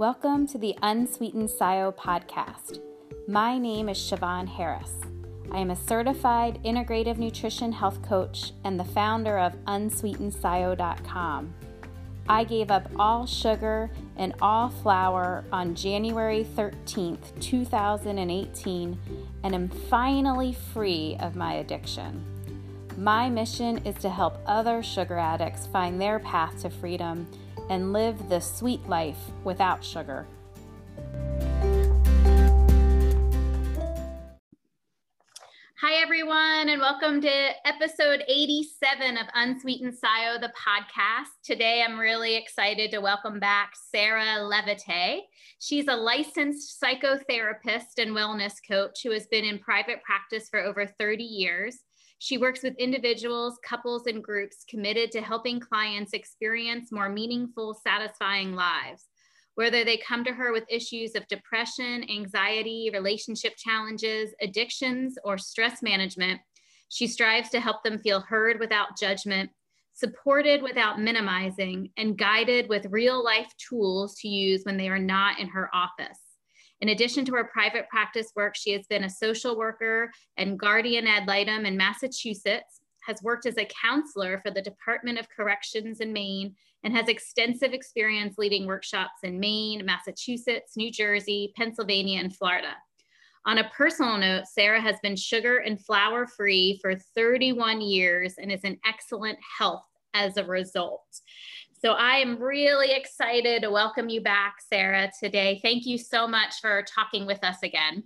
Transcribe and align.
Welcome 0.00 0.46
to 0.46 0.56
the 0.56 0.74
Unsweetened 0.80 1.50
SIO 1.50 1.94
podcast. 1.94 2.80
My 3.28 3.58
name 3.58 3.90
is 3.90 3.98
Siobhan 3.98 4.48
Harris. 4.48 4.94
I 5.52 5.58
am 5.58 5.70
a 5.70 5.76
certified 5.76 6.58
integrative 6.64 7.18
nutrition 7.18 7.70
health 7.70 8.00
coach 8.00 8.52
and 8.64 8.80
the 8.80 8.84
founder 8.84 9.38
of 9.38 9.52
unsweetenedsio.com. 9.66 11.54
I 12.30 12.44
gave 12.44 12.70
up 12.70 12.88
all 12.98 13.26
sugar 13.26 13.90
and 14.16 14.32
all 14.40 14.70
flour 14.70 15.44
on 15.52 15.74
January 15.74 16.46
13th, 16.56 17.38
2018, 17.38 18.98
and 19.44 19.54
am 19.54 19.68
finally 19.68 20.56
free 20.72 21.18
of 21.20 21.36
my 21.36 21.56
addiction. 21.56 22.24
My 22.96 23.28
mission 23.28 23.76
is 23.84 23.96
to 23.96 24.08
help 24.08 24.38
other 24.46 24.82
sugar 24.82 25.18
addicts 25.18 25.66
find 25.66 26.00
their 26.00 26.20
path 26.20 26.62
to 26.62 26.70
freedom 26.70 27.28
and 27.70 27.92
live 27.92 28.28
the 28.28 28.40
sweet 28.40 28.86
life 28.88 29.30
without 29.44 29.82
sugar. 29.82 30.26
Hi, 35.80 35.94
everyone, 36.02 36.68
and 36.68 36.80
welcome 36.80 37.22
to 37.22 37.50
episode 37.64 38.22
87 38.28 39.16
of 39.16 39.26
Unsweetened 39.34 39.94
SIO, 39.94 40.38
the 40.38 40.52
podcast. 40.52 41.28
Today, 41.42 41.82
I'm 41.82 41.98
really 41.98 42.36
excited 42.36 42.90
to 42.90 42.98
welcome 42.98 43.40
back 43.40 43.72
Sarah 43.90 44.42
Levite. 44.42 45.22
She's 45.58 45.88
a 45.88 45.96
licensed 45.96 46.82
psychotherapist 46.82 47.98
and 47.98 48.10
wellness 48.10 48.54
coach 48.68 49.02
who 49.02 49.12
has 49.12 49.26
been 49.28 49.44
in 49.44 49.58
private 49.58 50.02
practice 50.02 50.48
for 50.50 50.60
over 50.60 50.86
30 50.86 51.24
years. 51.24 51.78
She 52.20 52.38
works 52.38 52.62
with 52.62 52.76
individuals, 52.78 53.58
couples, 53.64 54.06
and 54.06 54.22
groups 54.22 54.64
committed 54.68 55.10
to 55.12 55.20
helping 55.20 55.58
clients 55.58 56.12
experience 56.12 56.92
more 56.92 57.08
meaningful, 57.08 57.74
satisfying 57.74 58.54
lives 58.54 59.06
whether 59.60 59.84
they 59.84 59.98
come 59.98 60.24
to 60.24 60.32
her 60.32 60.52
with 60.52 60.64
issues 60.70 61.14
of 61.14 61.28
depression, 61.28 62.02
anxiety, 62.10 62.90
relationship 62.94 63.56
challenges, 63.56 64.32
addictions, 64.40 65.18
or 65.22 65.36
stress 65.36 65.82
management, 65.82 66.40
she 66.88 67.06
strives 67.06 67.50
to 67.50 67.60
help 67.60 67.84
them 67.84 67.98
feel 67.98 68.20
heard 68.20 68.58
without 68.58 68.98
judgment, 68.98 69.50
supported 69.92 70.62
without 70.62 70.98
minimizing, 70.98 71.90
and 71.98 72.16
guided 72.16 72.70
with 72.70 72.86
real 72.86 73.22
life 73.22 73.52
tools 73.58 74.14
to 74.16 74.28
use 74.28 74.62
when 74.64 74.78
they 74.78 74.88
are 74.88 74.98
not 74.98 75.38
in 75.38 75.48
her 75.48 75.68
office. 75.74 76.29
In 76.80 76.88
addition 76.88 77.24
to 77.26 77.34
her 77.34 77.44
private 77.44 77.88
practice 77.88 78.32
work, 78.34 78.56
she 78.56 78.72
has 78.72 78.86
been 78.86 79.04
a 79.04 79.10
social 79.10 79.56
worker 79.56 80.10
and 80.36 80.58
guardian 80.58 81.06
ad 81.06 81.26
litem 81.26 81.66
in 81.66 81.76
Massachusetts, 81.76 82.80
has 83.06 83.22
worked 83.22 83.46
as 83.46 83.58
a 83.58 83.68
counselor 83.82 84.38
for 84.38 84.50
the 84.50 84.62
Department 84.62 85.18
of 85.18 85.28
Corrections 85.28 86.00
in 86.00 86.12
Maine, 86.12 86.54
and 86.82 86.96
has 86.96 87.08
extensive 87.08 87.72
experience 87.72 88.38
leading 88.38 88.66
workshops 88.66 89.20
in 89.22 89.38
Maine, 89.38 89.84
Massachusetts, 89.84 90.76
New 90.76 90.90
Jersey, 90.90 91.52
Pennsylvania, 91.56 92.20
and 92.20 92.34
Florida. 92.34 92.74
On 93.46 93.58
a 93.58 93.70
personal 93.70 94.18
note, 94.18 94.44
Sarah 94.46 94.80
has 94.80 94.96
been 95.02 95.16
sugar 95.16 95.58
and 95.58 95.82
flour 95.82 96.26
free 96.26 96.78
for 96.80 96.94
31 97.14 97.80
years 97.80 98.34
and 98.38 98.52
is 98.52 98.64
in 98.64 98.78
excellent 98.86 99.38
health 99.58 99.84
as 100.14 100.36
a 100.36 100.44
result. 100.44 101.20
So 101.82 101.92
I 101.92 102.16
am 102.16 102.38
really 102.38 102.92
excited 102.92 103.62
to 103.62 103.70
welcome 103.70 104.10
you 104.10 104.20
back, 104.20 104.56
Sarah, 104.68 105.10
today. 105.18 105.60
Thank 105.62 105.86
you 105.86 105.96
so 105.96 106.28
much 106.28 106.60
for 106.60 106.82
talking 106.82 107.24
with 107.24 107.42
us 107.42 107.56
again. 107.62 108.04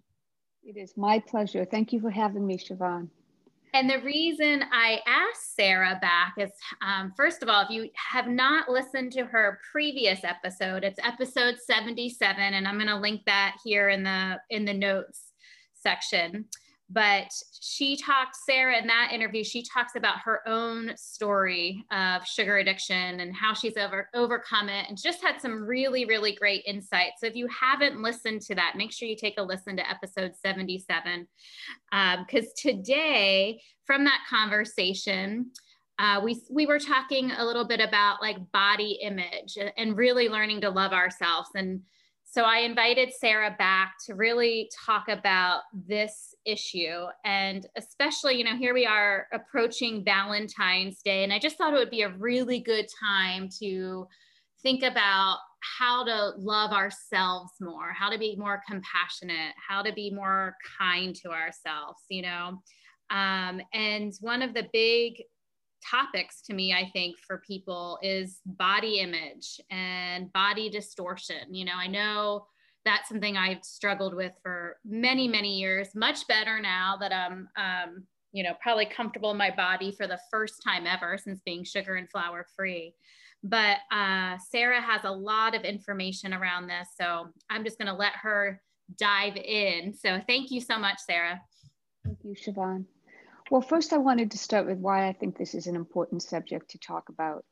It 0.62 0.76
is 0.76 0.96
my 0.96 1.18
pleasure. 1.18 1.64
Thank 1.64 1.92
you 1.92 2.00
for 2.00 2.10
having 2.10 2.46
me, 2.46 2.56
Siobhan. 2.56 3.08
And 3.72 3.90
the 3.90 3.98
reason 4.02 4.62
I 4.70 5.00
asked 5.08 5.56
Sarah 5.56 5.98
back 6.00 6.34
is 6.38 6.52
um, 6.86 7.12
first 7.16 7.42
of 7.42 7.48
all, 7.48 7.62
if 7.62 7.70
you 7.70 7.90
have 7.96 8.28
not 8.28 8.68
listened 8.68 9.10
to 9.14 9.24
her 9.24 9.58
previous 9.72 10.22
episode, 10.22 10.84
it's 10.84 11.00
episode 11.02 11.56
77, 11.58 12.40
and 12.40 12.68
I'm 12.68 12.76
going 12.76 12.86
to 12.86 12.96
link 12.96 13.22
that 13.26 13.56
here 13.64 13.88
in 13.88 14.04
the 14.04 14.38
in 14.50 14.64
the 14.64 14.72
notes 14.72 15.32
section 15.74 16.44
but 16.94 17.28
she 17.60 17.96
talked 17.96 18.36
sarah 18.46 18.78
in 18.78 18.86
that 18.86 19.10
interview 19.12 19.42
she 19.42 19.62
talks 19.62 19.96
about 19.96 20.18
her 20.20 20.40
own 20.46 20.92
story 20.96 21.84
of 21.90 22.24
sugar 22.24 22.58
addiction 22.58 23.20
and 23.20 23.34
how 23.34 23.52
she's 23.52 23.76
over, 23.76 24.08
overcome 24.14 24.68
it 24.68 24.86
and 24.88 24.96
just 25.00 25.22
had 25.22 25.40
some 25.40 25.64
really 25.64 26.04
really 26.04 26.34
great 26.34 26.62
insights. 26.66 27.20
So 27.20 27.26
if 27.26 27.36
you 27.36 27.48
haven't 27.48 28.00
listened 28.00 28.42
to 28.42 28.54
that 28.54 28.74
make 28.76 28.92
sure 28.92 29.08
you 29.08 29.16
take 29.16 29.38
a 29.38 29.42
listen 29.42 29.76
to 29.76 29.90
episode 29.90 30.32
77 30.36 31.26
because 31.90 32.44
um, 32.44 32.52
today 32.56 33.60
from 33.84 34.04
that 34.04 34.20
conversation 34.30 35.50
uh, 35.98 36.20
we 36.24 36.42
we 36.50 36.66
were 36.66 36.80
talking 36.80 37.30
a 37.30 37.44
little 37.44 37.64
bit 37.64 37.80
about 37.80 38.20
like 38.20 38.36
body 38.52 38.98
image 39.02 39.56
and 39.76 39.96
really 39.96 40.28
learning 40.28 40.60
to 40.60 40.70
love 40.70 40.92
ourselves 40.92 41.48
and 41.54 41.80
so 42.34 42.42
I 42.42 42.58
invited 42.58 43.12
Sarah 43.12 43.54
back 43.56 43.94
to 44.06 44.16
really 44.16 44.68
talk 44.84 45.08
about 45.08 45.60
this 45.72 46.34
issue. 46.44 47.04
And 47.24 47.64
especially, 47.76 48.34
you 48.34 48.42
know, 48.42 48.56
here 48.56 48.74
we 48.74 48.84
are 48.86 49.28
approaching 49.32 50.02
Valentine's 50.04 51.00
Day. 51.00 51.22
And 51.22 51.32
I 51.32 51.38
just 51.38 51.56
thought 51.56 51.72
it 51.72 51.78
would 51.78 51.90
be 51.90 52.02
a 52.02 52.08
really 52.08 52.58
good 52.58 52.86
time 53.00 53.48
to 53.60 54.08
think 54.64 54.82
about 54.82 55.38
how 55.78 56.02
to 56.02 56.32
love 56.36 56.72
ourselves 56.72 57.52
more, 57.60 57.92
how 57.92 58.10
to 58.10 58.18
be 58.18 58.34
more 58.34 58.60
compassionate, 58.68 59.54
how 59.68 59.82
to 59.82 59.92
be 59.92 60.10
more 60.10 60.56
kind 60.80 61.14
to 61.14 61.30
ourselves, 61.30 62.00
you 62.08 62.22
know. 62.22 62.60
Um, 63.10 63.60
and 63.72 64.12
one 64.20 64.42
of 64.42 64.54
the 64.54 64.66
big 64.72 65.22
topics 65.90 66.42
to 66.42 66.54
me, 66.54 66.72
I 66.72 66.90
think, 66.92 67.16
for 67.18 67.42
people 67.46 67.98
is 68.02 68.40
body 68.44 68.98
image 69.00 69.60
and 69.70 70.32
body 70.32 70.68
distortion. 70.68 71.52
You 71.54 71.64
know, 71.64 71.74
I 71.76 71.86
know 71.86 72.46
that's 72.84 73.08
something 73.08 73.36
I've 73.36 73.64
struggled 73.64 74.14
with 74.14 74.32
for 74.42 74.76
many, 74.84 75.26
many 75.26 75.58
years, 75.58 75.88
much 75.94 76.26
better 76.26 76.60
now 76.60 76.96
that 77.00 77.12
I'm, 77.12 77.48
um, 77.56 78.04
you 78.32 78.42
know, 78.42 78.52
probably 78.60 78.86
comfortable 78.86 79.30
in 79.30 79.36
my 79.36 79.50
body 79.50 79.92
for 79.92 80.06
the 80.06 80.18
first 80.30 80.62
time 80.62 80.86
ever 80.86 81.16
since 81.16 81.40
being 81.44 81.64
sugar 81.64 81.94
and 81.94 82.10
flour 82.10 82.46
free. 82.56 82.94
But 83.42 83.78
uh, 83.92 84.36
Sarah 84.50 84.80
has 84.80 85.04
a 85.04 85.10
lot 85.10 85.54
of 85.54 85.62
information 85.62 86.32
around 86.32 86.66
this. 86.66 86.88
So 86.98 87.28
I'm 87.50 87.64
just 87.64 87.78
going 87.78 87.88
to 87.88 87.94
let 87.94 88.12
her 88.22 88.60
dive 88.98 89.36
in. 89.36 89.94
So 89.94 90.20
thank 90.26 90.50
you 90.50 90.60
so 90.60 90.78
much, 90.78 90.98
Sarah. 91.06 91.40
Thank 92.04 92.18
you, 92.22 92.34
Siobhan. 92.34 92.84
Well, 93.50 93.60
first, 93.60 93.92
I 93.92 93.98
wanted 93.98 94.30
to 94.30 94.38
start 94.38 94.66
with 94.66 94.78
why 94.78 95.06
I 95.06 95.12
think 95.12 95.36
this 95.36 95.54
is 95.54 95.66
an 95.66 95.76
important 95.76 96.22
subject 96.22 96.70
to 96.70 96.78
talk 96.78 97.10
about. 97.10 97.44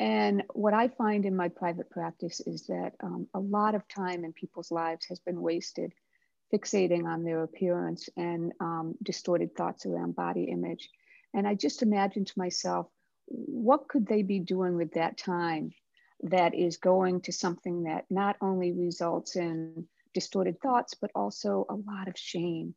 And 0.00 0.42
what 0.52 0.74
I 0.74 0.88
find 0.88 1.24
in 1.24 1.36
my 1.36 1.48
private 1.48 1.88
practice 1.88 2.40
is 2.40 2.66
that 2.66 2.94
um, 3.02 3.28
a 3.32 3.38
lot 3.38 3.74
of 3.74 3.86
time 3.88 4.24
in 4.24 4.32
people's 4.32 4.72
lives 4.72 5.06
has 5.06 5.20
been 5.20 5.40
wasted 5.40 5.92
fixating 6.52 7.06
on 7.06 7.22
their 7.22 7.42
appearance 7.44 8.08
and 8.16 8.52
um, 8.60 8.94
distorted 9.02 9.54
thoughts 9.56 9.86
around 9.86 10.16
body 10.16 10.44
image. 10.44 10.90
And 11.32 11.46
I 11.46 11.54
just 11.54 11.82
imagine 11.82 12.24
to 12.24 12.38
myself, 12.38 12.88
what 13.26 13.88
could 13.88 14.06
they 14.06 14.22
be 14.22 14.40
doing 14.40 14.76
with 14.76 14.94
that 14.94 15.16
time 15.16 15.72
that 16.22 16.54
is 16.54 16.76
going 16.76 17.20
to 17.22 17.32
something 17.32 17.84
that 17.84 18.04
not 18.10 18.36
only 18.40 18.72
results 18.72 19.36
in 19.36 19.86
distorted 20.12 20.60
thoughts, 20.60 20.94
but 20.94 21.10
also 21.14 21.66
a 21.68 21.74
lot 21.74 22.08
of 22.08 22.18
shame 22.18 22.74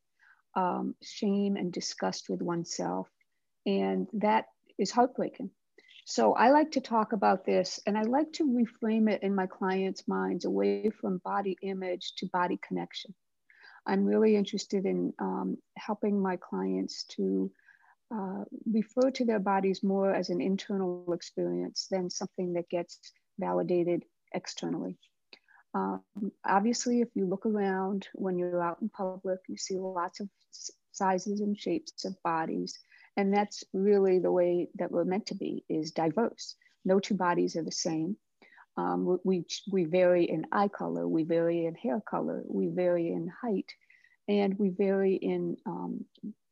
um, 0.56 0.96
shame 1.02 1.56
and 1.56 1.72
disgust 1.72 2.30
with 2.30 2.42
oneself. 2.42 3.10
And 3.66 4.08
that 4.14 4.46
is 4.78 4.92
heartbreaking. 4.92 5.52
So 6.06 6.34
I 6.34 6.50
like 6.50 6.72
to 6.72 6.82
talk 6.82 7.14
about 7.14 7.46
this 7.46 7.80
and 7.86 7.96
I 7.98 8.02
like 8.02 8.34
to 8.34 8.46
reframe 8.46 9.10
it 9.12 9.22
in 9.22 9.36
my 9.36 9.46
clients' 9.46 10.08
minds 10.08 10.46
away 10.46 10.90
from 10.90 11.22
body 11.24 11.56
image 11.62 12.14
to 12.18 12.30
body 12.34 12.60
connection. 12.68 13.14
I'm 13.86 14.06
really 14.06 14.36
interested 14.36 14.86
in 14.86 15.14
um, 15.20 15.58
helping 15.78 16.20
my 16.20 16.38
clients 16.38 17.04
to 17.16 17.52
uh, 18.14 18.44
refer 18.72 19.12
to 19.12 19.26
their 19.26 19.40
bodies 19.40 19.84
more 19.84 20.14
as 20.14 20.30
an 20.30 20.42
internal 20.42 21.14
experience 21.14 21.88
than 21.92 22.10
something 22.10 22.54
that 22.54 22.70
gets 22.70 23.00
validated 23.40 24.04
externally. 24.34 24.98
Um, 25.74 26.02
obviously, 26.46 27.02
if 27.02 27.10
you 27.16 27.26
look 27.26 27.46
around 27.46 28.08
when 28.14 28.38
you're 28.38 28.64
out 28.64 28.82
in 28.82 28.90
public, 28.90 29.40
you 29.48 29.58
see 29.58 29.78
lots 29.78 30.20
of 30.20 30.30
sizes 30.92 31.42
and 31.42 31.58
shapes 31.58 32.06
of 32.06 32.22
bodies. 32.24 32.80
And 33.18 33.34
that's 33.34 33.64
really 33.74 34.20
the 34.20 34.32
way 34.32 34.70
that 34.76 34.92
we're 34.92 35.06
meant 35.06 35.28
to 35.28 35.36
be, 35.36 35.64
is 35.70 35.92
diverse. 35.92 36.56
No 36.86 37.00
two 37.00 37.16
bodies 37.16 37.56
are 37.56 37.64
the 37.64 37.72
same. 37.72 38.18
Um, 38.78 39.20
we, 39.26 39.46
we 39.72 39.84
vary 39.84 40.24
in 40.24 40.46
eye 40.52 40.70
color, 40.70 41.08
we 41.08 41.24
vary 41.24 41.66
in 41.66 41.76
hair 41.76 42.02
color, 42.02 42.44
we 42.48 42.68
vary 42.68 43.10
in 43.10 43.30
height, 43.42 43.70
and 44.28 44.58
we 44.58 44.70
vary 44.70 45.16
in 45.16 45.58
um, 45.66 46.06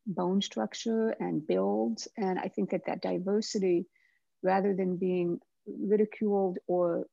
bone 0.05 0.41
structure 0.41 1.15
and 1.19 1.45
builds. 1.47 2.07
And 2.17 2.37
I 2.37 2.49
think 2.49 2.71
that 2.71 2.85
that 2.87 3.01
diversity, 3.01 3.85
rather 4.43 4.75
than 4.75 4.97
being 4.97 5.39
ridiculed 5.65 6.57
or 6.67 7.07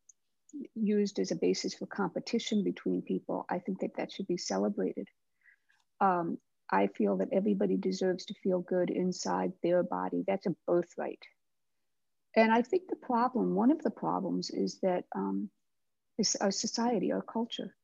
used 0.74 1.18
as 1.18 1.30
a 1.30 1.36
basis 1.36 1.74
for 1.74 1.86
competition 1.86 2.64
between 2.64 3.02
people, 3.02 3.46
I 3.48 3.58
think 3.58 3.80
that 3.80 3.96
that 3.96 4.12
should 4.12 4.26
be 4.26 4.36
celebrated. 4.36 5.08
Um, 6.00 6.38
I 6.70 6.88
feel 6.88 7.18
that 7.18 7.32
everybody 7.32 7.76
deserves 7.76 8.24
to 8.26 8.34
feel 8.42 8.60
good 8.60 8.90
inside 8.90 9.52
their 9.62 9.82
body. 9.82 10.24
That's 10.26 10.46
a 10.46 10.56
birthright. 10.66 11.22
And 12.36 12.52
I 12.52 12.62
think 12.62 12.88
the 12.88 12.96
problem, 12.96 13.54
one 13.54 13.70
of 13.70 13.82
the 13.82 13.90
problems, 13.90 14.50
is 14.50 14.80
that 14.82 15.04
um, 15.14 15.50
is 16.18 16.36
our 16.36 16.50
society, 16.50 17.12
our 17.12 17.22
culture. 17.22 17.74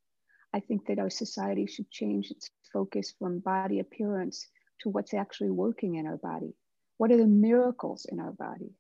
I 0.53 0.61
think 0.61 0.87
that 0.87 0.99
our 0.99 1.11
society 1.11 1.67
should 1.67 1.91
change 1.91 2.31
its 2.31 2.51
focus 2.73 3.15
from 3.19 3.39
body 3.39 3.79
appearance 3.79 4.49
to 4.81 4.89
what's 4.89 5.15
actually 5.15 5.51
working 5.51 5.97
in 5.97 6.07
our 6.07 6.17
body. 6.17 6.55
What 6.99 7.13
are 7.13 7.17
the 7.17 7.27
miracles 7.27 8.07
in 8.11 8.19
our 8.19 8.33
body? 8.33 8.75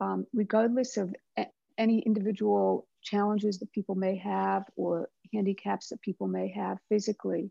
Um, 0.00 0.26
regardless 0.32 0.96
of 0.96 1.14
any 1.78 2.00
individual 2.00 2.86
challenges 3.02 3.58
that 3.58 3.72
people 3.72 3.94
may 3.94 4.16
have 4.16 4.64
or 4.76 5.08
handicaps 5.32 5.88
that 5.88 6.00
people 6.00 6.28
may 6.28 6.48
have 6.48 6.78
physically, 6.88 7.50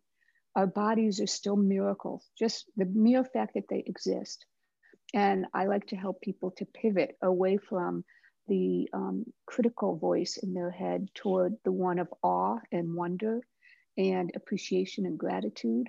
our 0.56 0.68
bodies 0.68 1.19
are 1.21 1.27
still 1.27 1.56
miracles, 1.56 2.30
just 2.38 2.65
the 2.75 2.86
mere 2.86 3.24
fact 3.24 3.53
that 3.56 3.68
they 3.69 3.83
exist. 3.86 4.45
And 5.13 5.45
I 5.53 5.65
like 5.65 5.88
to 5.88 5.95
help 5.95 6.21
people 6.21 6.51
to 6.51 6.65
pivot 6.65 7.18
away 7.21 7.57
from 7.57 8.03
the 8.48 8.89
um, 8.94 9.25
critical 9.45 9.98
voice 9.98 10.38
in 10.38 10.53
their 10.53 10.71
head 10.71 11.07
toward 11.13 11.56
the 11.63 11.71
one 11.71 12.00
of 12.00 12.13
awe 12.24 12.57
and 12.71 12.95
wonder 12.95 13.42
and 13.97 14.31
appreciation 14.36 15.06
and 15.06 15.18
gratitude. 15.18 15.88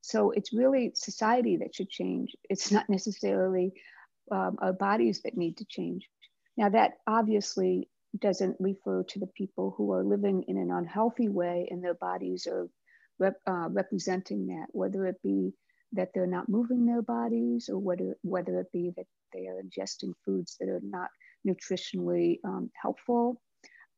So 0.00 0.30
it's 0.32 0.52
really 0.52 0.92
society 0.94 1.56
that 1.58 1.74
should 1.74 1.88
change. 1.88 2.36
It's 2.50 2.70
not 2.70 2.88
necessarily 2.88 3.72
um, 4.30 4.56
our 4.60 4.72
bodies 4.72 5.22
that 5.22 5.36
need 5.36 5.58
to 5.58 5.64
change. 5.64 6.08
Now, 6.56 6.68
that 6.68 6.92
obviously 7.06 7.88
doesn't 8.18 8.56
refer 8.60 9.02
to 9.02 9.18
the 9.18 9.26
people 9.26 9.74
who 9.76 9.92
are 9.92 10.04
living 10.04 10.44
in 10.48 10.56
an 10.56 10.70
unhealthy 10.70 11.28
way 11.28 11.68
and 11.70 11.82
their 11.82 11.94
bodies 11.94 12.46
are 12.46 12.68
rep, 13.18 13.40
uh, 13.46 13.68
representing 13.70 14.46
that, 14.46 14.66
whether 14.70 15.06
it 15.06 15.20
be 15.22 15.52
that 15.92 16.10
they're 16.14 16.26
not 16.26 16.48
moving 16.48 16.86
their 16.86 17.02
bodies 17.02 17.68
or 17.68 17.78
whether, 17.78 18.16
whether 18.22 18.60
it 18.60 18.72
be 18.72 18.92
that 18.96 19.06
they 19.32 19.46
are 19.46 19.60
ingesting 19.62 20.12
foods 20.24 20.56
that 20.58 20.68
are 20.68 20.80
not 20.82 21.08
nutritionally 21.46 22.38
um, 22.44 22.70
helpful. 22.80 23.40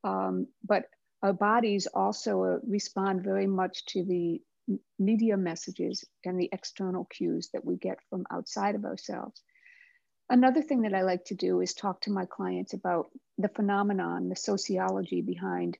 Um, 0.03 0.47
but 0.63 0.85
our 1.23 1.33
bodies 1.33 1.87
also 1.87 2.43
uh, 2.43 2.57
respond 2.67 3.23
very 3.23 3.47
much 3.47 3.85
to 3.87 4.03
the 4.03 4.41
media 4.99 5.37
messages 5.37 6.03
and 6.25 6.39
the 6.39 6.49
external 6.51 7.05
cues 7.05 7.49
that 7.53 7.65
we 7.65 7.77
get 7.77 7.97
from 8.09 8.25
outside 8.31 8.75
of 8.75 8.85
ourselves. 8.85 9.41
Another 10.29 10.61
thing 10.61 10.81
that 10.81 10.93
I 10.93 11.03
like 11.03 11.25
to 11.25 11.35
do 11.35 11.61
is 11.61 11.73
talk 11.73 12.01
to 12.01 12.11
my 12.11 12.25
clients 12.25 12.73
about 12.73 13.09
the 13.37 13.47
phenomenon, 13.47 14.29
the 14.29 14.35
sociology 14.35 15.21
behind, 15.21 15.77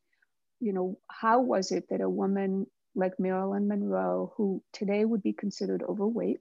you 0.60 0.72
know, 0.72 0.98
how 1.10 1.42
was 1.42 1.72
it 1.72 1.90
that 1.90 2.02
a 2.02 2.10
woman 2.10 2.68
like 2.96 3.20
Marilyn 3.20 3.68
Monroe, 3.68 4.34
who 4.38 4.64
today 4.74 5.04
would 5.04 5.22
be 5.22 5.34
considered 5.34 5.84
overweight, 5.84 6.40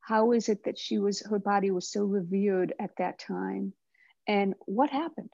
how 0.00 0.32
is 0.32 0.48
it 0.48 0.64
that 0.64 0.78
she 0.78 0.98
was, 0.98 1.20
her 1.20 1.38
body 1.38 1.70
was 1.70 1.90
so 1.90 2.04
revered 2.04 2.74
at 2.78 2.90
that 2.98 3.18
time? 3.18 3.72
And 4.26 4.54
what 4.66 4.90
happened? 4.90 5.32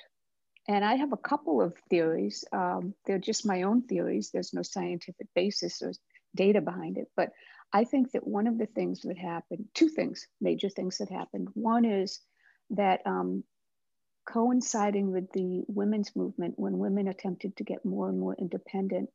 And 0.68 0.84
I 0.84 0.94
have 0.96 1.12
a 1.12 1.16
couple 1.16 1.60
of 1.60 1.74
theories. 1.88 2.44
Um, 2.52 2.94
they're 3.06 3.18
just 3.18 3.46
my 3.46 3.62
own 3.62 3.82
theories. 3.82 4.30
There's 4.30 4.54
no 4.54 4.62
scientific 4.62 5.26
basis 5.34 5.82
or 5.82 5.92
data 6.36 6.60
behind 6.60 6.98
it. 6.98 7.08
But 7.16 7.30
I 7.72 7.84
think 7.84 8.12
that 8.12 8.26
one 8.26 8.46
of 8.46 8.58
the 8.58 8.66
things 8.66 9.02
that 9.02 9.16
happened, 9.16 9.66
two 9.74 9.88
things, 9.88 10.26
major 10.40 10.68
things 10.68 10.98
that 10.98 11.10
happened. 11.10 11.48
One 11.54 11.84
is 11.84 12.20
that 12.70 13.00
um, 13.06 13.44
coinciding 14.28 15.12
with 15.12 15.30
the 15.32 15.62
women's 15.68 16.14
movement, 16.16 16.54
when 16.56 16.78
women 16.78 17.08
attempted 17.08 17.56
to 17.56 17.64
get 17.64 17.84
more 17.84 18.08
and 18.08 18.18
more 18.18 18.34
independent, 18.38 19.08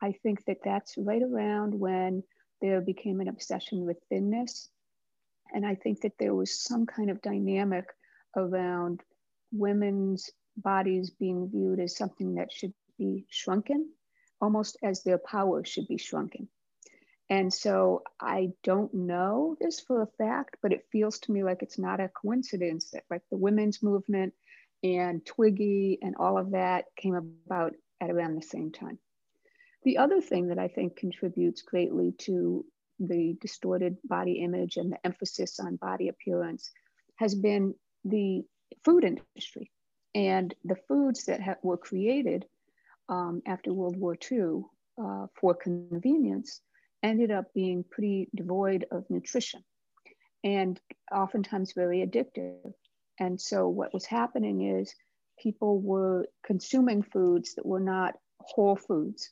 I 0.00 0.12
think 0.22 0.44
that 0.46 0.58
that's 0.64 0.96
right 0.96 1.22
around 1.22 1.78
when 1.78 2.22
there 2.60 2.80
became 2.80 3.20
an 3.20 3.28
obsession 3.28 3.84
with 3.84 3.98
thinness. 4.08 4.68
And 5.54 5.66
I 5.66 5.74
think 5.74 6.00
that 6.00 6.18
there 6.18 6.34
was 6.34 6.62
some 6.62 6.86
kind 6.86 7.10
of 7.10 7.20
dynamic 7.20 7.84
around 8.36 9.02
women's 9.52 10.30
bodies 10.56 11.10
being 11.10 11.50
viewed 11.50 11.80
as 11.80 11.96
something 11.96 12.34
that 12.34 12.50
should 12.52 12.72
be 12.98 13.26
shrunken, 13.28 13.90
almost 14.40 14.78
as 14.82 15.02
their 15.02 15.18
power 15.18 15.64
should 15.64 15.86
be 15.88 15.98
shrunken. 15.98 16.48
And 17.32 17.50
so 17.50 18.02
I 18.20 18.52
don't 18.62 18.92
know 18.92 19.56
this 19.58 19.80
for 19.80 20.02
a 20.02 20.06
fact, 20.18 20.58
but 20.60 20.70
it 20.70 20.84
feels 20.92 21.18
to 21.20 21.32
me 21.32 21.42
like 21.42 21.62
it's 21.62 21.78
not 21.78 21.98
a 21.98 22.10
coincidence 22.10 22.90
that 22.90 23.04
like 23.10 23.22
the 23.30 23.38
women's 23.38 23.82
movement 23.82 24.34
and 24.84 25.24
Twiggy 25.24 25.98
and 26.02 26.14
all 26.16 26.36
of 26.36 26.50
that 26.50 26.84
came 26.94 27.14
about 27.14 27.74
at 28.02 28.10
around 28.10 28.36
the 28.36 28.42
same 28.42 28.70
time. 28.70 28.98
The 29.84 29.96
other 29.96 30.20
thing 30.20 30.48
that 30.48 30.58
I 30.58 30.68
think 30.68 30.96
contributes 30.96 31.62
greatly 31.62 32.12
to 32.18 32.66
the 33.00 33.34
distorted 33.40 33.96
body 34.04 34.42
image 34.42 34.76
and 34.76 34.92
the 34.92 35.06
emphasis 35.06 35.58
on 35.58 35.76
body 35.76 36.08
appearance 36.08 36.70
has 37.16 37.34
been 37.34 37.74
the 38.04 38.44
food 38.84 39.04
industry 39.04 39.70
and 40.14 40.54
the 40.66 40.76
foods 40.86 41.24
that 41.24 41.40
ha- 41.40 41.56
were 41.62 41.78
created 41.78 42.44
um, 43.08 43.40
after 43.46 43.72
World 43.72 43.96
War 43.96 44.18
II 44.30 44.64
uh, 45.02 45.28
for 45.40 45.54
convenience 45.54 46.60
ended 47.02 47.30
up 47.30 47.52
being 47.54 47.84
pretty 47.88 48.28
devoid 48.34 48.86
of 48.90 49.08
nutrition 49.10 49.62
and 50.44 50.80
oftentimes 51.12 51.72
very 51.72 52.06
addictive. 52.06 52.72
And 53.18 53.40
so, 53.40 53.68
what 53.68 53.94
was 53.94 54.06
happening 54.06 54.78
is 54.78 54.94
people 55.38 55.80
were 55.80 56.26
consuming 56.44 57.02
foods 57.02 57.54
that 57.54 57.66
were 57.66 57.80
not 57.80 58.14
whole 58.40 58.76
foods. 58.76 59.30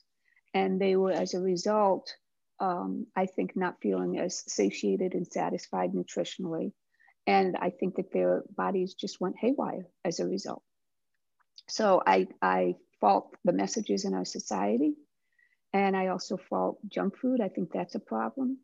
And 0.53 0.79
they 0.79 0.95
were, 0.95 1.11
as 1.11 1.33
a 1.33 1.39
result, 1.39 2.13
um, 2.59 3.07
I 3.15 3.25
think, 3.25 3.55
not 3.55 3.81
feeling 3.81 4.19
as 4.19 4.43
satiated 4.47 5.13
and 5.13 5.25
satisfied 5.25 5.93
nutritionally. 5.93 6.73
And 7.27 7.55
I 7.57 7.69
think 7.69 7.95
that 7.95 8.11
their 8.11 8.43
bodies 8.55 8.93
just 8.93 9.21
went 9.21 9.37
haywire 9.37 9.87
as 10.03 10.19
a 10.19 10.27
result. 10.27 10.63
So 11.69 12.01
I, 12.05 12.27
I 12.41 12.75
fault 12.99 13.35
the 13.45 13.53
messages 13.53 14.05
in 14.05 14.13
our 14.13 14.25
society. 14.25 14.95
And 15.73 15.95
I 15.95 16.07
also 16.07 16.37
fault 16.37 16.79
junk 16.87 17.17
food. 17.17 17.41
I 17.41 17.47
think 17.49 17.71
that's 17.71 17.95
a 17.95 17.99
problem. 17.99 18.57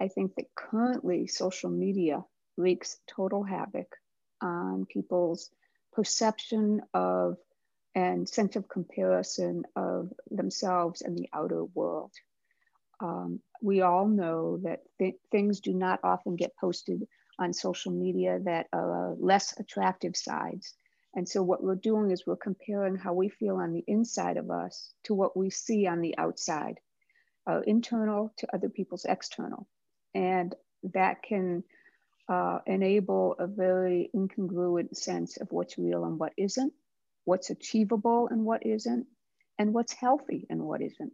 I 0.00 0.08
think 0.08 0.34
that 0.36 0.54
currently 0.54 1.26
social 1.26 1.70
media 1.70 2.24
wreaks 2.56 2.98
total 3.06 3.42
havoc 3.42 3.96
on 4.40 4.86
people's 4.86 5.50
perception 5.92 6.82
of 6.94 7.36
and 7.94 8.28
sense 8.28 8.56
of 8.56 8.68
comparison 8.68 9.64
of 9.76 10.12
themselves 10.30 11.02
and 11.02 11.16
the 11.16 11.28
outer 11.32 11.64
world. 11.64 12.12
Um, 13.00 13.40
we 13.60 13.82
all 13.82 14.06
know 14.08 14.58
that 14.62 14.80
th- 14.98 15.16
things 15.30 15.60
do 15.60 15.74
not 15.74 16.00
often 16.02 16.36
get 16.36 16.56
posted 16.56 17.06
on 17.38 17.52
social 17.52 17.92
media 17.92 18.38
that 18.44 18.68
are 18.72 19.14
less 19.18 19.58
attractive 19.58 20.16
sides. 20.16 20.74
And 21.14 21.28
so 21.28 21.42
what 21.42 21.62
we're 21.62 21.74
doing 21.74 22.10
is 22.10 22.26
we're 22.26 22.36
comparing 22.36 22.96
how 22.96 23.12
we 23.12 23.28
feel 23.28 23.56
on 23.56 23.72
the 23.72 23.84
inside 23.86 24.36
of 24.38 24.50
us 24.50 24.94
to 25.04 25.14
what 25.14 25.36
we 25.36 25.50
see 25.50 25.86
on 25.86 26.00
the 26.00 26.16
outside, 26.16 26.80
uh, 27.46 27.60
internal 27.66 28.32
to 28.38 28.54
other 28.54 28.68
people's 28.68 29.04
external. 29.04 29.66
And 30.14 30.54
that 30.94 31.22
can 31.22 31.64
uh, 32.28 32.60
enable 32.66 33.34
a 33.38 33.46
very 33.46 34.10
incongruent 34.14 34.96
sense 34.96 35.36
of 35.36 35.48
what's 35.50 35.76
real 35.76 36.04
and 36.04 36.18
what 36.18 36.32
isn't, 36.36 36.72
what's 37.24 37.50
achievable 37.50 38.28
and 38.30 38.44
what 38.44 38.64
isn't, 38.64 39.06
and 39.58 39.74
what's 39.74 39.92
healthy 39.92 40.46
and 40.48 40.62
what 40.62 40.80
isn't. 40.80 41.12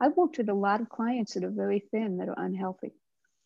I've 0.00 0.16
worked 0.16 0.38
with 0.38 0.48
a 0.48 0.54
lot 0.54 0.80
of 0.80 0.88
clients 0.88 1.34
that 1.34 1.44
are 1.44 1.50
very 1.50 1.80
thin, 1.90 2.18
that 2.18 2.28
are 2.28 2.44
unhealthy. 2.44 2.92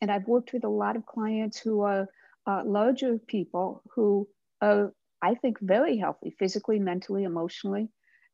And 0.00 0.10
I've 0.10 0.26
worked 0.26 0.52
with 0.52 0.64
a 0.64 0.68
lot 0.68 0.96
of 0.96 1.06
clients 1.06 1.58
who 1.58 1.82
are 1.82 2.08
uh, 2.46 2.62
larger 2.64 3.18
people 3.18 3.82
who 3.94 4.28
are, 4.60 4.92
I 5.24 5.34
think, 5.36 5.56
very 5.60 5.96
healthy 5.96 6.34
physically, 6.38 6.78
mentally, 6.78 7.24
emotionally. 7.24 7.88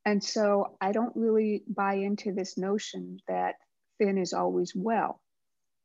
And 0.04 0.22
so 0.22 0.76
I 0.80 0.90
don't 0.90 1.14
really 1.14 1.62
buy 1.68 1.94
into 1.94 2.32
this 2.32 2.58
notion 2.58 3.18
that 3.28 3.54
thin 3.98 4.18
is 4.18 4.32
always 4.32 4.72
well. 4.74 5.20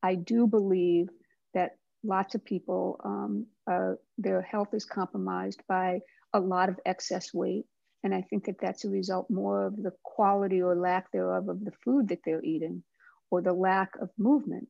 I 0.01 0.15
do 0.15 0.47
believe 0.47 1.09
that 1.53 1.77
lots 2.03 2.33
of 2.33 2.43
people, 2.43 2.99
um, 3.03 3.45
are, 3.67 3.99
their 4.17 4.41
health 4.41 4.73
is 4.73 4.85
compromised 4.85 5.61
by 5.67 5.99
a 6.33 6.39
lot 6.39 6.69
of 6.69 6.79
excess 6.85 7.33
weight. 7.33 7.65
And 8.03 8.13
I 8.13 8.21
think 8.23 8.45
that 8.45 8.59
that's 8.59 8.85
a 8.85 8.89
result 8.89 9.29
more 9.29 9.67
of 9.67 9.75
the 9.75 9.93
quality 10.03 10.61
or 10.61 10.75
lack 10.75 11.11
thereof 11.11 11.49
of 11.49 11.63
the 11.63 11.73
food 11.83 12.07
that 12.09 12.19
they're 12.25 12.43
eating 12.43 12.83
or 13.29 13.41
the 13.41 13.53
lack 13.53 13.91
of 14.01 14.09
movement. 14.17 14.67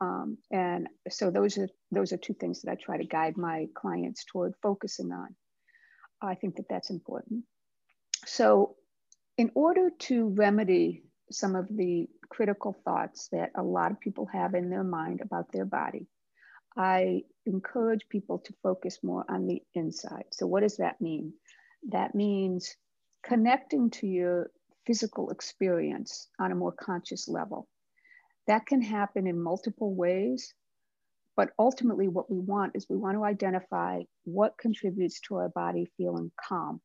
Um, 0.00 0.38
and 0.52 0.88
so 1.08 1.30
those 1.30 1.58
are 1.58 1.68
those 1.90 2.12
are 2.12 2.18
two 2.18 2.34
things 2.34 2.62
that 2.62 2.70
I 2.70 2.74
try 2.74 2.98
to 2.98 3.06
guide 3.06 3.36
my 3.36 3.66
clients 3.74 4.24
toward 4.30 4.54
focusing 4.62 5.10
on. 5.12 5.34
I 6.22 6.34
think 6.34 6.56
that 6.56 6.68
that's 6.68 6.90
important. 6.90 7.44
So, 8.24 8.76
in 9.36 9.50
order 9.54 9.90
to 9.90 10.28
remedy 10.28 11.02
some 11.30 11.54
of 11.54 11.68
the 11.68 12.08
critical 12.30 12.74
thoughts 12.84 13.28
that 13.32 13.50
a 13.54 13.62
lot 13.62 13.90
of 13.90 14.00
people 14.00 14.26
have 14.26 14.54
in 14.54 14.70
their 14.70 14.84
mind 14.84 15.20
about 15.20 15.52
their 15.52 15.66
body, 15.66 16.06
I 16.76 17.22
encourage 17.44 18.08
people 18.08 18.38
to 18.40 18.54
focus 18.62 18.98
more 19.02 19.24
on 19.28 19.46
the 19.46 19.62
inside. 19.74 20.24
So, 20.32 20.46
what 20.46 20.62
does 20.62 20.78
that 20.78 21.00
mean? 21.00 21.32
That 21.90 22.14
means 22.14 22.76
connecting 23.22 23.90
to 23.90 24.06
your 24.06 24.50
physical 24.86 25.30
experience 25.30 26.28
on 26.38 26.52
a 26.52 26.56
more 26.56 26.72
conscious 26.72 27.28
level. 27.28 27.68
That 28.46 28.66
can 28.66 28.80
happen 28.80 29.26
in 29.26 29.40
multiple 29.40 29.94
ways, 29.94 30.54
but 31.36 31.50
ultimately, 31.58 32.08
what 32.08 32.30
we 32.30 32.38
want 32.38 32.74
is 32.74 32.86
we 32.88 32.96
want 32.96 33.16
to 33.16 33.24
identify 33.24 34.02
what 34.24 34.58
contributes 34.58 35.20
to 35.20 35.36
our 35.36 35.48
body 35.50 35.90
feeling 35.96 36.32
calm. 36.48 36.80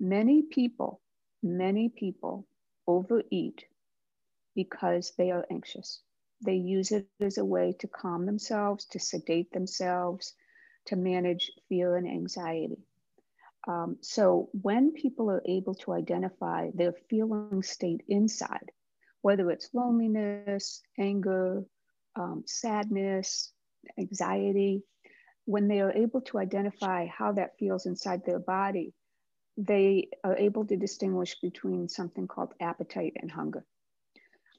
Many 0.00 0.42
people 0.42 1.00
many 1.42 1.88
people 1.88 2.46
overeat 2.86 3.64
because 4.54 5.12
they 5.16 5.30
are 5.30 5.46
anxious. 5.50 6.00
They 6.44 6.54
use 6.54 6.92
it 6.92 7.06
as 7.20 7.38
a 7.38 7.44
way 7.44 7.74
to 7.80 7.88
calm 7.88 8.26
themselves, 8.26 8.86
to 8.86 8.98
sedate 8.98 9.52
themselves, 9.52 10.34
to 10.86 10.96
manage 10.96 11.50
fear 11.68 11.96
and 11.96 12.08
anxiety. 12.08 12.78
Um, 13.66 13.98
so 14.00 14.48
when 14.62 14.92
people 14.92 15.30
are 15.30 15.42
able 15.44 15.74
to 15.76 15.92
identify 15.92 16.70
their 16.74 16.92
feeling 17.10 17.62
state 17.62 18.02
inside, 18.08 18.70
whether 19.20 19.50
it's 19.50 19.74
loneliness, 19.74 20.80
anger, 20.96 21.64
um, 22.18 22.44
sadness, 22.46 23.52
anxiety, 23.98 24.82
when 25.44 25.68
they 25.68 25.80
are 25.80 25.92
able 25.92 26.20
to 26.20 26.38
identify 26.38 27.06
how 27.06 27.32
that 27.32 27.56
feels 27.58 27.86
inside 27.86 28.20
their 28.26 28.38
body, 28.38 28.92
they 29.56 30.08
are 30.22 30.36
able 30.36 30.66
to 30.66 30.76
distinguish 30.76 31.40
between 31.40 31.88
something 31.88 32.28
called 32.28 32.52
appetite 32.60 33.14
and 33.16 33.30
hunger. 33.30 33.64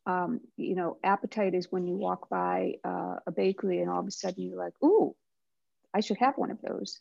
Um, 0.05 0.39
you 0.57 0.75
know, 0.75 0.97
appetite 1.03 1.53
is 1.53 1.71
when 1.71 1.85
you 1.85 1.95
walk 1.95 2.29
by 2.29 2.73
uh, 2.83 3.17
a 3.27 3.31
bakery 3.31 3.81
and 3.81 3.89
all 3.89 3.99
of 3.99 4.07
a 4.07 4.11
sudden 4.11 4.43
you're 4.43 4.57
like, 4.57 4.73
ooh, 4.83 5.15
I 5.93 5.99
should 5.99 6.17
have 6.17 6.37
one 6.37 6.51
of 6.51 6.61
those. 6.61 6.99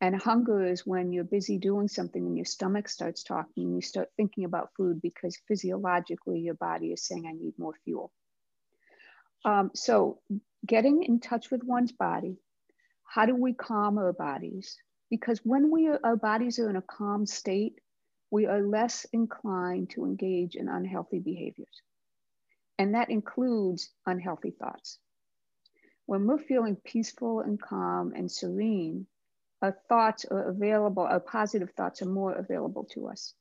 And 0.00 0.20
hunger 0.20 0.64
is 0.64 0.86
when 0.86 1.12
you're 1.12 1.24
busy 1.24 1.58
doing 1.58 1.86
something 1.86 2.26
and 2.26 2.36
your 2.36 2.46
stomach 2.46 2.88
starts 2.88 3.22
talking 3.22 3.64
and 3.64 3.76
you 3.76 3.82
start 3.82 4.08
thinking 4.16 4.44
about 4.44 4.70
food 4.76 5.00
because 5.02 5.38
physiologically 5.46 6.40
your 6.40 6.54
body 6.54 6.88
is 6.88 7.06
saying, 7.06 7.26
I 7.26 7.32
need 7.32 7.54
more 7.58 7.74
fuel. 7.84 8.10
Um, 9.44 9.70
so, 9.74 10.20
getting 10.66 11.02
in 11.02 11.20
touch 11.20 11.50
with 11.50 11.64
one's 11.64 11.92
body, 11.92 12.36
how 13.04 13.26
do 13.26 13.34
we 13.34 13.52
calm 13.52 13.98
our 13.98 14.12
bodies? 14.12 14.76
Because 15.10 15.40
when 15.44 15.70
we 15.70 15.88
our 15.88 16.16
bodies 16.16 16.58
are 16.58 16.70
in 16.70 16.76
a 16.76 16.82
calm 16.82 17.26
state, 17.26 17.80
we 18.30 18.46
are 18.46 18.62
less 18.62 19.06
inclined 19.12 19.90
to 19.90 20.04
engage 20.04 20.54
in 20.54 20.68
unhealthy 20.68 21.18
behaviors. 21.18 21.82
And 22.78 22.94
that 22.94 23.10
includes 23.10 23.90
unhealthy 24.06 24.52
thoughts. 24.52 24.98
When 26.06 26.26
we're 26.26 26.38
feeling 26.38 26.76
peaceful 26.76 27.40
and 27.40 27.60
calm 27.60 28.12
and 28.14 28.30
serene, 28.30 29.06
our 29.62 29.76
thoughts 29.88 30.24
are 30.24 30.48
available, 30.48 31.02
our 31.02 31.20
positive 31.20 31.70
thoughts 31.76 32.02
are 32.02 32.06
more 32.06 32.32
available 32.32 32.84
to 32.92 33.08
us. 33.08 33.34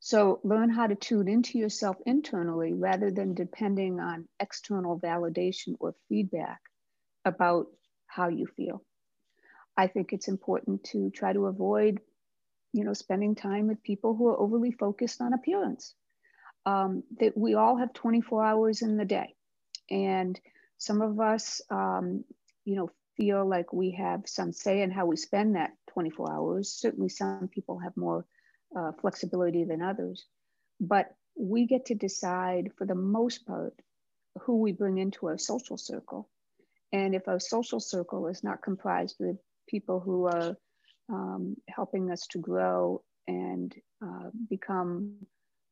So 0.00 0.40
learn 0.44 0.70
how 0.70 0.86
to 0.86 0.94
tune 0.94 1.28
into 1.28 1.58
yourself 1.58 1.96
internally 2.06 2.72
rather 2.72 3.10
than 3.10 3.34
depending 3.34 3.98
on 4.00 4.28
external 4.38 4.98
validation 5.00 5.76
or 5.80 5.94
feedback 6.08 6.60
about 7.24 7.66
how 8.06 8.28
you 8.28 8.46
feel. 8.46 8.82
I 9.76 9.88
think 9.88 10.12
it's 10.12 10.28
important 10.28 10.84
to 10.84 11.10
try 11.10 11.32
to 11.32 11.46
avoid, 11.46 12.00
you 12.72 12.84
know, 12.84 12.94
spending 12.94 13.34
time 13.34 13.68
with 13.68 13.82
people 13.82 14.14
who 14.14 14.28
are 14.28 14.38
overly 14.38 14.70
focused 14.70 15.20
on 15.20 15.32
appearance. 15.32 15.94
Um, 16.64 17.04
that 17.20 17.36
we 17.36 17.54
all 17.54 17.76
have 17.76 17.92
24 17.92 18.44
hours 18.44 18.82
in 18.82 18.96
the 18.96 19.04
day, 19.04 19.36
and 19.88 20.38
some 20.78 21.00
of 21.00 21.20
us, 21.20 21.60
um, 21.70 22.24
you 22.64 22.74
know, 22.74 22.90
feel 23.16 23.48
like 23.48 23.72
we 23.72 23.92
have 23.92 24.22
some 24.26 24.52
say 24.52 24.82
in 24.82 24.90
how 24.90 25.06
we 25.06 25.16
spend 25.16 25.54
that 25.54 25.70
24 25.92 26.32
hours. 26.32 26.72
Certainly, 26.72 27.10
some 27.10 27.48
people 27.48 27.78
have 27.78 27.96
more 27.96 28.26
uh, 28.76 28.92
flexibility 29.00 29.64
than 29.64 29.82
others, 29.82 30.26
but 30.80 31.14
we 31.38 31.66
get 31.66 31.86
to 31.86 31.94
decide 31.94 32.70
for 32.76 32.86
the 32.86 32.94
most 32.94 33.46
part 33.46 33.74
who 34.40 34.60
we 34.60 34.72
bring 34.72 34.98
into 34.98 35.26
our 35.26 35.38
social 35.38 35.76
circle. 35.76 36.28
And 36.92 37.14
if 37.14 37.28
our 37.28 37.40
social 37.40 37.80
circle 37.80 38.28
is 38.28 38.42
not 38.42 38.62
comprised 38.62 39.16
with 39.18 39.36
people 39.68 40.00
who 40.00 40.26
are 40.26 40.56
um, 41.08 41.56
helping 41.68 42.10
us 42.10 42.26
to 42.28 42.38
grow 42.38 43.02
and 43.26 43.74
uh, 44.04 44.30
become 44.48 45.14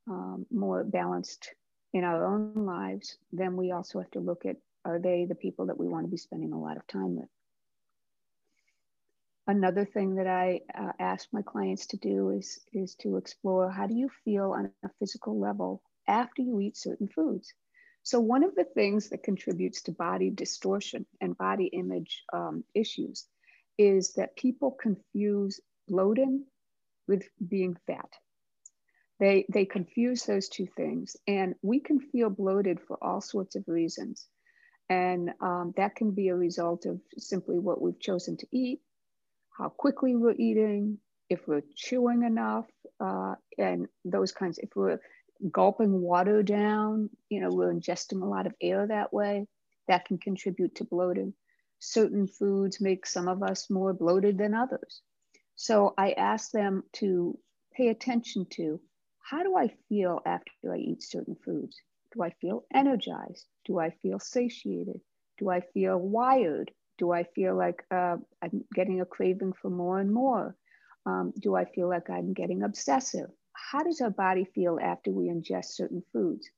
um, 0.08 0.46
more 0.50 0.84
balanced 0.84 1.54
in 1.92 2.04
our 2.04 2.26
own 2.26 2.66
lives, 2.66 3.16
then 3.32 3.56
we 3.56 3.70
also 3.70 4.00
have 4.00 4.10
to 4.12 4.20
look 4.20 4.44
at 4.44 4.56
are 4.84 4.98
they 4.98 5.24
the 5.24 5.34
people 5.34 5.66
that 5.66 5.78
we 5.78 5.88
want 5.88 6.04
to 6.04 6.10
be 6.10 6.16
spending 6.16 6.52
a 6.52 6.60
lot 6.60 6.76
of 6.76 6.86
time 6.86 7.16
with? 7.16 7.28
Another 9.46 9.84
thing 9.84 10.14
that 10.14 10.26
I 10.26 10.60
uh, 10.74 10.92
ask 10.98 11.28
my 11.30 11.42
clients 11.42 11.86
to 11.88 11.98
do 11.98 12.30
is, 12.30 12.60
is 12.72 12.94
to 13.02 13.16
explore 13.18 13.70
how 13.70 13.86
do 13.86 13.94
you 13.94 14.08
feel 14.24 14.52
on 14.52 14.70
a 14.82 14.88
physical 14.98 15.38
level 15.38 15.82
after 16.08 16.40
you 16.40 16.60
eat 16.60 16.78
certain 16.78 17.08
foods? 17.08 17.52
So, 18.02 18.20
one 18.20 18.42
of 18.42 18.54
the 18.54 18.64
things 18.64 19.10
that 19.10 19.22
contributes 19.22 19.82
to 19.82 19.92
body 19.92 20.30
distortion 20.30 21.04
and 21.20 21.36
body 21.36 21.66
image 21.66 22.22
um, 22.32 22.64
issues 22.74 23.26
is 23.76 24.14
that 24.14 24.36
people 24.36 24.70
confuse 24.70 25.60
bloating 25.88 26.44
with 27.06 27.28
being 27.46 27.76
fat. 27.86 28.10
They, 29.20 29.46
they 29.52 29.66
confuse 29.66 30.24
those 30.24 30.48
two 30.48 30.66
things, 30.76 31.16
and 31.26 31.54
we 31.62 31.80
can 31.80 32.00
feel 32.00 32.30
bloated 32.30 32.80
for 32.80 33.02
all 33.02 33.20
sorts 33.20 33.56
of 33.56 33.64
reasons. 33.66 34.26
And 34.88 35.32
um, 35.40 35.72
that 35.76 35.96
can 35.96 36.10
be 36.12 36.28
a 36.28 36.36
result 36.36 36.84
of 36.86 37.00
simply 37.16 37.58
what 37.58 37.80
we've 37.80 38.00
chosen 38.00 38.36
to 38.38 38.46
eat, 38.52 38.80
how 39.54 39.68
quickly 39.68 40.16
we're 40.16 40.34
eating, 40.38 40.98
if 41.30 41.46
we're 41.46 41.62
chewing 41.74 42.22
enough, 42.22 42.66
uh, 43.00 43.34
and 43.58 43.86
those 44.04 44.32
kinds. 44.32 44.58
If 44.58 44.70
we're 44.76 44.98
gulping 45.50 46.00
water 46.00 46.42
down, 46.42 47.10
you 47.28 47.40
know, 47.40 47.50
we're 47.50 47.72
ingesting 47.72 48.22
a 48.22 48.26
lot 48.26 48.46
of 48.46 48.54
air 48.60 48.86
that 48.86 49.12
way. 49.12 49.46
That 49.88 50.06
can 50.06 50.18
contribute 50.18 50.74
to 50.76 50.84
bloating. 50.84 51.34
Certain 51.78 52.26
foods 52.26 52.80
make 52.80 53.06
some 53.06 53.28
of 53.28 53.42
us 53.42 53.68
more 53.70 53.92
bloated 53.92 54.38
than 54.38 54.54
others. 54.54 55.02
So 55.56 55.94
I 55.98 56.12
ask 56.12 56.50
them 56.50 56.82
to 56.94 57.38
pay 57.76 57.88
attention 57.88 58.46
to 58.50 58.80
how 59.20 59.42
do 59.42 59.56
I 59.56 59.68
feel 59.88 60.20
after 60.26 60.72
I 60.72 60.78
eat 60.78 61.02
certain 61.02 61.36
foods? 61.44 61.80
Do 62.14 62.22
I 62.22 62.30
feel 62.40 62.64
energized? 62.72 63.46
Do 63.64 63.78
I 63.78 63.90
feel 63.90 64.18
satiated? 64.18 65.00
Do 65.38 65.50
I 65.50 65.60
feel 65.60 65.98
wired? 65.98 66.70
Do 66.98 67.12
I 67.12 67.24
feel 67.24 67.56
like 67.56 67.84
uh, 67.90 68.16
I'm 68.42 68.64
getting 68.74 69.00
a 69.00 69.06
craving 69.06 69.54
for 69.60 69.70
more 69.70 69.98
and 69.98 70.12
more? 70.12 70.56
Um, 71.06 71.32
do 71.38 71.54
I 71.54 71.64
feel 71.64 71.88
like 71.88 72.08
I'm 72.08 72.32
getting 72.32 72.62
obsessive? 72.62 73.30
How 73.52 73.82
does 73.82 74.00
our 74.00 74.10
body 74.10 74.44
feel 74.54 74.78
after 74.80 75.10
we 75.10 75.28
ingest 75.28 75.66
certain 75.72 76.02
foods? 76.12 76.48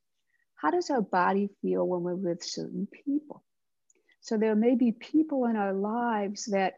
How 0.55 0.71
does 0.71 0.89
our 0.89 1.01
body 1.01 1.49
feel 1.61 1.87
when 1.87 2.01
we're 2.01 2.15
with 2.15 2.43
certain 2.43 2.87
people? 2.87 3.43
So 4.21 4.37
there 4.37 4.55
may 4.55 4.75
be 4.75 4.91
people 4.91 5.45
in 5.45 5.55
our 5.55 5.73
lives 5.73 6.45
that 6.45 6.73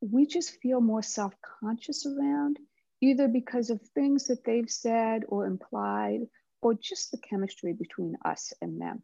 we 0.00 0.26
just 0.26 0.60
feel 0.60 0.80
more 0.80 1.02
self 1.02 1.34
conscious 1.60 2.06
around, 2.06 2.58
either 3.00 3.28
because 3.28 3.70
of 3.70 3.80
things 3.94 4.26
that 4.26 4.44
they've 4.44 4.70
said 4.70 5.22
or 5.28 5.46
implied, 5.46 6.20
or 6.62 6.74
just 6.74 7.10
the 7.10 7.18
chemistry 7.18 7.72
between 7.72 8.16
us 8.24 8.52
and 8.60 8.80
them. 8.80 9.02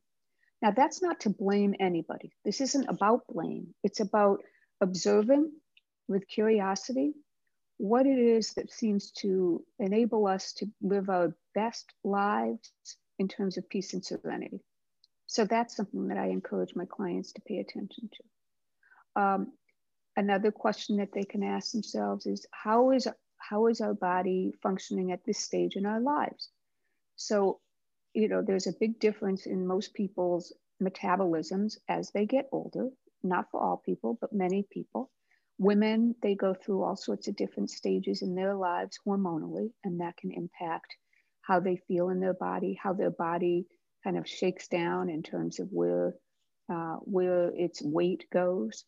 Now, 0.63 0.73
that's 0.73 1.03
not 1.03 1.21
to 1.21 1.31
blame 1.31 1.75
anybody. 1.81 2.33
This 2.45 2.61
isn't 2.61 2.89
about 2.89 3.27
blame. 3.29 3.75
It's 3.83 4.01
about 4.01 4.43
observing 4.81 5.53
with 6.09 6.29
curiosity 6.29 7.15
what 7.79 8.05
it 8.05 8.19
is 8.19 8.53
that 8.55 8.71
seems 8.71 9.11
to 9.11 9.65
enable 9.79 10.27
us 10.27 10.53
to 10.53 10.67
live 10.83 11.09
our 11.09 11.35
best 11.55 11.95
lives 12.05 12.71
in 13.19 13.27
terms 13.27 13.57
of 13.57 13.69
peace 13.71 13.95
and 13.95 14.05
serenity. 14.05 14.61
So 15.27 15.47
that's 15.47 15.77
something 15.77 16.09
that 16.09 16.19
I 16.19 16.27
encourage 16.27 16.75
my 16.75 16.85
clients 16.85 17.33
to 17.33 17.41
pay 17.41 17.59
attention 17.59 18.11
to. 18.13 19.23
Um, 19.23 19.53
another 20.17 20.51
question 20.51 20.99
that 20.99 21.13
they 21.15 21.25
can 21.25 21.43
ask 21.43 21.73
themselves 21.73 22.27
is 22.27 22.45
how 22.51 22.91
is 22.91 23.09
how 23.39 23.69
is 23.69 23.81
our 23.81 23.95
body 23.95 24.53
functioning 24.63 25.13
at 25.13 25.25
this 25.25 25.39
stage 25.39 25.77
in 25.77 25.87
our 25.87 26.01
lives? 26.01 26.51
So 27.17 27.61
you 28.15 28.29
know, 28.29 28.43
there's 28.43 28.67
a 28.67 28.75
big 28.79 28.99
difference 28.99 29.47
in 29.47 29.67
most 29.67 29.95
people's 29.95 30.53
metabolisms 30.83 31.77
as 31.89 32.11
they 32.11 32.27
get 32.27 32.49
older, 32.53 32.89
not 33.23 33.51
for 33.51 33.61
all 33.61 33.77
people, 33.77 34.19
but 34.21 34.33
many 34.33 34.67
people. 34.71 35.11
Women, 35.59 36.15
they 36.23 36.35
go 36.35 36.55
through 36.55 36.83
all 36.83 36.97
sorts 36.97 37.29
of 37.29 37.37
different 37.37 37.71
stages 37.71 38.23
in 38.23 38.35
their 38.35 38.55
lives 38.55 38.99
hormonally, 39.07 39.71
and 39.85 40.01
that 40.01 40.17
can 40.17 40.31
impact 40.33 40.97
how 41.43 41.61
they 41.61 41.77
feel 41.77 42.09
in 42.09 42.21
their 42.21 42.35
body, 42.35 42.79
how 42.83 42.95
their 42.95 43.11
body 43.11 43.67
kind 44.03 44.17
of 44.17 44.27
shakes 44.27 44.69
down 44.69 45.11
in 45.11 45.23
terms 45.23 45.61
of 45.61 45.69
where 45.71 46.15
uh, 46.73 46.97
where 47.03 47.51
its 47.55 47.83
weight 47.83 48.25
goes. 48.33 48.85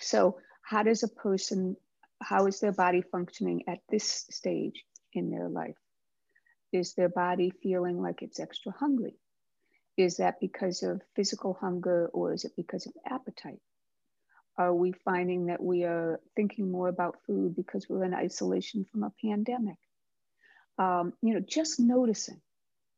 So, 0.00 0.38
how 0.62 0.84
does 0.84 1.02
a 1.02 1.08
person, 1.08 1.76
how 2.22 2.46
is 2.46 2.60
their 2.60 2.72
body 2.72 3.02
functioning 3.02 3.64
at 3.68 3.80
this 3.90 4.24
stage 4.30 4.84
in 5.12 5.30
their 5.30 5.48
life? 5.48 5.81
Is 6.72 6.94
their 6.94 7.08
body 7.08 7.50
feeling 7.62 8.00
like 8.00 8.22
it's 8.22 8.40
extra 8.40 8.72
hungry? 8.72 9.14
Is 9.96 10.16
that 10.16 10.40
because 10.40 10.82
of 10.82 11.02
physical 11.14 11.54
hunger 11.54 12.08
or 12.12 12.32
is 12.32 12.44
it 12.44 12.52
because 12.56 12.86
of 12.86 12.94
appetite? 13.06 13.60
Are 14.56 14.74
we 14.74 14.92
finding 14.92 15.46
that 15.46 15.62
we 15.62 15.84
are 15.84 16.20
thinking 16.36 16.70
more 16.70 16.88
about 16.88 17.18
food 17.26 17.54
because 17.56 17.88
we're 17.88 18.04
in 18.04 18.14
isolation 18.14 18.86
from 18.90 19.02
a 19.02 19.12
pandemic? 19.22 19.76
Um, 20.78 21.12
you 21.22 21.34
know, 21.34 21.40
just 21.40 21.78
noticing 21.78 22.40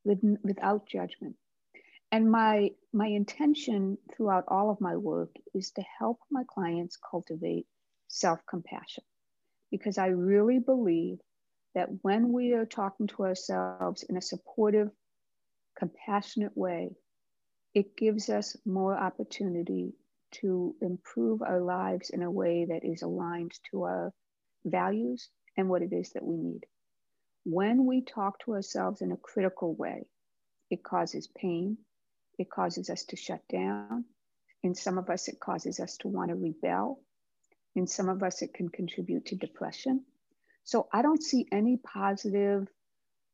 with, 0.04 0.20
without 0.42 0.86
judgment. 0.86 1.36
And 2.12 2.30
my, 2.30 2.70
my 2.92 3.06
intention 3.06 3.98
throughout 4.14 4.44
all 4.48 4.70
of 4.70 4.80
my 4.80 4.96
work 4.96 5.30
is 5.52 5.72
to 5.72 5.82
help 5.98 6.20
my 6.30 6.44
clients 6.48 6.96
cultivate 6.96 7.66
self 8.06 8.38
compassion 8.46 9.02
because 9.70 9.98
I 9.98 10.08
really 10.08 10.60
believe 10.60 11.18
that 11.74 11.88
when 12.02 12.32
we 12.32 12.52
are 12.52 12.66
talking 12.66 13.06
to 13.08 13.24
ourselves 13.24 14.04
in 14.04 14.16
a 14.16 14.22
supportive, 14.22 14.90
compassionate 15.78 16.56
way, 16.56 16.96
it 17.74 17.96
gives 17.96 18.28
us 18.28 18.56
more 18.64 18.96
opportunity 18.96 19.92
to 20.30 20.74
improve 20.80 21.42
our 21.42 21.60
lives 21.60 22.10
in 22.10 22.22
a 22.22 22.30
way 22.30 22.66
that 22.66 22.84
is 22.84 23.02
aligned 23.02 23.52
to 23.70 23.82
our 23.82 24.12
values 24.64 25.28
and 25.56 25.68
what 25.68 25.82
it 25.82 25.92
is 25.92 26.12
that 26.12 26.24
we 26.24 26.36
need. 26.36 26.66
When 27.44 27.86
we 27.86 28.00
talk 28.00 28.38
to 28.40 28.52
ourselves 28.52 29.02
in 29.02 29.12
a 29.12 29.16
critical 29.16 29.74
way, 29.74 30.06
it 30.70 30.82
causes 30.82 31.28
pain, 31.36 31.78
it 32.38 32.50
causes 32.50 32.90
us 32.90 33.04
to 33.06 33.16
shut 33.16 33.42
down. 33.48 34.04
In 34.62 34.74
some 34.74 34.98
of 34.98 35.10
us, 35.10 35.28
it 35.28 35.38
causes 35.38 35.78
us 35.78 35.96
to 35.98 36.08
want 36.08 36.30
to 36.30 36.36
rebel. 36.36 37.00
In 37.76 37.86
some 37.86 38.08
of 38.08 38.22
us, 38.22 38.42
it 38.42 38.54
can 38.54 38.68
contribute 38.68 39.26
to 39.26 39.36
depression. 39.36 40.04
So 40.64 40.88
I 40.92 41.02
don't 41.02 41.22
see 41.22 41.46
any 41.52 41.76
positive 41.76 42.68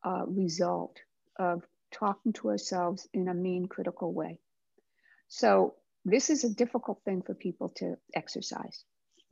uh, 0.04 0.24
result 0.26 0.98
of 1.38 1.62
talking 1.92 2.32
to 2.34 2.48
ourselves 2.48 3.08
in 3.12 3.28
a 3.28 3.34
mean, 3.34 3.66
critical 3.66 4.12
way. 4.12 4.38
So 5.28 5.74
this 6.04 6.30
is 6.30 6.44
a 6.44 6.54
difficult 6.54 7.00
thing 7.04 7.22
for 7.22 7.34
people 7.34 7.70
to 7.76 7.96
exercise 8.14 8.84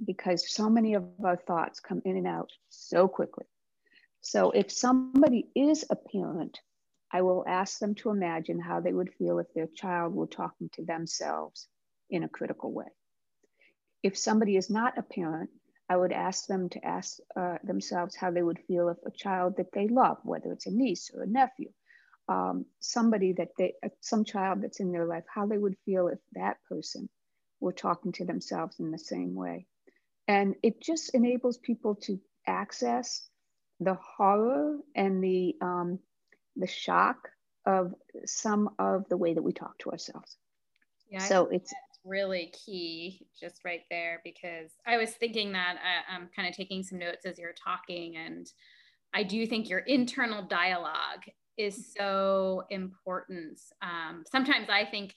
because 0.04 0.50
so 0.50 0.70
many 0.70 0.94
of 0.94 1.04
our 1.24 1.36
thoughts 1.36 1.80
come 1.80 2.02
in 2.04 2.16
and 2.16 2.26
out 2.26 2.50
so 2.68 3.08
quickly. 3.08 3.46
So 4.20 4.50
if 4.50 4.70
somebody 4.70 5.48
is 5.54 5.84
a 5.90 5.96
parent, 5.96 6.58
I 7.10 7.22
will 7.22 7.44
ask 7.46 7.78
them 7.78 7.94
to 7.96 8.10
imagine 8.10 8.60
how 8.60 8.80
they 8.80 8.92
would 8.92 9.12
feel 9.14 9.38
if 9.38 9.52
their 9.54 9.66
child 9.66 10.14
were 10.14 10.26
talking 10.26 10.70
to 10.74 10.84
themselves 10.84 11.66
in 12.10 12.22
a 12.22 12.28
critical 12.28 12.72
way. 12.72 12.86
If 14.02 14.16
somebody 14.16 14.56
is 14.56 14.70
not 14.70 14.98
a 14.98 15.02
parent, 15.02 15.50
I 15.88 15.96
would 15.96 16.12
ask 16.12 16.46
them 16.46 16.68
to 16.70 16.84
ask 16.84 17.18
uh, 17.36 17.58
themselves 17.64 18.14
how 18.16 18.30
they 18.30 18.42
would 18.42 18.60
feel 18.66 18.88
if 18.88 18.98
a 19.06 19.10
child 19.10 19.56
that 19.56 19.72
they 19.72 19.88
love, 19.88 20.18
whether 20.22 20.52
it's 20.52 20.66
a 20.66 20.70
niece 20.70 21.10
or 21.14 21.22
a 21.22 21.26
nephew, 21.26 21.70
um, 22.28 22.66
somebody 22.80 23.32
that 23.34 23.50
they, 23.56 23.74
uh, 23.84 23.88
some 24.00 24.24
child 24.24 24.62
that's 24.62 24.80
in 24.80 24.92
their 24.92 25.06
life, 25.06 25.24
how 25.32 25.46
they 25.46 25.58
would 25.58 25.76
feel 25.84 26.08
if 26.08 26.18
that 26.32 26.58
person 26.68 27.08
were 27.60 27.72
talking 27.72 28.12
to 28.12 28.24
themselves 28.24 28.78
in 28.80 28.90
the 28.90 28.98
same 28.98 29.34
way. 29.34 29.66
And 30.26 30.54
it 30.62 30.82
just 30.82 31.14
enables 31.14 31.58
people 31.58 31.94
to 32.02 32.20
access 32.46 33.28
the 33.80 33.94
horror 33.94 34.78
and 34.94 35.22
the 35.22 35.56
um, 35.62 35.98
the 36.56 36.66
shock 36.66 37.28
of 37.66 37.94
some 38.26 38.70
of 38.78 39.08
the 39.08 39.16
way 39.16 39.34
that 39.34 39.42
we 39.42 39.52
talk 39.52 39.78
to 39.78 39.90
ourselves. 39.90 40.36
Yeah, 41.10 41.20
so 41.20 41.46
it's 41.46 41.72
really 42.08 42.52
key 42.64 43.26
just 43.38 43.64
right 43.64 43.82
there 43.90 44.20
because 44.24 44.70
I 44.86 44.96
was 44.96 45.10
thinking 45.10 45.52
that 45.52 45.76
I, 45.76 46.14
uh, 46.14 46.16
I'm 46.16 46.28
kind 46.34 46.48
of 46.48 46.54
taking 46.54 46.82
some 46.82 46.98
notes 46.98 47.26
as 47.26 47.38
you're 47.38 47.52
talking, 47.52 48.16
and 48.16 48.50
I 49.14 49.22
do 49.22 49.46
think 49.46 49.68
your 49.68 49.80
internal 49.80 50.42
dialogue 50.46 51.24
is 51.56 51.92
so 51.96 52.62
important. 52.70 53.60
Um, 53.82 54.24
sometimes 54.30 54.68
I 54.70 54.84
think 54.84 55.14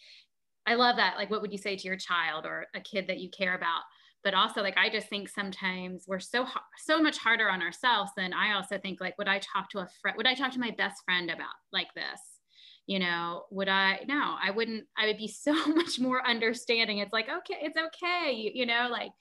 I 0.65 0.75
love 0.75 0.97
that. 0.97 1.15
Like, 1.17 1.29
what 1.29 1.41
would 1.41 1.51
you 1.51 1.57
say 1.57 1.75
to 1.75 1.87
your 1.87 1.97
child 1.97 2.45
or 2.45 2.67
a 2.75 2.79
kid 2.81 3.07
that 3.07 3.19
you 3.19 3.29
care 3.29 3.55
about? 3.55 3.81
But 4.23 4.33
also, 4.35 4.61
like, 4.61 4.77
I 4.77 4.89
just 4.89 5.07
think 5.07 5.29
sometimes 5.29 6.05
we're 6.07 6.19
so 6.19 6.45
so 6.77 7.01
much 7.01 7.17
harder 7.17 7.49
on 7.49 7.61
ourselves 7.61 8.11
than 8.15 8.33
I 8.33 8.53
also 8.53 8.77
think. 8.77 9.01
Like, 9.01 9.17
would 9.17 9.27
I 9.27 9.39
talk 9.39 9.69
to 9.71 9.79
a 9.79 9.87
friend? 10.01 10.15
Would 10.17 10.27
I 10.27 10.35
talk 10.35 10.51
to 10.51 10.59
my 10.59 10.71
best 10.71 11.03
friend 11.05 11.31
about 11.31 11.55
like 11.71 11.93
this? 11.95 12.30
You 12.87 12.99
know 12.99 13.43
would 13.51 13.69
i 13.69 13.99
no 14.07 14.35
i 14.43 14.51
wouldn't 14.51 14.85
i 14.97 15.05
would 15.05 15.17
be 15.17 15.27
so 15.45 15.53
much 15.67 15.99
more 15.99 16.27
understanding. 16.27 16.97
It's 16.99 17.13
like 17.13 17.27
okay 17.29 17.57
it's 17.61 17.77
okay 17.77 18.33
you, 18.33 18.51
you 18.53 18.65
know 18.65 18.87
like 18.91 19.11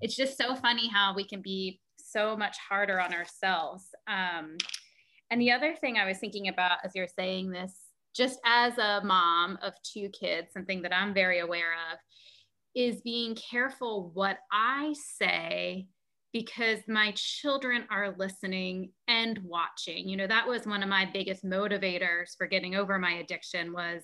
it's 0.00 0.16
just 0.16 0.36
so 0.36 0.54
funny 0.56 0.88
how 0.88 1.14
we 1.14 1.24
can 1.24 1.42
be 1.42 1.80
so 2.10 2.36
much 2.36 2.56
harder 2.68 3.00
on 3.00 3.14
ourselves. 3.14 3.84
Um, 4.08 4.56
and 5.30 5.40
the 5.40 5.52
other 5.52 5.74
thing 5.74 5.96
I 5.96 6.06
was 6.06 6.18
thinking 6.18 6.48
about 6.48 6.78
as 6.84 6.92
you're 6.94 7.06
saying 7.06 7.50
this, 7.50 7.72
just 8.14 8.40
as 8.44 8.76
a 8.78 9.00
mom 9.04 9.58
of 9.62 9.74
two 9.82 10.08
kids, 10.08 10.48
something 10.52 10.82
that 10.82 10.94
I'm 10.94 11.14
very 11.14 11.38
aware 11.38 11.72
of 11.92 11.98
is 12.74 13.00
being 13.02 13.36
careful 13.36 14.10
what 14.14 14.38
I 14.52 14.94
say 15.18 15.86
because 16.32 16.78
my 16.86 17.12
children 17.16 17.84
are 17.90 18.14
listening 18.16 18.92
and 19.08 19.38
watching. 19.44 20.08
You 20.08 20.16
know, 20.16 20.26
that 20.26 20.46
was 20.46 20.66
one 20.66 20.82
of 20.82 20.88
my 20.88 21.08
biggest 21.12 21.44
motivators 21.44 22.36
for 22.36 22.46
getting 22.46 22.76
over 22.76 22.98
my 22.98 23.14
addiction 23.14 23.72
was 23.72 24.02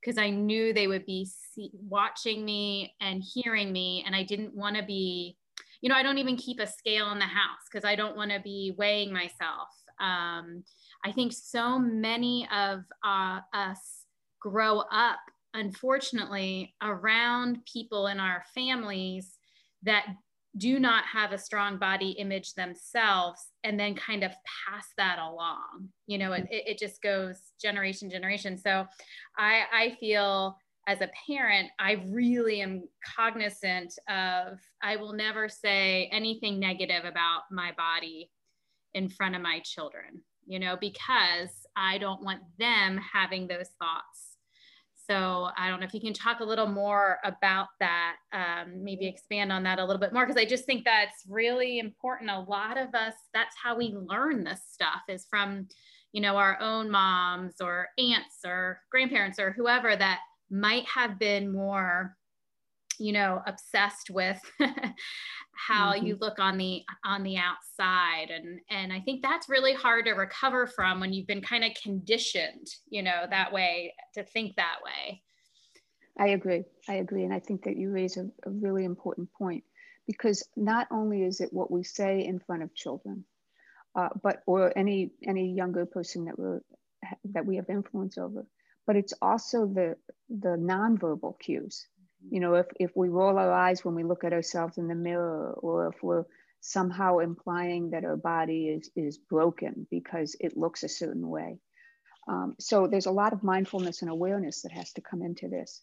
because 0.00 0.18
I 0.18 0.30
knew 0.30 0.72
they 0.72 0.86
would 0.86 1.06
be 1.06 1.26
see- 1.54 1.72
watching 1.74 2.44
me 2.44 2.94
and 3.00 3.22
hearing 3.22 3.72
me 3.72 4.04
and 4.06 4.14
I 4.14 4.22
didn't 4.22 4.54
want 4.54 4.76
to 4.76 4.82
be 4.82 5.36
you 5.80 5.90
know, 5.90 5.96
I 5.96 6.02
don't 6.02 6.16
even 6.16 6.36
keep 6.36 6.60
a 6.60 6.66
scale 6.66 7.12
in 7.12 7.18
the 7.18 7.26
house 7.26 7.68
because 7.70 7.84
I 7.84 7.94
don't 7.94 8.16
want 8.16 8.30
to 8.30 8.40
be 8.40 8.74
weighing 8.78 9.12
myself 9.12 9.68
um, 10.00 10.64
I 11.04 11.12
think 11.12 11.32
so 11.32 11.78
many 11.78 12.48
of 12.52 12.80
uh, 13.04 13.40
us 13.52 14.04
grow 14.40 14.80
up, 14.80 15.20
unfortunately, 15.54 16.74
around 16.82 17.58
people 17.70 18.08
in 18.08 18.20
our 18.20 18.44
families 18.54 19.38
that 19.82 20.06
do 20.56 20.78
not 20.78 21.04
have 21.04 21.32
a 21.32 21.38
strong 21.38 21.78
body 21.78 22.10
image 22.10 22.54
themselves 22.54 23.48
and 23.64 23.78
then 23.78 23.94
kind 23.94 24.22
of 24.22 24.30
pass 24.66 24.86
that 24.96 25.18
along 25.18 25.88
you 26.06 26.18
know 26.18 26.32
it, 26.32 26.46
it 26.50 26.78
just 26.78 27.02
goes 27.02 27.52
generation 27.60 28.08
generation 28.08 28.56
so 28.56 28.86
i 29.36 29.62
i 29.72 29.96
feel 29.98 30.56
as 30.86 31.00
a 31.00 31.10
parent 31.26 31.70
i 31.80 32.02
really 32.06 32.60
am 32.60 32.82
cognizant 33.16 33.92
of 34.08 34.58
i 34.82 34.96
will 34.96 35.12
never 35.12 35.48
say 35.48 36.08
anything 36.12 36.60
negative 36.60 37.04
about 37.04 37.42
my 37.50 37.72
body 37.76 38.30
in 38.94 39.08
front 39.08 39.34
of 39.34 39.42
my 39.42 39.60
children, 39.64 40.22
you 40.46 40.58
know, 40.58 40.76
because 40.80 41.50
I 41.76 41.98
don't 41.98 42.22
want 42.22 42.40
them 42.58 42.98
having 43.12 43.46
those 43.46 43.68
thoughts. 43.80 44.33
So 45.08 45.48
I 45.56 45.68
don't 45.68 45.80
know 45.80 45.86
if 45.86 45.94
you 45.94 46.00
can 46.00 46.14
talk 46.14 46.40
a 46.40 46.44
little 46.44 46.66
more 46.66 47.18
about 47.24 47.68
that, 47.80 48.16
um, 48.32 48.82
maybe 48.82 49.06
expand 49.06 49.52
on 49.52 49.62
that 49.64 49.78
a 49.78 49.84
little 49.84 50.00
bit 50.00 50.12
more, 50.12 50.26
because 50.26 50.40
I 50.40 50.46
just 50.46 50.64
think 50.64 50.84
that's 50.84 51.24
really 51.28 51.78
important. 51.78 52.30
A 52.30 52.40
lot 52.40 52.78
of 52.78 52.94
us, 52.94 53.14
that's 53.32 53.54
how 53.62 53.76
we 53.76 53.94
learn 53.94 54.44
this 54.44 54.62
stuff 54.70 55.02
is 55.08 55.26
from, 55.28 55.68
you 56.12 56.20
know, 56.20 56.36
our 56.36 56.58
own 56.60 56.90
moms 56.90 57.56
or 57.60 57.88
aunts 57.98 58.40
or 58.44 58.80
grandparents 58.90 59.38
or 59.38 59.52
whoever 59.52 59.94
that 59.94 60.20
might 60.50 60.86
have 60.86 61.18
been 61.18 61.52
more 61.52 62.16
you 63.00 63.12
know 63.12 63.42
obsessed 63.46 64.10
with 64.10 64.38
how 65.56 65.92
mm-hmm. 65.92 66.06
you 66.06 66.18
look 66.20 66.38
on 66.38 66.58
the 66.58 66.82
on 67.04 67.22
the 67.22 67.36
outside. 67.36 68.30
And 68.30 68.60
and 68.70 68.92
i 68.92 69.00
think 69.00 69.22
that's 69.22 69.48
really 69.48 69.74
hard 69.74 70.06
to 70.06 70.12
recover 70.12 70.66
from 70.66 71.00
when 71.00 71.12
you've 71.12 71.26
been 71.26 71.42
kind 71.42 71.64
of 71.64 71.72
conditioned 71.82 72.68
you 72.88 73.02
know 73.02 73.24
that 73.28 73.52
way 73.52 73.94
to 74.14 74.24
think 74.24 74.56
that 74.56 74.78
way. 74.84 75.22
I 76.18 76.28
agree. 76.28 76.64
I 76.88 76.94
agree. 76.94 77.24
And 77.24 77.34
i 77.34 77.40
think 77.40 77.64
that 77.64 77.76
you 77.76 77.90
raise 77.90 78.16
a, 78.16 78.26
a 78.46 78.50
really 78.50 78.84
important 78.84 79.32
point 79.32 79.64
because 80.06 80.46
not 80.56 80.86
only 80.90 81.22
is 81.22 81.40
it 81.40 81.52
what 81.52 81.70
we 81.70 81.82
say 81.82 82.24
in 82.24 82.38
front 82.38 82.62
of 82.62 82.74
children 82.74 83.24
uh, 83.94 84.08
but 84.22 84.42
or 84.46 84.76
any 84.76 85.12
any 85.26 85.52
younger 85.52 85.86
person 85.86 86.26
that 86.26 86.38
we're 86.38 86.60
that 87.24 87.46
we 87.46 87.56
have 87.56 87.68
influence 87.68 88.18
over 88.18 88.46
but 88.86 88.96
it's 88.96 89.14
also 89.22 89.66
the 89.66 89.96
the 90.28 90.56
nonverbal 90.56 91.38
cues 91.38 91.86
you 92.30 92.40
know, 92.40 92.54
if, 92.54 92.66
if 92.80 92.90
we 92.96 93.08
roll 93.08 93.38
our 93.38 93.52
eyes 93.52 93.84
when 93.84 93.94
we 93.94 94.04
look 94.04 94.24
at 94.24 94.32
ourselves 94.32 94.78
in 94.78 94.88
the 94.88 94.94
mirror, 94.94 95.52
or 95.58 95.88
if 95.88 96.02
we're 96.02 96.24
somehow 96.60 97.18
implying 97.18 97.90
that 97.90 98.04
our 98.04 98.16
body 98.16 98.68
is, 98.68 98.90
is 98.96 99.18
broken 99.18 99.86
because 99.90 100.34
it 100.40 100.56
looks 100.56 100.82
a 100.82 100.88
certain 100.88 101.28
way. 101.28 101.58
Um, 102.26 102.56
so 102.58 102.86
there's 102.86 103.06
a 103.06 103.12
lot 103.12 103.34
of 103.34 103.42
mindfulness 103.42 104.00
and 104.00 104.10
awareness 104.10 104.62
that 104.62 104.72
has 104.72 104.92
to 104.94 105.02
come 105.02 105.22
into 105.22 105.48
this. 105.48 105.82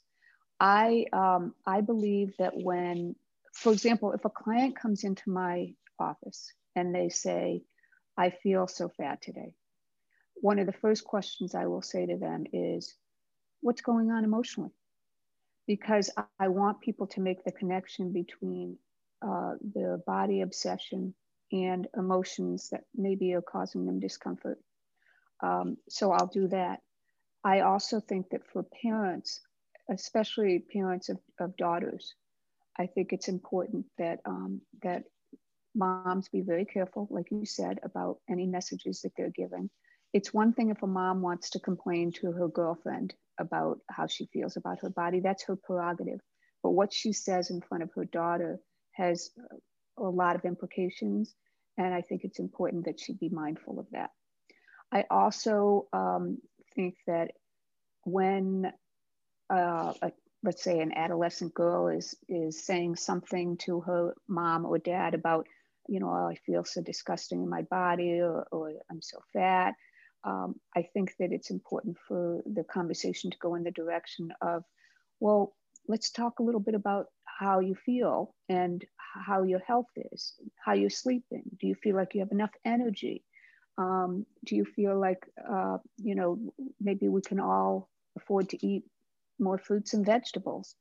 I, 0.60 1.06
um, 1.14 1.54
I 1.66 1.82
believe 1.82 2.34
that 2.40 2.54
when, 2.56 3.16
for 3.54 3.72
example, 3.72 4.14
if 4.14 4.26
a 4.26 4.30
client 4.30 4.76
comes 4.76 5.04
into 5.04 5.30
my 5.30 5.74
office 6.00 6.52
and 6.76 6.94
they 6.94 7.10
say, 7.10 7.64
I 8.18 8.32
feel 8.32 8.68
so 8.68 8.90
fat 8.90 9.22
today, 9.22 9.54
one 10.36 10.58
of 10.58 10.66
the 10.66 10.74
first 10.74 11.04
questions 11.04 11.54
I 11.54 11.68
will 11.68 11.82
say 11.84 12.06
to 12.08 12.18
them 12.18 12.46
is, 12.52 12.96
What's 13.62 13.82
going 13.82 14.10
on 14.10 14.24
emotionally? 14.24 14.72
Because 15.68 16.10
I 16.40 16.48
want 16.48 16.82
people 16.82 17.08
to 17.08 17.22
make 17.22 17.44
the 17.44 17.52
connection 17.52 18.12
between 18.12 18.78
uh, 19.22 19.54
the 19.74 20.02
body 20.06 20.42
obsession 20.42 21.14
and 21.52 21.88
emotions 21.96 22.70
that 22.72 22.82
maybe 22.96 23.34
are 23.34 23.42
causing 23.42 23.86
them 23.86 24.00
discomfort. 24.00 24.60
Um, 25.44 25.78
so 25.90 26.12
I'll 26.12 26.28
do 26.28 26.48
that. 26.50 26.80
I 27.44 27.62
also 27.62 28.00
think 28.00 28.30
that 28.30 28.46
for 28.52 28.66
parents, 28.82 29.42
especially 29.90 30.60
parents 30.60 31.10
of, 31.10 31.18
of 31.40 31.58
daughters, 31.58 32.14
I 32.78 32.88
think 32.88 33.12
it's 33.12 33.28
important 33.28 33.86
that 33.98 34.20
um, 34.26 34.62
that 34.84 35.04
moms 35.76 36.30
be 36.30 36.42
very 36.42 36.66
careful, 36.66 37.08
like 37.10 37.32
you 37.32 37.46
said, 37.46 37.80
about 37.84 38.18
any 38.30 38.46
messages 38.46 39.02
that 39.02 39.12
they're 39.18 39.32
giving. 39.36 39.70
It's 40.14 40.34
one 40.34 40.54
thing 40.54 40.70
if 40.70 40.84
a 40.84 40.88
mom 40.88 41.22
wants 41.22 41.52
to 41.52 41.60
complain 41.60 42.12
to 42.14 42.32
her 42.32 42.48
girlfriend 42.48 43.14
about 43.40 43.80
how 43.90 44.08
she 44.08 44.28
feels 44.34 44.58
about 44.58 44.80
her 44.82 44.90
body. 44.90 45.20
That's 45.20 45.44
her 45.46 45.56
prerogative. 45.56 46.20
But 46.64 46.72
what 46.72 46.94
she 46.94 47.14
says 47.14 47.50
in 47.50 47.62
front 47.62 47.84
of 47.84 47.92
her 47.96 48.06
daughter 48.06 48.60
has 48.92 49.32
a 49.98 50.04
lot 50.04 50.36
of 50.36 50.46
implications. 50.46 51.34
And 51.78 51.94
I 51.94 52.02
think 52.02 52.24
it's 52.24 52.40
important 52.40 52.86
that 52.86 53.00
she 53.00 53.14
be 53.14 53.30
mindful 53.30 53.80
of 53.80 53.88
that. 53.92 54.12
I 54.92 55.06
also 55.10 55.88
um, 55.94 56.40
think 56.76 56.96
that 57.08 57.32
when, 58.04 58.72
uh, 59.50 59.94
a, 60.02 60.12
let's 60.44 60.64
say, 60.64 60.80
an 60.80 60.92
adolescent 60.94 61.54
girl 61.54 61.88
is, 61.88 62.16
is 62.28 62.66
saying 62.66 62.98
something 62.98 63.58
to 63.58 63.80
her 63.82 64.14
mom 64.28 64.66
or 64.66 64.78
dad 64.78 65.14
about, 65.14 65.48
you 65.88 66.00
know, 66.00 66.10
oh, 66.10 66.30
I 66.30 66.36
feel 66.46 66.66
so 66.66 66.82
disgusting 66.82 67.42
in 67.42 67.50
my 67.50 67.62
body 67.64 68.20
or, 68.20 68.46
or 68.52 68.74
I'm 68.90 69.02
so 69.02 69.20
fat, 69.34 69.76
um, 70.24 70.56
I 70.76 70.84
think 70.94 71.16
that 71.20 71.32
it's 71.32 71.50
important 71.50 71.98
for 72.08 72.42
the 72.46 72.64
conversation 72.64 73.32
to 73.32 73.38
go 73.38 73.56
in 73.56 73.64
the 73.64 73.72
direction 73.72 74.32
of, 74.42 74.64
well, 75.20 75.54
let's 75.88 76.12
talk 76.12 76.40
a 76.40 76.44
little 76.44 76.60
bit 76.60 76.76
about 76.76 77.08
how 77.26 77.60
you 77.60 77.76
feel 77.76 78.36
and 78.50 78.86
how 79.26 79.44
your 79.44 79.60
health 79.60 79.90
is, 80.12 80.34
how 80.64 80.74
you're 80.74 80.90
sleeping. 80.90 81.44
Do 81.60 81.68
you 81.68 81.76
feel 81.76 81.96
like 81.96 82.14
you 82.14 82.20
have 82.20 82.32
enough 82.32 82.52
energy? 82.64 83.24
Um, 83.78 84.26
do 84.46 84.56
you 84.56 84.66
feel 84.66 85.00
like, 85.00 85.28
uh, 85.50 85.78
you 85.98 86.16
know, 86.16 86.40
maybe 86.80 87.08
we 87.08 87.22
can 87.22 87.40
all 87.40 87.90
afford 88.16 88.50
to 88.50 88.66
eat 88.66 88.84
more 89.40 89.58
fruits 89.58 89.94
and 89.94 90.06
vegetables? 90.06 90.76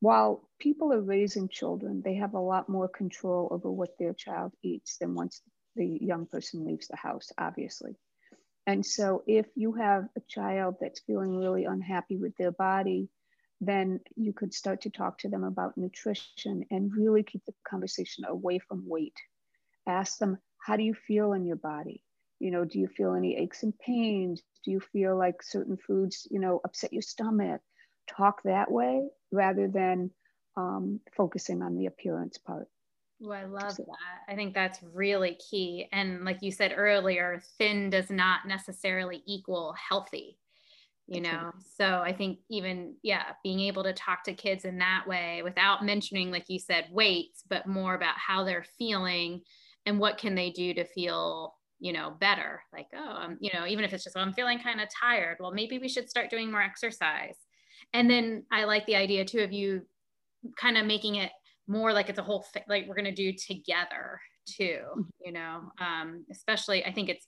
While 0.00 0.46
people 0.58 0.92
are 0.92 1.00
raising 1.00 1.48
children, 1.48 2.02
they 2.04 2.16
have 2.16 2.34
a 2.34 2.40
lot 2.40 2.68
more 2.68 2.88
control 2.88 3.48
over 3.50 3.70
what 3.70 3.96
their 3.98 4.12
child 4.12 4.52
eats 4.62 4.98
than 4.98 5.14
once 5.14 5.40
the 5.74 5.98
young 6.00 6.26
person 6.26 6.66
leaves 6.66 6.88
the 6.88 6.96
house, 6.96 7.32
obviously. 7.38 7.96
And 8.66 8.84
so 8.84 9.22
if 9.26 9.46
you 9.56 9.72
have 9.74 10.08
a 10.16 10.20
child 10.28 10.76
that's 10.80 11.00
feeling 11.00 11.36
really 11.36 11.64
unhappy 11.64 12.16
with 12.16 12.36
their 12.36 12.52
body, 12.52 13.08
then 13.60 14.00
you 14.16 14.32
could 14.32 14.54
start 14.54 14.82
to 14.82 14.90
talk 14.90 15.18
to 15.20 15.28
them 15.28 15.44
about 15.44 15.76
nutrition 15.78 16.48
and 16.54 16.74
really 16.80 17.06
keep 17.06 17.28
the 17.30 17.36
conversation 17.48 18.08
away 18.12 18.44
from 18.58 18.88
weight. 18.88 19.16
Ask 19.86 20.18
them, 20.18 20.38
how 20.58 20.76
do 20.76 20.82
you 20.82 20.94
feel 20.94 21.32
in 21.32 21.44
your 21.46 21.56
body? 21.56 22.02
You 22.38 22.50
know, 22.50 22.64
do 22.64 22.78
you 22.78 22.88
feel 22.88 23.14
any 23.14 23.36
aches 23.36 23.62
and 23.62 23.76
pains? 23.78 24.42
Do 24.64 24.70
you 24.70 24.80
feel 24.80 25.16
like 25.16 25.42
certain 25.42 25.76
foods, 25.76 26.26
you 26.30 26.40
know, 26.40 26.60
upset 26.64 26.92
your 26.92 27.02
stomach? 27.02 27.60
Talk 28.08 28.42
that 28.44 28.70
way 28.70 29.08
rather 29.32 29.68
than 29.68 30.10
um, 30.56 31.00
focusing 31.16 31.62
on 31.62 31.76
the 31.76 31.86
appearance 31.86 32.38
part. 32.38 32.68
Oh, 33.24 33.30
I 33.30 33.44
love 33.44 33.76
that. 33.76 34.32
I 34.32 34.34
think 34.36 34.54
that's 34.54 34.82
really 34.82 35.38
key. 35.50 35.88
And 35.92 36.24
like 36.24 36.42
you 36.42 36.50
said 36.52 36.74
earlier, 36.76 37.40
thin 37.58 37.88
does 37.88 38.10
not 38.10 38.46
necessarily 38.46 39.22
equal 39.26 39.74
healthy, 39.74 40.38
you 41.06 41.20
know? 41.20 41.52
So 41.76 42.02
I 42.04 42.12
think 42.12 42.40
even, 42.50 42.96
yeah, 43.02 43.32
being 43.42 43.60
able 43.60 43.84
to 43.84 43.94
talk 43.94 44.24
to 44.24 44.34
kids 44.34 44.64
in 44.66 44.78
that 44.78 45.06
way 45.06 45.42
without 45.42 45.84
mentioning, 45.84 46.30
like 46.30 46.46
you 46.48 46.58
said, 46.58 46.88
weights, 46.90 47.42
but 47.48 47.66
more 47.66 47.94
about 47.94 48.18
how 48.18 48.44
they're 48.44 48.66
feeling 48.78 49.42
and 49.86 49.98
what 49.98 50.18
can 50.18 50.34
they 50.34 50.50
do 50.50 50.74
to 50.74 50.84
feel 50.84 51.54
you 51.78 51.92
know 51.92 52.16
better 52.20 52.62
like 52.72 52.86
oh 52.94 52.98
i'm 53.18 53.36
you 53.40 53.50
know 53.52 53.66
even 53.66 53.84
if 53.84 53.92
it's 53.92 54.02
just 54.02 54.16
well, 54.16 54.24
i'm 54.24 54.32
feeling 54.32 54.58
kind 54.58 54.80
of 54.80 54.88
tired 54.88 55.36
well 55.40 55.52
maybe 55.52 55.78
we 55.78 55.88
should 55.88 56.08
start 56.08 56.30
doing 56.30 56.50
more 56.50 56.62
exercise 56.62 57.36
and 57.92 58.08
then 58.10 58.44
i 58.50 58.64
like 58.64 58.86
the 58.86 58.96
idea 58.96 59.24
too 59.26 59.40
of 59.40 59.52
you 59.52 59.82
kind 60.56 60.78
of 60.78 60.86
making 60.86 61.16
it 61.16 61.32
more 61.68 61.92
like 61.92 62.08
it's 62.08 62.18
a 62.18 62.22
whole 62.22 62.42
thing 62.52 62.62
like 62.68 62.86
we're 62.86 62.94
going 62.94 63.04
to 63.04 63.12
do 63.12 63.32
together 63.32 64.20
too 64.46 64.80
mm-hmm. 64.90 65.02
you 65.24 65.32
know? 65.32 65.62
Um, 65.80 66.24
especially 66.30 66.84
i 66.84 66.92
think 66.92 67.08
it's 67.08 67.26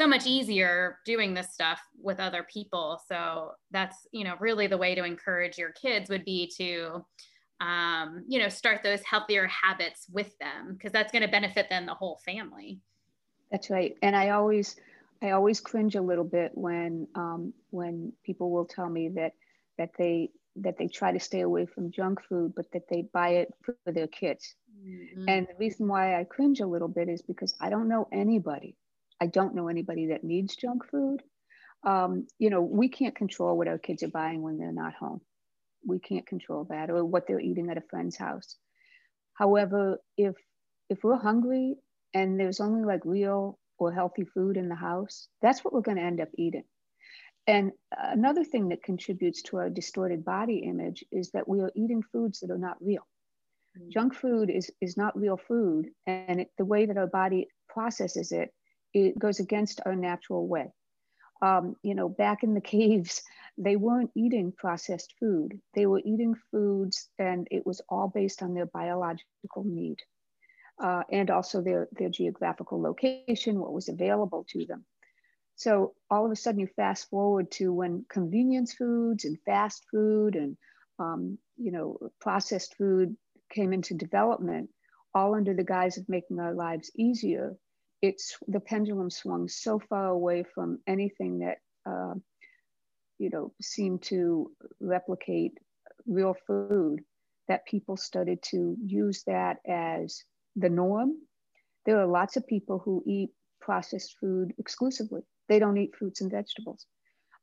so 0.00 0.06
much 0.06 0.24
easier 0.24 0.98
doing 1.04 1.34
this 1.34 1.52
stuff 1.52 1.78
with 2.02 2.20
other 2.20 2.46
people. 2.50 2.98
So 3.06 3.50
that's 3.70 4.06
you 4.12 4.24
know 4.24 4.34
really 4.40 4.66
the 4.66 4.78
way 4.78 4.94
to 4.94 5.04
encourage 5.04 5.58
your 5.58 5.72
kids 5.72 6.08
would 6.08 6.24
be 6.24 6.50
to 6.56 7.04
um, 7.60 8.24
you 8.26 8.38
know 8.38 8.48
start 8.48 8.82
those 8.82 9.02
healthier 9.02 9.46
habits 9.46 10.06
with 10.10 10.32
them 10.38 10.72
because 10.72 10.90
that's 10.90 11.12
going 11.12 11.22
to 11.22 11.28
benefit 11.28 11.68
them 11.68 11.84
the 11.84 11.92
whole 11.92 12.18
family. 12.24 12.80
That's 13.50 13.68
right. 13.68 13.94
And 14.00 14.16
i 14.16 14.30
always 14.30 14.76
i 15.22 15.32
always 15.32 15.60
cringe 15.60 15.96
a 15.96 16.02
little 16.02 16.24
bit 16.24 16.52
when 16.54 17.06
um, 17.14 17.52
when 17.68 18.14
people 18.24 18.50
will 18.50 18.64
tell 18.64 18.88
me 18.88 19.10
that 19.16 19.34
that 19.76 19.90
they 19.98 20.30
that 20.56 20.76
they 20.78 20.88
try 20.88 21.12
to 21.12 21.20
stay 21.20 21.40
away 21.40 21.66
from 21.66 21.92
junk 21.92 22.20
food, 22.28 22.52
but 22.54 22.66
that 22.72 22.88
they 22.88 23.04
buy 23.12 23.30
it 23.30 23.54
for 23.62 23.76
their 23.86 24.06
kids. 24.08 24.54
Mm-hmm. 24.84 25.24
And 25.28 25.46
the 25.46 25.54
reason 25.58 25.88
why 25.88 26.18
I 26.18 26.24
cringe 26.24 26.60
a 26.60 26.66
little 26.66 26.88
bit 26.88 27.08
is 27.08 27.22
because 27.22 27.54
I 27.60 27.70
don't 27.70 27.88
know 27.88 28.08
anybody. 28.12 28.76
I 29.20 29.26
don't 29.26 29.54
know 29.54 29.68
anybody 29.68 30.06
that 30.08 30.24
needs 30.24 30.56
junk 30.56 30.84
food. 30.90 31.22
Um, 31.86 32.26
you 32.38 32.50
know, 32.50 32.62
we 32.62 32.88
can't 32.88 33.14
control 33.14 33.56
what 33.56 33.68
our 33.68 33.78
kids 33.78 34.02
are 34.02 34.08
buying 34.08 34.42
when 34.42 34.58
they're 34.58 34.72
not 34.72 34.94
home. 34.94 35.20
We 35.86 35.98
can't 35.98 36.26
control 36.26 36.66
that 36.70 36.90
or 36.90 37.04
what 37.04 37.26
they're 37.26 37.40
eating 37.40 37.70
at 37.70 37.78
a 37.78 37.82
friend's 37.88 38.16
house. 38.16 38.56
However, 39.34 39.98
if 40.18 40.34
if 40.90 41.02
we're 41.02 41.16
hungry 41.16 41.76
and 42.12 42.38
there's 42.38 42.60
only 42.60 42.84
like 42.84 43.04
real 43.04 43.58
or 43.78 43.92
healthy 43.92 44.24
food 44.24 44.56
in 44.56 44.68
the 44.68 44.74
house, 44.74 45.28
that's 45.40 45.64
what 45.64 45.72
we're 45.72 45.80
going 45.80 45.96
to 45.96 46.02
end 46.02 46.20
up 46.20 46.28
eating. 46.36 46.64
And 47.50 47.72
another 47.98 48.44
thing 48.44 48.68
that 48.68 48.82
contributes 48.82 49.42
to 49.42 49.56
our 49.56 49.70
distorted 49.70 50.24
body 50.24 50.58
image 50.58 51.04
is 51.10 51.30
that 51.32 51.48
we 51.48 51.60
are 51.60 51.72
eating 51.74 52.02
foods 52.12 52.40
that 52.40 52.50
are 52.50 52.58
not 52.58 52.76
real. 52.80 53.06
Mm-hmm. 53.76 53.90
Junk 53.90 54.14
food 54.14 54.50
is, 54.50 54.70
is 54.80 54.96
not 54.96 55.18
real 55.18 55.36
food, 55.36 55.88
and 56.06 56.40
it, 56.42 56.48
the 56.58 56.64
way 56.64 56.86
that 56.86 56.96
our 56.96 57.06
body 57.06 57.48
processes 57.68 58.30
it, 58.32 58.52
it 58.94 59.18
goes 59.18 59.40
against 59.40 59.80
our 59.84 59.96
natural 59.96 60.46
way. 60.46 60.72
Um, 61.42 61.74
you 61.82 61.94
know, 61.94 62.08
back 62.08 62.42
in 62.42 62.54
the 62.54 62.60
caves, 62.76 63.22
they 63.58 63.76
weren't 63.76 64.10
eating 64.14 64.52
processed 64.56 65.14
food. 65.18 65.60
They 65.74 65.86
were 65.86 66.02
eating 66.04 66.34
foods, 66.50 67.08
and 67.18 67.48
it 67.50 67.66
was 67.66 67.80
all 67.88 68.08
based 68.08 68.42
on 68.42 68.54
their 68.54 68.66
biological 68.66 69.64
need 69.64 69.98
uh, 70.80 71.02
and 71.10 71.30
also 71.30 71.62
their, 71.62 71.88
their 71.92 72.08
geographical 72.08 72.80
location, 72.80 73.60
what 73.60 73.72
was 73.72 73.88
available 73.88 74.46
to 74.50 74.64
them. 74.66 74.84
So 75.60 75.92
all 76.10 76.24
of 76.24 76.32
a 76.32 76.36
sudden, 76.36 76.60
you 76.60 76.68
fast 76.74 77.10
forward 77.10 77.50
to 77.58 77.70
when 77.70 78.06
convenience 78.08 78.72
foods 78.72 79.26
and 79.26 79.36
fast 79.44 79.84
food 79.90 80.34
and 80.34 80.56
um, 80.98 81.36
you 81.58 81.70
know 81.70 81.98
processed 82.18 82.76
food 82.78 83.14
came 83.52 83.74
into 83.74 83.92
development, 83.92 84.70
all 85.14 85.34
under 85.34 85.52
the 85.52 85.62
guise 85.62 85.98
of 85.98 86.08
making 86.08 86.40
our 86.40 86.54
lives 86.54 86.90
easier. 86.96 87.56
It's 88.00 88.38
the 88.48 88.60
pendulum 88.60 89.10
swung 89.10 89.48
so 89.48 89.78
far 89.78 90.06
away 90.06 90.44
from 90.54 90.78
anything 90.86 91.40
that 91.40 91.58
uh, 91.84 92.14
you 93.18 93.28
know 93.28 93.52
seemed 93.60 94.00
to 94.04 94.50
replicate 94.80 95.58
real 96.06 96.34
food 96.46 97.04
that 97.48 97.66
people 97.66 97.98
started 97.98 98.42
to 98.44 98.78
use 98.82 99.24
that 99.24 99.58
as 99.68 100.24
the 100.56 100.70
norm. 100.70 101.16
There 101.84 102.00
are 102.00 102.06
lots 102.06 102.38
of 102.38 102.46
people 102.46 102.78
who 102.78 103.04
eat 103.06 103.28
processed 103.60 104.16
food 104.18 104.54
exclusively 104.56 105.20
they 105.50 105.58
don't 105.58 105.76
eat 105.76 105.96
fruits 105.96 106.20
and 106.20 106.30
vegetables. 106.30 106.86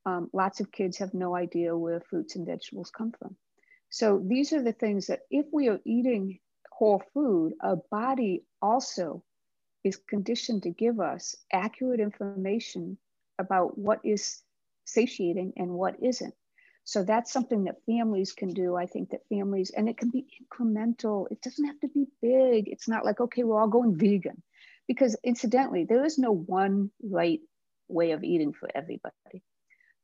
Um, 0.05 0.29
lots 0.31 0.61
of 0.61 0.71
kids 0.71 0.97
have 0.97 1.13
no 1.13 1.35
idea 1.35 1.77
where 1.77 1.99
fruits 1.99 2.37
and 2.37 2.47
vegetables 2.47 2.89
come 2.89 3.11
from. 3.19 3.35
So 3.89 4.23
these 4.25 4.53
are 4.53 4.63
the 4.63 4.71
things 4.71 5.07
that 5.07 5.23
if 5.29 5.45
we 5.51 5.67
are 5.67 5.81
eating 5.85 6.39
whole 6.71 7.03
food, 7.13 7.53
our 7.61 7.75
body 7.91 8.43
also 8.61 9.23
is 9.83 9.97
conditioned 9.97 10.63
to 10.63 10.69
give 10.69 11.01
us 11.01 11.35
accurate 11.51 11.99
information 11.99 12.97
about 13.39 13.77
what 13.77 13.99
is 14.05 14.41
satiating 14.85 15.51
and 15.57 15.69
what 15.71 16.01
isn't. 16.01 16.33
So 16.85 17.03
that's 17.03 17.33
something 17.33 17.65
that 17.65 17.83
families 17.85 18.31
can 18.31 18.53
do. 18.53 18.77
I 18.77 18.85
think 18.85 19.09
that 19.09 19.27
families, 19.27 19.71
and 19.75 19.89
it 19.89 19.97
can 19.97 20.09
be 20.09 20.25
incremental. 20.41 21.27
It 21.29 21.41
doesn't 21.41 21.65
have 21.65 21.79
to 21.81 21.89
be 21.89 22.05
big. 22.21 22.69
It's 22.69 22.87
not 22.87 23.03
like, 23.03 23.19
okay, 23.19 23.43
we're 23.43 23.59
all 23.59 23.67
going 23.67 23.97
vegan. 23.97 24.41
Because 24.87 25.17
incidentally, 25.25 25.83
there 25.83 26.05
is 26.05 26.17
no 26.17 26.31
one 26.31 26.89
right 27.03 27.41
way 27.87 28.11
of 28.11 28.23
eating 28.23 28.53
for 28.53 28.69
everybody. 28.73 29.43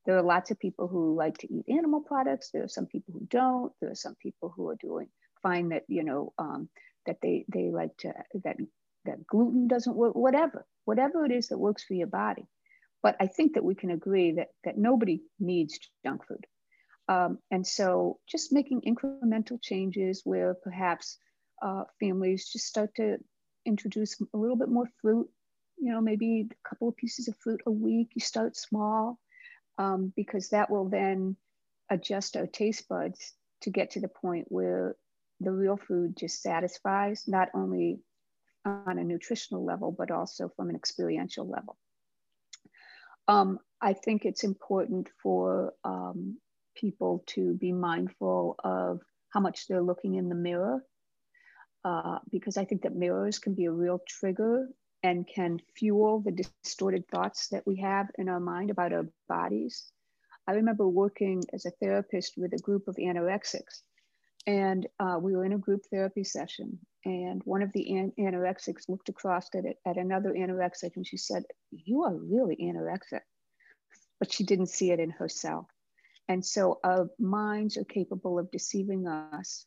There 0.05 0.17
are 0.17 0.23
lots 0.23 0.51
of 0.51 0.59
people 0.59 0.87
who 0.87 1.15
like 1.15 1.37
to 1.39 1.53
eat 1.53 1.65
animal 1.69 2.01
products. 2.01 2.49
There 2.51 2.63
are 2.63 2.67
some 2.67 2.85
people 2.87 3.13
who 3.13 3.25
don't. 3.27 3.71
There 3.79 3.91
are 3.91 3.95
some 3.95 4.15
people 4.15 4.53
who 4.55 4.67
are 4.69 4.75
doing 4.75 5.07
fine 5.41 5.69
that 5.69 5.83
you 5.87 6.03
know 6.03 6.33
um, 6.37 6.69
that 7.05 7.17
they 7.21 7.45
they 7.47 7.69
like 7.69 7.95
to 7.97 8.13
that 8.43 8.57
that 9.05 9.27
gluten 9.27 9.67
doesn't 9.67 9.95
work. 9.95 10.15
Whatever, 10.15 10.65
whatever 10.85 11.25
it 11.25 11.31
is 11.31 11.47
that 11.47 11.57
works 11.57 11.83
for 11.83 11.93
your 11.93 12.07
body. 12.07 12.45
But 13.01 13.17
I 13.19 13.27
think 13.27 13.53
that 13.53 13.63
we 13.63 13.75
can 13.75 13.91
agree 13.91 14.33
that 14.33 14.49
that 14.63 14.77
nobody 14.77 15.21
needs 15.39 15.79
junk 16.05 16.25
food. 16.27 16.45
Um, 17.09 17.39
and 17.51 17.65
so 17.67 18.19
just 18.27 18.53
making 18.53 18.81
incremental 18.81 19.61
changes 19.61 20.21
where 20.23 20.53
perhaps 20.53 21.17
uh, 21.61 21.83
families 21.99 22.49
just 22.49 22.65
start 22.65 22.95
to 22.95 23.17
introduce 23.65 24.19
a 24.33 24.37
little 24.37 24.55
bit 24.55 24.69
more 24.69 24.87
fruit 25.01 25.29
you 25.83 25.91
know, 25.91 26.01
maybe 26.01 26.47
a 26.51 26.69
couple 26.69 26.89
of 26.89 26.97
pieces 26.97 27.27
of 27.27 27.37
fruit 27.37 27.61
a 27.67 27.71
week. 27.71 28.11
You 28.15 28.21
start 28.21 28.55
small 28.57 29.19
um, 29.77 30.13
because 30.15 30.49
that 30.49 30.69
will 30.69 30.89
then 30.89 31.35
adjust 31.89 32.37
our 32.37 32.47
taste 32.47 32.87
buds 32.89 33.33
to 33.61 33.71
get 33.71 33.91
to 33.91 34.01
the 34.01 34.07
point 34.07 34.45
where 34.49 34.95
the 35.39 35.51
real 35.51 35.77
food 35.77 36.15
just 36.17 36.41
satisfies, 36.41 37.25
not 37.27 37.49
only 37.53 37.99
on 38.65 38.97
a 38.99 39.03
nutritional 39.03 39.65
level, 39.65 39.91
but 39.91 40.11
also 40.11 40.49
from 40.55 40.69
an 40.69 40.75
experiential 40.75 41.47
level. 41.49 41.77
Um, 43.27 43.59
I 43.81 43.93
think 43.93 44.25
it's 44.25 44.43
important 44.43 45.09
for 45.21 45.73
um, 45.83 46.37
people 46.75 47.23
to 47.27 47.53
be 47.55 47.73
mindful 47.73 48.55
of 48.63 49.01
how 49.29 49.41
much 49.41 49.67
they're 49.67 49.83
looking 49.83 50.15
in 50.15 50.29
the 50.29 50.35
mirror. 50.35 50.83
uh, 51.83 52.19
because 52.31 52.57
I 52.57 52.65
think 52.65 52.83
that 52.83 52.95
mirrors 52.95 53.39
can 53.39 53.53
be 53.55 53.65
a 53.65 53.71
real 53.71 54.01
trigger 54.07 54.67
and 55.03 55.27
can 55.27 55.59
fuel 55.75 56.21
the 56.21 56.31
distorted 56.31 57.07
thoughts 57.09 57.49
that 57.49 57.67
we 57.67 57.75
have 57.77 58.07
in 58.17 58.29
our 58.29 58.39
mind 58.39 58.71
about 58.71 58.93
our 58.93 59.05
bodies. 59.27 59.91
I 60.47 60.53
remember 60.53 60.87
working 60.87 61.43
as 61.53 61.65
a 61.65 61.71
therapist 61.71 62.33
with 62.37 62.53
a 62.53 62.61
group 62.61 62.87
of 62.87 62.95
anorexics, 62.95 63.81
and 64.47 64.87
uh, 64.99 65.17
we 65.21 65.35
were 65.35 65.45
in 65.45 65.53
a 65.53 65.57
group 65.57 65.81
therapy 65.91 66.23
session. 66.23 66.79
And 67.05 67.41
one 67.43 67.61
of 67.61 67.71
the 67.73 67.97
an- 67.97 68.13
anorexics 68.17 68.89
looked 68.89 69.09
across 69.09 69.49
at, 69.55 69.65
it, 69.65 69.77
at 69.85 69.97
another 69.97 70.33
anorexic 70.33 70.95
and 70.95 71.05
she 71.05 71.17
said, 71.17 71.43
You 71.71 72.03
are 72.03 72.15
really 72.15 72.57
anorexic. 72.57 73.21
But 74.19 74.31
she 74.31 74.43
didn't 74.45 74.67
see 74.67 74.91
it 74.91 74.99
in 74.99 75.09
herself. 75.09 75.65
And 76.29 76.45
so 76.45 76.79
our 76.83 77.09
minds 77.19 77.77
are 77.77 77.83
capable 77.83 78.39
of 78.39 78.51
deceiving 78.51 79.07
us. 79.07 79.65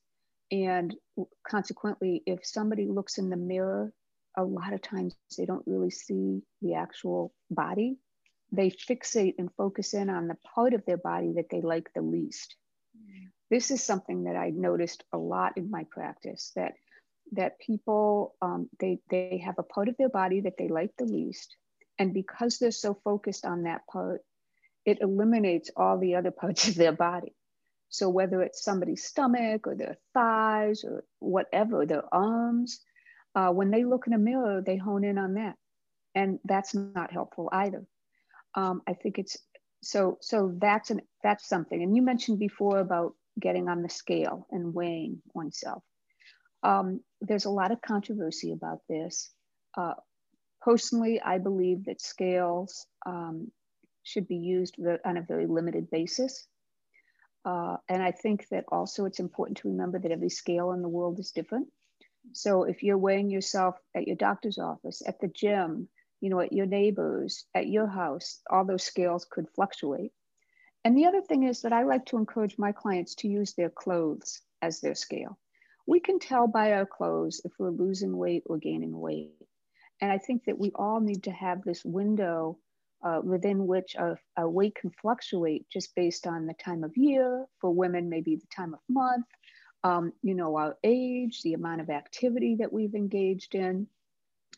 And 0.51 0.95
consequently, 1.47 2.23
if 2.27 2.47
somebody 2.47 2.87
looks 2.87 3.19
in 3.19 3.29
the 3.29 3.37
mirror, 3.37 3.93
a 4.37 4.45
lot 4.45 4.73
of 4.73 4.83
times 4.83 5.15
they 5.37 5.47
don't 5.47 5.67
really 5.67 5.91
see 5.91 6.43
the 6.63 6.75
actual 6.75 7.33
body. 7.51 7.97
They 8.53 8.71
fixate 8.71 9.35
and 9.39 9.51
focus 9.57 9.95
in 9.95 10.11
on 10.11 10.29
the 10.29 10.37
part 10.55 10.75
of 10.75 10.85
their 10.87 10.99
body 10.99 11.35
that 11.37 11.49
they 11.51 11.61
like 11.61 11.91
the 11.95 12.03
least. 12.03 12.57
This 13.51 13.71
is 13.71 13.83
something 13.83 14.25
that 14.25 14.37
I 14.37 14.51
noticed 14.51 15.05
a 15.13 15.19
lot 15.19 15.57
in 15.57 15.71
my 15.71 15.85
practice 15.91 16.53
that 16.57 16.75
that 17.33 17.59
people 17.59 18.35
um, 18.41 18.69
they 18.79 18.99
they 19.11 19.43
have 19.45 19.57
a 19.59 19.63
part 19.63 19.89
of 19.89 19.97
their 19.97 20.09
body 20.09 20.41
that 20.43 20.55
they 20.59 20.69
like 20.69 20.93
the 20.97 21.05
least, 21.05 21.57
and 21.99 22.15
because 22.15 22.59
they're 22.59 22.71
so 22.71 22.95
focused 23.05 23.45
on 23.45 23.65
that 23.65 23.87
part, 23.87 24.23
it 24.85 24.99
eliminates 25.01 25.71
all 25.77 25.99
the 25.99 26.15
other 26.17 26.31
parts 26.31 26.69
of 26.69 26.77
their 26.77 26.93
body. 26.93 27.35
So 27.89 28.09
whether 28.09 28.43
it's 28.43 28.63
somebody's 28.63 29.05
stomach 29.05 29.67
or 29.67 29.75
their 29.75 29.97
thighs 30.13 30.85
or 30.85 31.05
whatever, 31.21 31.87
their 31.87 32.05
arms, 32.13 32.81
uh, 33.37 33.51
when 33.51 33.71
they 33.71 33.85
look 33.85 34.07
in 34.07 34.15
a 34.15 34.19
mirror, 34.19 34.63
they 34.65 34.79
hone 34.79 35.05
in 35.05 35.19
on 35.19 35.35
that, 35.35 35.57
and 36.15 36.41
that's 36.45 36.75
not 36.75 37.13
helpful 37.13 37.49
either. 37.53 37.87
Um, 38.55 38.81
I 38.89 38.95
think 38.95 39.19
it's 39.19 39.37
so 39.83 40.17
so 40.23 40.55
that's 40.59 40.91
an 40.91 41.03
that's 41.23 41.47
something. 41.47 41.83
And 41.83 41.95
you 41.95 42.03
mentioned 42.03 42.39
before 42.39 42.79
about 42.79 43.15
getting 43.39 43.69
on 43.69 43.83
the 43.83 43.91
scale 43.91 44.47
and 44.51 44.75
weighing 44.75 45.21
oneself. 45.35 45.83
Um, 46.63 47.01
there's 47.21 47.45
a 47.45 47.51
lot 47.51 47.71
of 47.71 47.83
controversy 47.83 48.53
about 48.53 48.81
this. 48.89 49.31
Uh, 49.77 49.95
personally, 50.63 51.21
I 51.21 51.37
believe 51.37 51.85
that 51.85 52.01
scales 52.01 52.87
um, 53.05 53.53
should 54.03 54.27
be 54.27 54.37
used 54.37 54.77
on 55.05 55.19
a 55.19 55.23
very 55.23 55.47
limited 55.47 55.91
basis. 55.91 56.47
Uh, 57.45 57.77
and 57.89 58.03
I 58.03 58.11
think 58.11 58.49
that 58.49 58.65
also 58.73 59.05
it's 59.05 59.21
important 59.21 59.59
to 59.59 59.69
remember 59.69 59.99
that 59.99 60.11
every 60.11 60.31
scale 60.31 60.73
in 60.73 60.81
the 60.81 60.89
world 60.89 61.21
is 61.21 61.31
different. 61.31 61.69
So 62.33 62.65
if 62.65 62.83
you're 62.83 62.99
weighing 62.99 63.31
yourself 63.31 63.77
at 63.95 64.07
your 64.07 64.17
doctor's 64.17 64.59
office, 64.59 65.03
at 65.07 65.21
the 65.21 65.29
gym, 65.29 65.89
you 66.21 66.31
know, 66.31 66.41
at 66.41 66.53
your 66.53 66.67
neighbors, 66.67 67.45
at 67.55 67.69
your 67.69 67.87
house, 67.87 68.41
all 68.51 68.65
those 68.65 68.85
scales 68.85 69.27
could 69.31 69.49
fluctuate. 69.55 70.13
And 70.85 70.97
the 70.97 71.07
other 71.07 71.21
thing 71.21 71.43
is 71.43 71.63
that 71.63 71.73
I 71.73 71.83
like 71.83 72.07
to 72.07 72.17
encourage 72.17 72.59
my 72.59 72.73
clients 72.73 73.15
to 73.17 73.29
use 73.29 73.55
their 73.55 73.71
clothes 73.71 74.41
as 74.63 74.81
their 74.81 74.95
scale. 74.95 75.39
We 75.87 76.01
can 76.01 76.19
tell 76.19 76.47
by 76.47 76.73
our 76.73 76.87
clothes 76.87 77.41
if 77.45 77.53
we're 77.59 77.71
losing 77.71 78.17
weight 78.17 78.45
or 78.47 78.59
gaining 78.59 78.99
weight. 78.99 79.33
And 80.01 80.13
I 80.13 80.19
think 80.19 80.45
that 80.45 80.59
we 80.59 80.73
all 80.75 81.01
need 81.01 81.25
to 81.25 81.31
have 81.33 81.63
this 81.63 81.85
window 81.85 82.59
uh, 83.05 83.21
within 83.23 83.67
which 83.67 83.95
a, 83.95 84.17
a 84.37 84.49
weight 84.49 84.75
can 84.75 84.91
fluctuate 84.91 85.67
just 85.73 85.95
based 85.95 86.27
on 86.27 86.47
the 86.47 86.55
time 86.55 86.85
of 86.85 86.97
year. 86.97 87.47
For 87.61 87.71
women, 87.71 88.09
maybe 88.09 88.37
the 88.37 88.47
time 88.55 88.75
of 88.75 88.81
month, 88.89 89.27
um, 89.85 90.13
you 90.23 90.35
know, 90.35 90.57
our 90.57 90.77
age, 90.83 91.43
the 91.43 91.55
amount 91.55 91.81
of 91.81 91.91
activity 91.91 92.57
that 92.61 92.73
we've 92.73 92.95
engaged 92.95 93.55
in. 93.55 93.87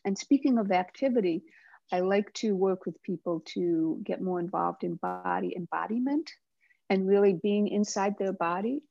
And 0.05 0.17
speaking 0.17 0.57
of 0.57 0.71
activity, 0.71 1.43
I 1.91 2.01
like 2.01 2.31
to 2.35 2.55
work 2.55 2.85
with 2.85 3.01
people 3.01 3.41
to 3.53 3.99
get 4.03 4.21
more 4.21 4.39
involved 4.39 4.83
in 4.83 4.95
body 4.95 5.53
embodiment 5.55 6.31
and 6.89 7.07
really 7.07 7.33
being 7.33 7.67
inside 7.67 8.15
their 8.17 8.33
body. 8.33 8.81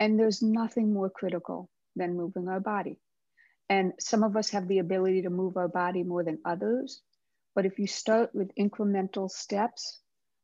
And 0.00 0.18
there's 0.18 0.42
nothing 0.42 0.92
more 0.92 1.10
critical 1.10 1.68
than 1.96 2.16
moving 2.16 2.48
our 2.48 2.60
body. 2.60 2.98
And 3.68 3.92
some 4.00 4.22
of 4.22 4.36
us 4.36 4.50
have 4.50 4.66
the 4.68 4.78
ability 4.78 5.22
to 5.22 5.30
move 5.30 5.56
our 5.56 5.68
body 5.68 6.02
more 6.02 6.24
than 6.24 6.38
others. 6.44 7.02
But 7.54 7.66
if 7.66 7.78
you 7.78 7.86
start 7.86 8.34
with 8.34 8.54
incremental 8.54 9.28
steps, 9.30 10.00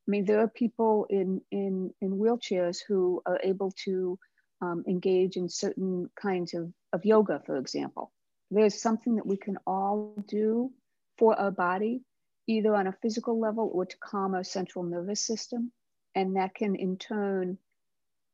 I 0.07 0.11
mean, 0.11 0.25
there 0.25 0.41
are 0.41 0.49
people 0.49 1.07
in, 1.09 1.41
in, 1.51 1.93
in 2.01 2.19
wheelchairs 2.19 2.79
who 2.87 3.23
are 3.25 3.41
able 3.43 3.73
to 3.85 4.19
um, 4.65 4.85
engage 4.89 5.37
in 5.37 5.49
certain 5.49 6.11
kinds 6.21 6.55
of, 6.55 6.73
of 6.93 7.05
yoga, 7.05 7.43
for 7.45 7.57
example. 7.57 8.13
There's 8.51 8.81
something 8.81 9.17
that 9.17 9.27
we 9.27 9.37
can 9.37 9.59
all 9.67 10.15
do 10.29 10.73
for 11.19 11.39
our 11.39 11.51
body, 11.51 12.03
either 12.47 12.75
on 12.75 12.87
a 12.87 12.97
physical 13.03 13.39
level 13.39 13.71
or 13.73 13.85
to 13.87 13.97
calm 13.99 14.35
our 14.35 14.45
central 14.45 14.85
nervous 14.85 15.21
system. 15.21 15.73
And 16.15 16.37
that 16.37 16.55
can 16.55 16.77
in 16.77 16.97
turn 16.97 17.59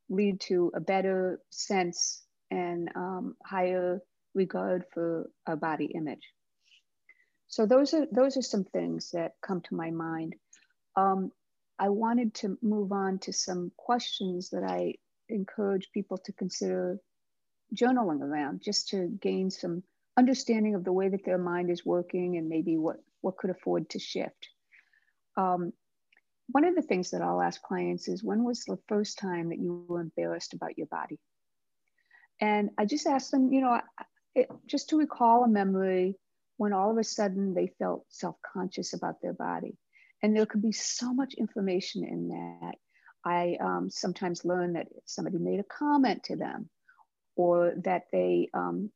lead 0.09 0.41
to 0.41 0.71
a 0.75 0.81
better 0.81 1.41
sense 1.51 2.23
and 2.51 2.91
um, 2.95 3.37
higher 3.45 4.03
regard 4.35 4.85
for 4.93 5.31
our 5.47 5.57
body 5.57 5.87
image. 5.87 6.33
So 7.49 7.67
those 7.67 7.95
are 7.95 8.07
those 8.13 8.37
are 8.37 8.43
some 8.43 8.65
things 8.65 9.11
that 9.11 9.33
come 9.43 9.61
to 9.63 9.75
my 9.75 9.91
mind. 9.91 10.37
Um, 10.97 11.33
I 11.79 11.89
wanted 11.89 12.35
to 12.35 12.59
move 12.63 12.93
on 12.93 13.19
to 13.21 13.33
some 13.33 13.73
questions 13.77 14.51
that 14.51 14.63
I 14.63 14.95
encourage 15.33 15.91
people 15.93 16.19
to 16.19 16.33
consider 16.33 16.99
journaling 17.75 18.21
around 18.21 18.63
just 18.63 18.89
to 18.89 19.09
gain 19.21 19.51
some 19.51 19.83
understanding 20.17 20.75
of 20.75 20.85
the 20.85 20.93
way 20.93 21.09
that 21.09 21.25
their 21.25 21.39
mind 21.39 21.71
is 21.71 21.87
working 21.87 22.37
and 22.37 22.49
maybe 22.49 22.77
what, 22.77 22.97
what 23.21 23.37
could 23.37 23.51
afford 23.51 23.89
to 23.91 23.99
shift. 23.99 24.49
Um, 25.37 25.73
one 26.53 26.65
of 26.65 26.75
the 26.75 26.83
things 26.83 27.11
that 27.11 27.23
I'll 27.23 27.41
ask 27.41 27.63
clients 27.63 28.09
is 28.09 28.25
when 28.25 28.45
was 28.45 28.65
the 28.65 28.79
first 28.89 29.19
time 29.19 29.51
that 29.51 29.59
you 29.59 29.85
were 29.89 30.01
embarrassed 30.01 30.53
about 30.53 30.77
your 30.77 30.89
body? 30.89 31.19
And 32.41 32.71
I 32.79 32.87
just 32.87 33.07
ask 33.07 33.31
them, 33.31 33.53
you 33.53 33.61
know, 33.61 33.81
it, 34.35 34.49
just 34.67 34.89
to 34.89 34.97
recall 34.97 35.45
a 35.45 35.49
memory 35.49 36.17
when 36.57 36.73
all 36.73 36.91
of 36.91 36.99
a 36.99 37.05
sudden 37.05 37.55
they 37.55 37.73
felt 37.79 38.05
self 38.09 38.37
conscious 38.53 38.95
about 38.95 39.23
their 39.23 39.33
body. 39.33 39.77
And 40.23 40.37
there 40.37 40.47
could 40.47 40.63
be 40.63 40.73
so 40.73 41.15
much 41.15 41.35
information 41.35 42.05
in 42.05 42.29
that. 42.29 42.75
I 43.25 43.57
um, 43.61 43.91
sometimes 43.91 44.45
learn 44.45 44.75
that 44.75 44.89
somebody 45.05 45.39
made 45.39 45.61
a 45.61 45.65
comment 45.65 46.25
to 46.25 46.37
them 46.37 46.71
or 47.37 47.73
that 47.85 48.05
they 48.13 48.49
um, 48.55 48.91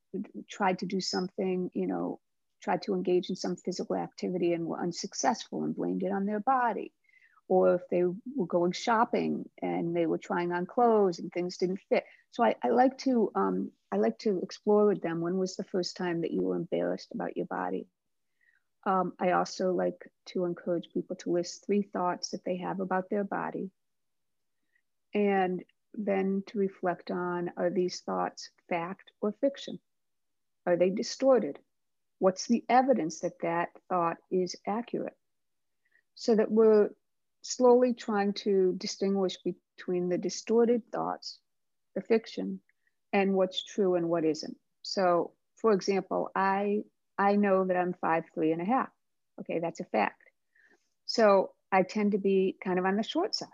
tried 0.51 0.79
to 0.81 0.87
do 0.87 1.01
something, 1.01 1.71
you 1.75 1.87
know, 1.87 2.21
tried 2.63 2.83
to 2.83 2.95
engage 2.95 3.29
in 3.29 3.37
some 3.37 3.57
physical 3.57 3.97
activity 3.97 4.53
and 4.53 4.67
were 4.67 4.81
unsuccessful 4.81 5.65
and 5.65 5.77
blamed 5.77 6.03
it 6.03 6.13
on 6.13 6.27
their 6.27 6.41
body. 6.41 6.93
Or 7.47 7.75
if 7.75 7.83
they 7.91 8.05
were 8.05 8.47
going 8.47 8.73
shopping 8.73 9.45
and 9.61 9.95
they 9.95 10.07
were 10.07 10.19
trying 10.19 10.51
on 10.53 10.65
clothes 10.65 11.19
and 11.19 11.31
things 11.31 11.59
didn't 11.59 11.81
fit. 11.91 12.05
So 12.31 12.43
I, 12.43 12.55
I 12.63 12.69
like 12.69 12.97
to 12.99 13.31
um, 13.35 13.71
I 13.93 13.97
like 13.97 14.19
to 14.21 14.41
explore 14.43 14.87
with 14.87 15.03
them 15.03 15.21
when 15.21 15.37
was 15.37 15.55
the 15.57 15.65
first 15.65 15.97
time 15.97 16.23
that 16.23 16.33
you 16.33 16.41
were 16.43 16.57
embarrassed 16.57 17.13
about 17.13 17.37
your 17.37 17.47
body. 17.47 17.87
Um, 18.87 19.13
I 19.21 19.33
also 19.33 19.73
like 19.73 20.11
to 20.27 20.47
encourage 20.47 20.89
people 20.93 21.17
to 21.17 21.33
list 21.33 21.65
three 21.65 21.83
thoughts 21.83 22.31
that 22.31 22.45
they 22.45 22.57
have 22.59 22.81
about 22.81 23.11
their 23.11 23.25
body 23.25 23.71
and 25.15 25.63
then 25.95 26.43
to 26.49 26.59
reflect 26.59 27.11
on 27.11 27.53
are 27.57 27.71
these 27.71 28.01
thoughts 28.01 28.51
fact 28.69 29.11
or 29.21 29.33
fiction? 29.41 29.79
Are 30.67 30.77
they 30.77 30.91
distorted? 30.91 31.59
What's 32.19 32.47
the 32.47 32.65
evidence 32.69 33.21
that 33.21 33.39
that 33.43 33.69
thought 33.89 34.17
is 34.31 34.57
accurate? 34.67 35.17
So 36.15 36.35
that 36.37 36.51
we're 36.51 36.91
slowly 37.43 37.95
trying 37.95 38.33
to 38.33 38.75
distinguish 38.79 39.37
between 39.43 40.09
the 40.09 40.19
distorted 40.19 40.83
thoughts, 40.91 41.39
the 41.95 42.01
fiction, 42.01 42.61
and 43.13 43.35
what's 43.35 43.63
true 43.65 43.95
and 43.95 44.09
what 44.09 44.25
isn't. 44.25 44.57
So, 44.83 45.33
for 45.57 45.73
example, 45.73 46.31
I 46.35 46.83
I 47.19 47.37
know 47.37 47.65
that 47.67 47.77
I'm 47.77 47.95
five 48.01 48.25
three 48.35 48.53
and 48.53 48.63
a 48.63 48.65
half. 48.65 48.89
Okay, 49.41 49.59
that's 49.61 49.81
a 49.81 49.85
fact. 49.85 50.23
So 51.07 51.53
I 51.71 51.83
tend 51.83 52.13
to 52.13 52.19
be 52.19 52.57
kind 52.63 52.79
of 52.79 52.85
on 52.85 52.97
the 52.97 53.03
short 53.03 53.35
side. 53.35 53.49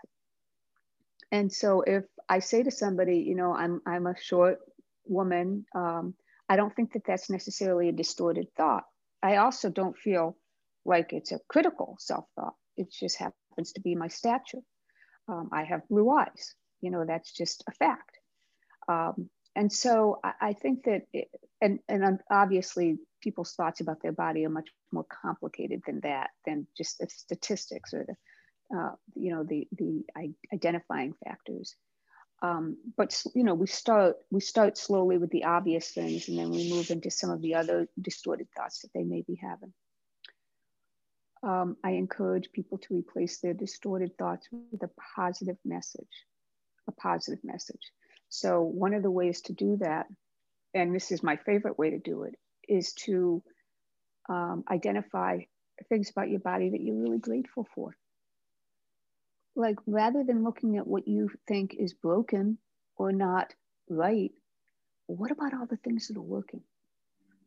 And 1.31 1.51
so 1.51 1.81
if 1.81 2.03
I 2.27 2.39
say 2.39 2.63
to 2.63 2.71
somebody, 2.71 3.19
you 3.19 3.35
know, 3.35 3.53
I'm, 3.53 3.81
I'm 3.85 4.07
a 4.07 4.15
short 4.21 4.59
woman, 5.05 5.65
um, 5.73 6.13
I 6.49 6.57
don't 6.57 6.75
think 6.75 6.93
that 6.93 7.05
that's 7.05 7.29
necessarily 7.29 7.89
a 7.89 7.93
distorted 7.93 8.47
thought. 8.57 8.83
I 9.23 9.37
also 9.37 9.69
don't 9.69 9.97
feel 9.97 10.37
like 10.83 11.13
it's 11.13 11.31
a 11.31 11.39
critical 11.47 11.95
self 11.99 12.25
thought. 12.35 12.55
It 12.75 12.91
just 12.91 13.17
happens 13.17 13.73
to 13.73 13.81
be 13.81 13.95
my 13.95 14.07
stature. 14.07 14.59
Um, 15.27 15.49
I 15.53 15.63
have 15.63 15.87
blue 15.87 16.09
eyes. 16.11 16.55
You 16.81 16.91
know, 16.91 17.05
that's 17.05 17.31
just 17.31 17.63
a 17.67 17.71
fact. 17.71 18.17
Um, 18.89 19.29
and 19.55 19.71
so 19.71 20.19
I, 20.23 20.33
I 20.41 20.53
think 20.53 20.83
that, 20.85 21.03
it, 21.13 21.29
and, 21.61 21.79
and 21.87 22.19
obviously 22.29 22.97
people's 23.21 23.53
thoughts 23.53 23.79
about 23.79 24.01
their 24.01 24.11
body 24.11 24.45
are 24.45 24.49
much 24.49 24.69
more 24.91 25.05
complicated 25.21 25.81
than 25.85 25.99
that, 26.01 26.31
than 26.45 26.67
just 26.75 26.99
the 26.99 27.07
statistics 27.09 27.93
or 27.93 28.03
the 28.05 28.15
uh, 28.75 28.91
you 29.15 29.33
know, 29.33 29.43
the, 29.43 29.67
the 29.77 30.03
identifying 30.53 31.13
factors. 31.23 31.75
Um, 32.41 32.77
but 32.97 33.21
you 33.35 33.43
know, 33.43 33.53
we 33.53 33.67
start 33.67 34.15
we 34.31 34.39
start 34.39 34.77
slowly 34.77 35.19
with 35.19 35.29
the 35.29 35.43
obvious 35.43 35.89
things, 35.91 36.27
and 36.27 36.37
then 36.39 36.49
we 36.49 36.71
move 36.71 36.89
into 36.89 37.11
some 37.11 37.29
of 37.29 37.41
the 37.41 37.55
other 37.55 37.87
distorted 38.01 38.47
thoughts 38.57 38.79
that 38.81 38.89
they 38.95 39.03
may 39.03 39.21
be 39.21 39.35
having. 39.35 39.73
Um, 41.43 41.77
I 41.83 41.91
encourage 41.91 42.51
people 42.51 42.79
to 42.79 42.95
replace 42.95 43.39
their 43.39 43.53
distorted 43.53 44.17
thoughts 44.17 44.47
with 44.51 44.81
a 44.83 44.89
positive 45.15 45.57
message, 45.65 46.25
a 46.87 46.91
positive 46.91 47.43
message. 47.43 47.91
So 48.29 48.61
one 48.61 48.93
of 48.93 49.03
the 49.03 49.11
ways 49.11 49.41
to 49.41 49.53
do 49.53 49.77
that, 49.77 50.07
and 50.73 50.95
this 50.95 51.11
is 51.11 51.21
my 51.21 51.35
favorite 51.35 51.77
way 51.77 51.91
to 51.91 51.99
do 51.99 52.23
it, 52.23 52.35
is 52.67 52.93
to 53.05 53.43
um, 54.29 54.63
identify 54.71 55.39
things 55.89 56.09
about 56.09 56.29
your 56.29 56.39
body 56.39 56.69
that 56.69 56.81
you're 56.81 56.95
really 56.95 57.19
grateful 57.19 57.67
for. 57.75 57.95
Like 59.55 59.77
rather 59.85 60.23
than 60.23 60.43
looking 60.43 60.77
at 60.77 60.87
what 60.87 61.07
you 61.07 61.29
think 61.47 61.75
is 61.77 61.93
broken 61.93 62.57
or 62.95 63.11
not 63.11 63.53
right, 63.89 64.31
what 65.07 65.31
about 65.31 65.53
all 65.53 65.65
the 65.65 65.77
things 65.77 66.07
that 66.07 66.17
are 66.17 66.21
working? 66.21 66.61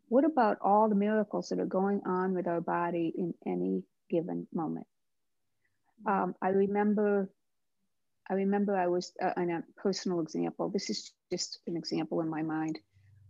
What 0.08 0.24
about 0.24 0.58
all 0.60 0.88
the 0.88 0.94
miracles 0.94 1.48
that 1.48 1.58
are 1.58 1.66
going 1.66 2.02
on 2.06 2.34
with 2.34 2.46
our 2.46 2.60
body 2.60 3.12
in 3.16 3.34
any 3.46 3.84
given 4.10 4.46
moment? 4.52 4.86
Um, 6.06 6.34
I 6.42 6.48
remember, 6.48 7.30
I 8.28 8.34
remember 8.34 8.76
I 8.76 8.88
was 8.88 9.12
uh, 9.22 9.32
in 9.38 9.50
a 9.50 9.62
personal 9.76 10.20
example. 10.20 10.68
This 10.68 10.90
is 10.90 11.12
just 11.32 11.60
an 11.66 11.76
example 11.76 12.20
in 12.20 12.28
my 12.28 12.42
mind. 12.42 12.78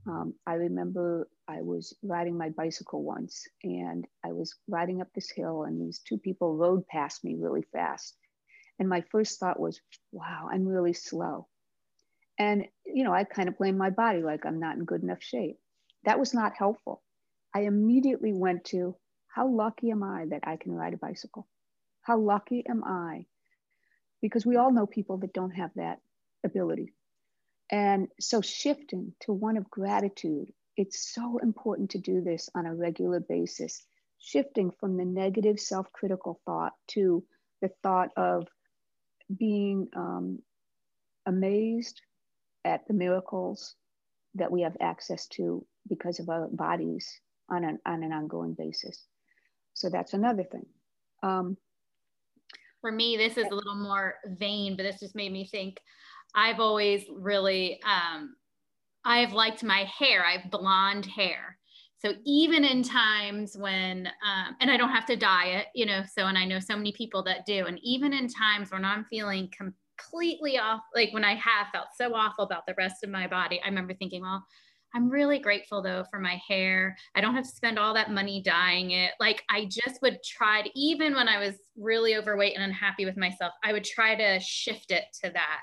Um, 0.06 0.34
I 0.46 0.54
remember 0.54 1.28
I 1.48 1.62
was 1.62 1.96
riding 2.02 2.36
my 2.36 2.50
bicycle 2.50 3.02
once 3.02 3.46
and 3.62 4.06
I 4.24 4.32
was 4.32 4.54
riding 4.68 5.00
up 5.00 5.08
this 5.14 5.30
hill 5.30 5.62
and 5.64 5.80
these 5.80 6.00
two 6.00 6.18
people 6.18 6.56
rode 6.56 6.86
past 6.88 7.24
me 7.24 7.36
really 7.38 7.62
fast. 7.72 8.16
And 8.78 8.88
my 8.88 9.02
first 9.10 9.38
thought 9.38 9.60
was, 9.60 9.80
wow, 10.12 10.48
I'm 10.52 10.66
really 10.66 10.92
slow. 10.92 11.46
And, 12.38 12.66
you 12.84 13.04
know, 13.04 13.12
I 13.12 13.24
kind 13.24 13.48
of 13.48 13.58
blamed 13.58 13.78
my 13.78 13.90
body 13.90 14.22
like 14.22 14.44
I'm 14.44 14.58
not 14.58 14.76
in 14.76 14.84
good 14.84 15.02
enough 15.02 15.22
shape. 15.22 15.58
That 16.04 16.18
was 16.18 16.34
not 16.34 16.56
helpful. 16.56 17.02
I 17.54 17.60
immediately 17.60 18.32
went 18.32 18.64
to, 18.66 18.96
how 19.28 19.48
lucky 19.48 19.90
am 19.90 20.02
I 20.02 20.26
that 20.30 20.46
I 20.46 20.56
can 20.56 20.72
ride 20.72 20.94
a 20.94 20.96
bicycle? 20.96 21.46
How 22.02 22.18
lucky 22.18 22.64
am 22.68 22.84
I? 22.84 23.26
Because 24.20 24.44
we 24.44 24.56
all 24.56 24.72
know 24.72 24.86
people 24.86 25.18
that 25.18 25.32
don't 25.32 25.52
have 25.52 25.70
that 25.76 26.00
ability. 26.44 26.92
And 27.70 28.08
so 28.20 28.40
shifting 28.40 29.14
to 29.20 29.32
one 29.32 29.56
of 29.56 29.70
gratitude, 29.70 30.52
it's 30.76 31.12
so 31.14 31.38
important 31.38 31.90
to 31.90 31.98
do 31.98 32.20
this 32.20 32.50
on 32.54 32.66
a 32.66 32.74
regular 32.74 33.20
basis, 33.20 33.84
shifting 34.18 34.70
from 34.70 34.96
the 34.96 35.04
negative 35.04 35.58
self 35.60 35.90
critical 35.92 36.40
thought 36.44 36.72
to 36.88 37.24
the 37.62 37.70
thought 37.82 38.10
of 38.16 38.46
being 39.36 39.88
um, 39.96 40.38
amazed 41.26 42.00
at 42.64 42.86
the 42.86 42.94
miracles 42.94 43.74
that 44.34 44.50
we 44.50 44.62
have 44.62 44.76
access 44.80 45.26
to 45.28 45.64
because 45.88 46.18
of 46.18 46.28
our 46.28 46.48
bodies 46.48 47.20
on 47.48 47.64
an, 47.64 47.78
on 47.86 48.02
an 48.02 48.12
ongoing 48.12 48.54
basis. 48.54 49.06
So 49.74 49.90
that's 49.90 50.14
another 50.14 50.44
thing. 50.44 50.66
Um, 51.22 51.56
For 52.80 52.92
me, 52.92 53.16
this 53.16 53.36
is 53.36 53.46
a 53.50 53.54
little 53.54 53.76
more 53.76 54.16
vain, 54.26 54.76
but 54.76 54.82
this 54.82 55.00
just 55.00 55.14
made 55.14 55.32
me 55.32 55.46
think 55.46 55.78
I've 56.34 56.60
always 56.60 57.04
really, 57.10 57.80
um, 57.84 58.34
I've 59.04 59.32
liked 59.32 59.62
my 59.62 59.84
hair. 59.84 60.24
I 60.24 60.38
have 60.38 60.50
blonde 60.50 61.06
hair. 61.06 61.58
So 62.04 62.12
even 62.26 62.64
in 62.64 62.82
times 62.82 63.56
when, 63.56 64.06
um, 64.06 64.56
and 64.60 64.70
I 64.70 64.76
don't 64.76 64.90
have 64.90 65.06
to 65.06 65.16
dye 65.16 65.46
it, 65.46 65.68
you 65.74 65.86
know, 65.86 66.02
so, 66.12 66.26
and 66.26 66.36
I 66.36 66.44
know 66.44 66.60
so 66.60 66.76
many 66.76 66.92
people 66.92 67.22
that 67.24 67.46
do. 67.46 67.64
And 67.64 67.78
even 67.82 68.12
in 68.12 68.28
times 68.28 68.70
when 68.70 68.84
I'm 68.84 69.06
feeling 69.06 69.50
completely 69.56 70.58
off, 70.58 70.82
like 70.94 71.14
when 71.14 71.24
I 71.24 71.34
have 71.36 71.68
felt 71.72 71.88
so 71.96 72.14
awful 72.14 72.44
about 72.44 72.66
the 72.66 72.74
rest 72.76 73.04
of 73.04 73.08
my 73.08 73.26
body, 73.26 73.58
I 73.64 73.68
remember 73.68 73.94
thinking, 73.94 74.20
well, 74.20 74.44
I'm 74.94 75.08
really 75.08 75.38
grateful 75.38 75.82
though 75.82 76.04
for 76.10 76.20
my 76.20 76.38
hair. 76.46 76.94
I 77.14 77.22
don't 77.22 77.34
have 77.34 77.44
to 77.44 77.50
spend 77.50 77.78
all 77.78 77.94
that 77.94 78.10
money 78.10 78.42
dyeing 78.42 78.90
it. 78.90 79.12
Like 79.18 79.42
I 79.48 79.64
just 79.64 80.02
would 80.02 80.18
try 80.22 80.60
to, 80.60 80.78
even 80.78 81.14
when 81.14 81.26
I 81.26 81.38
was 81.38 81.54
really 81.74 82.16
overweight 82.16 82.54
and 82.54 82.64
unhappy 82.64 83.06
with 83.06 83.16
myself, 83.16 83.54
I 83.64 83.72
would 83.72 83.84
try 83.84 84.14
to 84.14 84.40
shift 84.40 84.90
it 84.90 85.04
to 85.22 85.30
that 85.30 85.60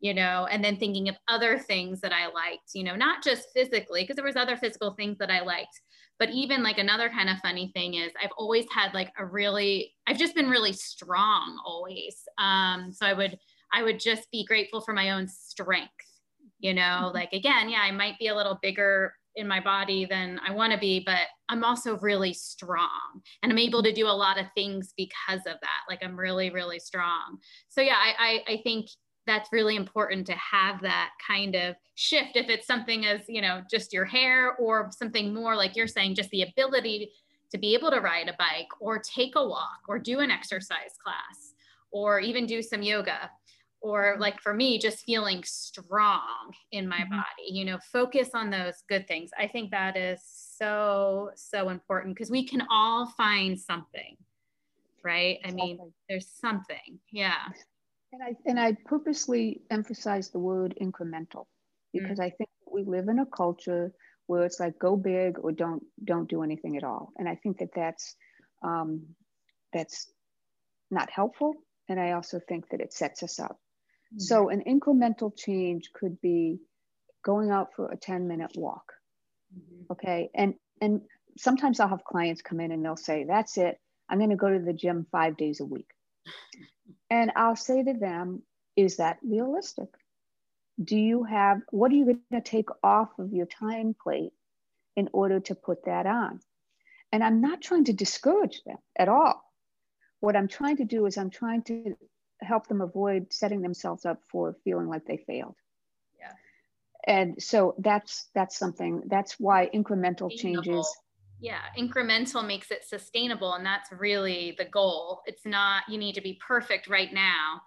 you 0.00 0.12
know, 0.14 0.46
and 0.50 0.62
then 0.64 0.76
thinking 0.76 1.08
of 1.08 1.16
other 1.28 1.58
things 1.58 2.00
that 2.00 2.12
I 2.12 2.26
liked, 2.26 2.70
you 2.74 2.84
know, 2.84 2.96
not 2.96 3.22
just 3.22 3.48
physically, 3.54 4.02
because 4.02 4.16
there 4.16 4.24
was 4.24 4.36
other 4.36 4.56
physical 4.56 4.94
things 4.94 5.18
that 5.18 5.30
I 5.30 5.40
liked, 5.40 5.80
but 6.18 6.30
even 6.30 6.62
like 6.62 6.78
another 6.78 7.08
kind 7.08 7.30
of 7.30 7.38
funny 7.38 7.70
thing 7.74 7.94
is 7.94 8.12
I've 8.22 8.30
always 8.36 8.66
had 8.70 8.94
like 8.94 9.10
a 9.18 9.24
really, 9.24 9.92
I've 10.06 10.18
just 10.18 10.34
been 10.34 10.50
really 10.50 10.72
strong 10.72 11.58
always. 11.64 12.16
Um, 12.38 12.92
so 12.92 13.06
I 13.06 13.12
would, 13.12 13.38
I 13.72 13.82
would 13.82 14.00
just 14.00 14.30
be 14.30 14.44
grateful 14.44 14.80
for 14.80 14.92
my 14.92 15.10
own 15.10 15.28
strength, 15.28 15.90
you 16.58 16.74
know, 16.74 16.82
mm-hmm. 16.82 17.14
like 17.14 17.32
again, 17.32 17.68
yeah, 17.68 17.80
I 17.80 17.90
might 17.90 18.18
be 18.18 18.28
a 18.28 18.36
little 18.36 18.58
bigger 18.62 19.12
in 19.34 19.46
my 19.46 19.60
body 19.60 20.06
than 20.06 20.40
I 20.46 20.50
want 20.50 20.72
to 20.72 20.78
be, 20.78 21.02
but 21.04 21.26
I'm 21.50 21.62
also 21.62 21.98
really 21.98 22.32
strong 22.32 23.20
and 23.42 23.52
I'm 23.52 23.58
able 23.58 23.82
to 23.82 23.92
do 23.92 24.06
a 24.06 24.08
lot 24.08 24.38
of 24.40 24.46
things 24.54 24.94
because 24.96 25.40
of 25.40 25.56
that. 25.60 25.80
Like 25.88 26.02
I'm 26.02 26.18
really, 26.18 26.48
really 26.50 26.78
strong. 26.78 27.38
So 27.68 27.82
yeah, 27.82 27.96
I, 27.96 28.42
I, 28.48 28.52
I 28.54 28.60
think 28.62 28.86
that's 29.26 29.52
really 29.52 29.76
important 29.76 30.26
to 30.26 30.34
have 30.34 30.80
that 30.82 31.10
kind 31.26 31.54
of 31.54 31.74
shift 31.94 32.36
if 32.36 32.48
it's 32.48 32.66
something 32.66 33.06
as 33.06 33.22
you 33.28 33.40
know 33.40 33.62
just 33.70 33.92
your 33.92 34.04
hair 34.04 34.54
or 34.56 34.90
something 34.96 35.34
more 35.34 35.56
like 35.56 35.76
you're 35.76 35.86
saying 35.86 36.14
just 36.14 36.30
the 36.30 36.42
ability 36.42 37.10
to 37.50 37.58
be 37.58 37.74
able 37.74 37.90
to 37.90 38.00
ride 38.00 38.28
a 38.28 38.36
bike 38.38 38.68
or 38.80 38.98
take 38.98 39.36
a 39.36 39.46
walk 39.46 39.80
or 39.88 39.98
do 39.98 40.20
an 40.20 40.30
exercise 40.30 40.94
class 41.02 41.54
or 41.90 42.20
even 42.20 42.46
do 42.46 42.62
some 42.62 42.82
yoga 42.82 43.30
or 43.80 44.16
like 44.18 44.40
for 44.40 44.54
me 44.54 44.78
just 44.78 45.04
feeling 45.04 45.42
strong 45.44 46.52
in 46.72 46.88
my 46.88 46.98
mm-hmm. 46.98 47.16
body 47.16 47.50
you 47.50 47.64
know 47.64 47.78
focus 47.92 48.30
on 48.34 48.50
those 48.50 48.82
good 48.88 49.06
things. 49.08 49.30
I 49.38 49.46
think 49.46 49.70
that 49.70 49.96
is 49.96 50.20
so 50.24 51.30
so 51.34 51.68
important 51.68 52.14
because 52.14 52.30
we 52.30 52.46
can 52.46 52.62
all 52.70 53.06
find 53.06 53.58
something 53.58 54.16
right? 55.04 55.38
I 55.44 55.52
mean 55.52 55.78
there's 56.08 56.26
something 56.26 56.98
yeah 57.12 57.48
and 58.12 58.22
I, 58.22 58.36
and 58.44 58.60
I 58.60 58.76
purposely 58.84 59.62
emphasize 59.70 60.30
the 60.30 60.38
word 60.38 60.76
incremental 60.80 61.46
because 61.92 62.18
mm. 62.18 62.24
I 62.24 62.30
think 62.30 62.50
we 62.70 62.84
live 62.84 63.08
in 63.08 63.18
a 63.18 63.26
culture 63.26 63.92
where 64.26 64.44
it's 64.44 64.60
like 64.60 64.78
go 64.78 64.96
big 64.96 65.38
or 65.38 65.52
don't 65.52 65.82
don't 66.04 66.28
do 66.28 66.42
anything 66.42 66.76
at 66.76 66.84
all. 66.84 67.12
And 67.16 67.28
I 67.28 67.36
think 67.36 67.58
that 67.58 67.70
that's 67.74 68.16
um, 68.62 69.06
that's 69.72 70.10
not 70.90 71.10
helpful. 71.10 71.54
And 71.88 72.00
I 72.00 72.12
also 72.12 72.40
think 72.48 72.68
that 72.70 72.80
it 72.80 72.92
sets 72.92 73.22
us 73.22 73.38
up. 73.38 73.58
Mm. 74.14 74.20
So 74.20 74.48
an 74.48 74.62
incremental 74.66 75.32
change 75.36 75.90
could 75.94 76.20
be 76.20 76.58
going 77.24 77.50
out 77.50 77.68
for 77.74 77.90
a 77.90 77.96
10 77.96 78.26
minute 78.26 78.52
walk. 78.56 78.92
Mm-hmm. 79.54 79.92
Okay. 79.92 80.30
And 80.34 80.54
and 80.80 81.02
sometimes 81.38 81.80
I'll 81.80 81.88
have 81.88 82.04
clients 82.04 82.42
come 82.42 82.60
in 82.60 82.72
and 82.72 82.84
they'll 82.84 82.96
say, 82.96 83.24
that's 83.28 83.58
it. 83.58 83.78
I'm 84.08 84.18
going 84.18 84.30
to 84.30 84.36
go 84.36 84.50
to 84.50 84.64
the 84.64 84.72
gym 84.72 85.06
five 85.10 85.36
days 85.36 85.60
a 85.60 85.64
week. 85.64 85.88
And 87.10 87.32
I'll 87.36 87.56
say 87.56 87.82
to 87.82 87.94
them, 87.94 88.42
is 88.76 88.96
that 88.96 89.18
realistic? 89.22 89.88
Do 90.82 90.96
you 90.96 91.24
have, 91.24 91.62
what 91.70 91.90
are 91.90 91.94
you 91.94 92.04
going 92.04 92.20
to 92.32 92.40
take 92.40 92.68
off 92.82 93.18
of 93.18 93.32
your 93.32 93.46
time 93.46 93.94
plate 94.00 94.32
in 94.96 95.08
order 95.12 95.40
to 95.40 95.54
put 95.54 95.84
that 95.86 96.06
on? 96.06 96.40
And 97.12 97.22
I'm 97.22 97.40
not 97.40 97.62
trying 97.62 97.84
to 97.84 97.92
discourage 97.92 98.62
them 98.64 98.78
at 98.98 99.08
all. 99.08 99.42
What 100.20 100.36
I'm 100.36 100.48
trying 100.48 100.78
to 100.78 100.84
do 100.84 101.06
is 101.06 101.16
I'm 101.16 101.30
trying 101.30 101.62
to 101.62 101.96
help 102.40 102.66
them 102.66 102.80
avoid 102.80 103.32
setting 103.32 103.62
themselves 103.62 104.04
up 104.04 104.22
for 104.28 104.56
feeling 104.64 104.88
like 104.88 105.06
they 105.06 105.16
failed. 105.16 105.54
Yeah. 106.18 106.32
And 107.06 107.42
so 107.42 107.74
that's 107.78 108.28
that's 108.34 108.58
something 108.58 109.02
that's 109.06 109.38
why 109.38 109.70
incremental 109.72 110.30
changes 110.30 110.86
yeah 111.40 111.60
incremental 111.78 112.46
makes 112.46 112.70
it 112.70 112.84
sustainable 112.84 113.54
and 113.54 113.64
that's 113.64 113.90
really 113.92 114.54
the 114.58 114.64
goal. 114.64 115.22
It's 115.26 115.44
not 115.44 115.84
you 115.88 115.98
need 115.98 116.14
to 116.14 116.20
be 116.20 116.38
perfect 116.46 116.88
right 116.88 117.12
now. 117.12 117.62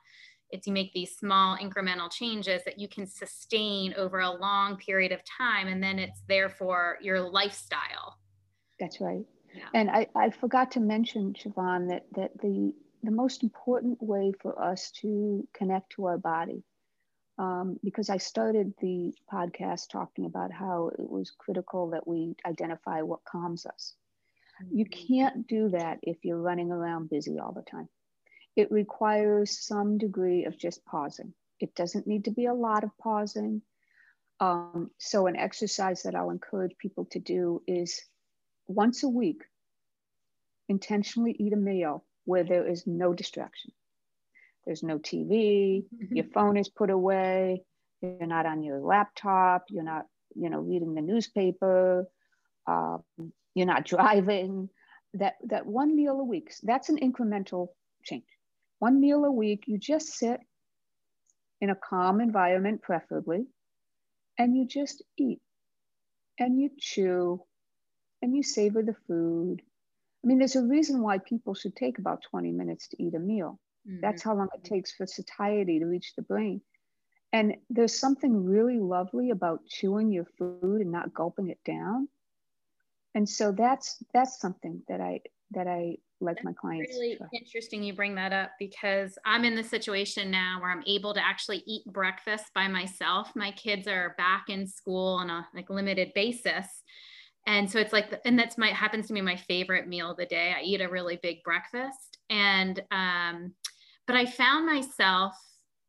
It's 0.52 0.66
you 0.66 0.74
make 0.74 0.94
these 0.94 1.16
small 1.16 1.58
incremental 1.58 2.12
changes 2.12 2.64
that 2.66 2.80
you 2.80 2.88
can 2.88 3.06
sustain 3.06 3.94
over 3.96 4.20
a 4.20 4.32
long 4.32 4.78
period 4.78 5.12
of 5.12 5.22
time 5.38 5.68
and 5.68 5.82
then 5.84 6.00
it's 6.00 6.22
therefore 6.28 6.98
your 7.02 7.20
lifestyle. 7.20 8.18
That's 8.80 9.00
right. 9.00 9.26
Yeah. 9.54 9.66
and 9.74 9.90
I, 9.90 10.08
I 10.16 10.30
forgot 10.30 10.72
to 10.74 10.80
mention 10.80 11.34
siobhan 11.34 11.90
that 11.90 12.06
that 12.16 12.32
the 12.42 12.74
the 13.04 13.12
most 13.12 13.44
important 13.44 14.02
way 14.02 14.34
for 14.42 14.62
us 14.62 14.92
to 15.02 15.48
connect 15.54 15.92
to 15.94 16.06
our 16.06 16.18
body 16.18 16.64
um, 17.40 17.80
because 17.84 18.10
I 18.10 18.18
started 18.18 18.74
the 18.82 19.14
podcast 19.32 19.90
talking 19.90 20.26
about 20.26 20.52
how 20.52 20.92
it 21.00 21.10
was 21.10 21.32
critical 21.32 21.92
that 21.92 22.06
we 22.06 22.36
identify 22.46 23.02
what 23.02 23.24
calms 23.24 23.66
us. 23.66 23.96
You 24.70 24.84
mm-hmm. 24.84 25.14
can't 25.14 25.48
do 25.48 25.70
that 25.70 26.00
if 26.04 26.18
you're 26.24 26.42
running 26.42 26.70
around 26.70 27.10
busy 27.10 27.40
all 27.40 27.54
the 27.54 27.62
time. 27.62 27.88
It 28.58 28.70
requires 28.72 29.66
some 29.66 29.98
degree 29.98 30.44
of 30.44 30.58
just 30.58 30.84
pausing. 30.84 31.34
It 31.62 31.74
doesn't 31.76 32.08
need 32.08 32.26
to 32.26 32.32
be 32.32 32.46
a 32.46 32.54
lot 32.54 32.84
of 32.84 32.92
pausing. 32.98 33.62
Um, 34.42 34.92
so, 34.98 35.28
an 35.28 35.38
exercise 35.38 36.04
that 36.04 36.16
I'll 36.16 36.32
encourage 36.32 36.78
people 36.78 37.06
to 37.12 37.20
do 37.20 37.62
is 37.68 38.02
once 38.68 39.04
a 39.04 39.10
week, 39.10 39.44
intentionally 40.68 41.36
eat 41.40 41.54
a 41.54 41.58
meal 41.58 42.04
where 42.26 42.44
there 42.44 42.68
is 42.68 42.86
no 42.86 43.14
distraction. 43.14 43.72
There's 44.70 44.84
no 44.84 45.00
TV, 45.00 45.84
mm-hmm. 45.84 46.16
your 46.16 46.26
phone 46.26 46.56
is 46.56 46.70
put 46.70 46.92
away, 46.92 47.64
You're 48.04 48.28
not 48.28 48.46
on 48.46 48.62
your 48.62 48.80
laptop. 48.80 49.64
You're 49.70 49.82
not, 49.82 50.06
you 50.36 50.52
know, 50.52 50.60
reading 50.60 50.94
the 50.94 51.02
newspaper. 51.02 52.06
Um, 52.68 53.04
you're 53.56 53.66
not 53.66 53.86
driving. 53.96 54.70
That 55.16 55.38
that 55.48 55.66
one 55.66 55.96
meal 55.96 56.20
a 56.20 56.24
week. 56.24 56.54
That's 56.62 56.90
an 56.90 57.00
incremental 57.00 57.70
change. 58.04 58.26
One 58.78 59.02
meal 59.02 59.26
a 59.26 59.32
week. 59.32 59.64
You 59.66 59.80
just 59.80 60.10
sit 60.10 60.40
in 61.60 61.72
a 61.72 61.76
calm 61.76 62.22
environment, 62.22 62.84
preferably, 62.84 63.48
and 64.38 64.56
you 64.56 64.68
just 64.68 65.02
eat, 65.18 65.42
and 66.38 66.62
you 66.62 66.70
chew, 66.80 67.42
and 68.22 68.36
you 68.36 68.44
savor 68.44 68.84
the 68.84 68.96
food. 69.08 69.64
I 70.24 70.28
mean, 70.28 70.38
there's 70.38 70.56
a 70.56 70.62
reason 70.62 71.02
why 71.02 71.18
people 71.18 71.56
should 71.56 71.76
take 71.76 71.98
about 71.98 72.22
20 72.30 72.52
minutes 72.52 72.90
to 72.90 73.04
eat 73.04 73.16
a 73.16 73.20
meal. 73.20 73.60
Mm-hmm. 73.88 74.02
That's 74.02 74.24
how 74.24 74.36
long 74.36 74.50
it 74.54 74.64
takes 74.64 74.92
for 74.94 75.06
satiety 75.06 75.80
to 75.80 75.86
reach 75.86 76.14
the 76.16 76.22
brain. 76.22 76.62
And 77.32 77.56
there's 77.70 78.00
something 78.00 78.44
really 78.44 78.80
lovely 78.80 79.30
about 79.30 79.66
chewing 79.68 80.12
your 80.12 80.26
food 80.38 80.82
and 80.82 80.92
not 80.92 81.14
gulping 81.14 81.50
it 81.50 81.60
down. 81.64 82.08
And 83.16 83.28
so 83.28 83.52
that's 83.52 84.04
that's 84.14 84.40
something 84.40 84.82
that 84.88 85.02
I 85.02 85.22
that 85.52 85.68
I 85.68 85.98
like 86.22 86.36
that's 86.36 86.46
my 86.46 86.54
clients. 86.54 86.96
Really 86.96 87.18
interesting 87.34 87.84
you 87.84 87.94
bring 87.94 88.16
that 88.16 88.34
up 88.34 88.52
because 88.60 89.18
I'm 89.26 89.46
in 89.46 89.56
the 89.56 89.64
situation 89.64 90.30
now 90.30 90.60
where 90.60 90.72
I'm 90.72 90.84
able 90.86 91.14
to 91.14 91.26
actually 91.26 91.64
eat 91.66 91.86
breakfast 91.86 92.46
by 92.54 92.68
myself. 92.68 93.32
My 93.36 93.52
kids 93.52 93.88
are 93.88 94.16
back 94.18 94.46
in 94.50 94.68
school 94.68 95.16
on 95.16 95.30
a 95.30 95.48
like 95.56 95.70
limited 95.70 96.12
basis. 96.14 96.68
And 97.48 97.72
so 97.72 97.80
it's 97.80 97.94
like, 97.94 98.14
and 98.26 98.38
that's 98.38 98.58
my 98.58 98.68
happens 98.68 99.08
to 99.08 99.14
be 99.14 99.22
my 99.22 99.36
favorite 99.36 99.88
meal 99.88 100.12
of 100.12 100.18
the 100.18 100.26
day. 100.26 100.54
I 100.56 100.62
eat 100.62 100.82
a 100.82 100.90
really 100.90 101.20
big 101.24 101.42
breakfast, 101.44 102.18
and 102.30 102.80
um, 102.92 103.54
but 104.10 104.18
I 104.18 104.26
found 104.26 104.66
myself 104.66 105.36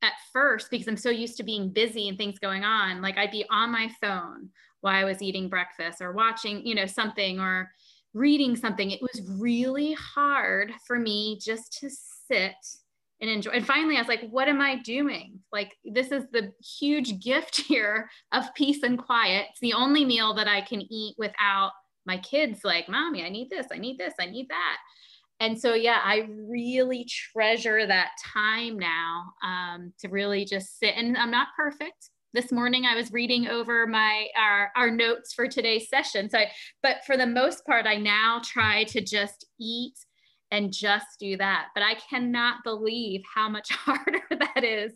at 0.02 0.12
first 0.30 0.70
because 0.70 0.86
I'm 0.86 0.98
so 0.98 1.08
used 1.08 1.38
to 1.38 1.42
being 1.42 1.70
busy 1.70 2.06
and 2.06 2.18
things 2.18 2.38
going 2.38 2.64
on. 2.64 3.00
Like 3.00 3.16
I'd 3.16 3.30
be 3.30 3.46
on 3.48 3.72
my 3.72 3.90
phone 3.98 4.50
while 4.82 4.94
I 4.94 5.04
was 5.04 5.22
eating 5.22 5.48
breakfast 5.48 6.02
or 6.02 6.12
watching, 6.12 6.66
you 6.66 6.74
know, 6.74 6.84
something 6.84 7.40
or 7.40 7.70
reading 8.12 8.56
something. 8.56 8.90
It 8.90 9.00
was 9.00 9.22
really 9.26 9.94
hard 9.94 10.70
for 10.86 10.98
me 10.98 11.38
just 11.42 11.78
to 11.80 11.88
sit 12.28 12.52
and 13.22 13.30
enjoy. 13.30 13.52
And 13.52 13.66
finally, 13.66 13.96
I 13.96 14.00
was 14.00 14.08
like, 14.08 14.28
what 14.28 14.48
am 14.48 14.60
I 14.60 14.76
doing? 14.82 15.40
Like, 15.50 15.74
this 15.82 16.12
is 16.12 16.24
the 16.30 16.52
huge 16.78 17.20
gift 17.24 17.56
here 17.68 18.10
of 18.32 18.54
peace 18.54 18.82
and 18.82 18.98
quiet. 18.98 19.46
It's 19.48 19.60
the 19.60 19.72
only 19.72 20.04
meal 20.04 20.34
that 20.34 20.46
I 20.46 20.60
can 20.60 20.82
eat 20.92 21.14
without 21.16 21.72
my 22.04 22.18
kids, 22.18 22.64
like, 22.64 22.86
mommy, 22.86 23.24
I 23.24 23.30
need 23.30 23.48
this, 23.48 23.68
I 23.72 23.78
need 23.78 23.96
this, 23.96 24.14
I 24.20 24.26
need 24.26 24.48
that 24.50 24.76
and 25.41 25.59
so 25.59 25.74
yeah 25.74 26.01
i 26.05 26.28
really 26.47 27.05
treasure 27.05 27.86
that 27.86 28.11
time 28.32 28.78
now 28.78 29.32
um, 29.43 29.93
to 29.99 30.09
really 30.09 30.45
just 30.45 30.78
sit 30.78 30.95
and 30.97 31.16
i'm 31.16 31.30
not 31.30 31.49
perfect. 31.57 32.11
This 32.32 32.53
morning 32.53 32.84
i 32.84 32.95
was 32.95 33.12
reading 33.12 33.49
over 33.49 33.86
my 33.86 34.28
our, 34.38 34.70
our 34.76 34.91
notes 34.91 35.32
for 35.32 35.49
today's 35.49 35.88
session. 35.88 36.30
So 36.30 36.38
I, 36.38 36.51
but 36.82 36.99
for 37.05 37.16
the 37.16 37.26
most 37.26 37.66
part 37.66 37.86
i 37.86 37.97
now 37.97 38.41
try 38.45 38.84
to 38.84 39.01
just 39.01 39.47
eat 39.59 39.95
and 40.53 40.72
just 40.72 41.07
do 41.18 41.36
that. 41.38 41.68
But 41.74 41.82
i 41.82 41.95
cannot 42.09 42.62
believe 42.62 43.22
how 43.34 43.49
much 43.49 43.70
harder 43.72 44.22
that 44.30 44.62
is 44.62 44.93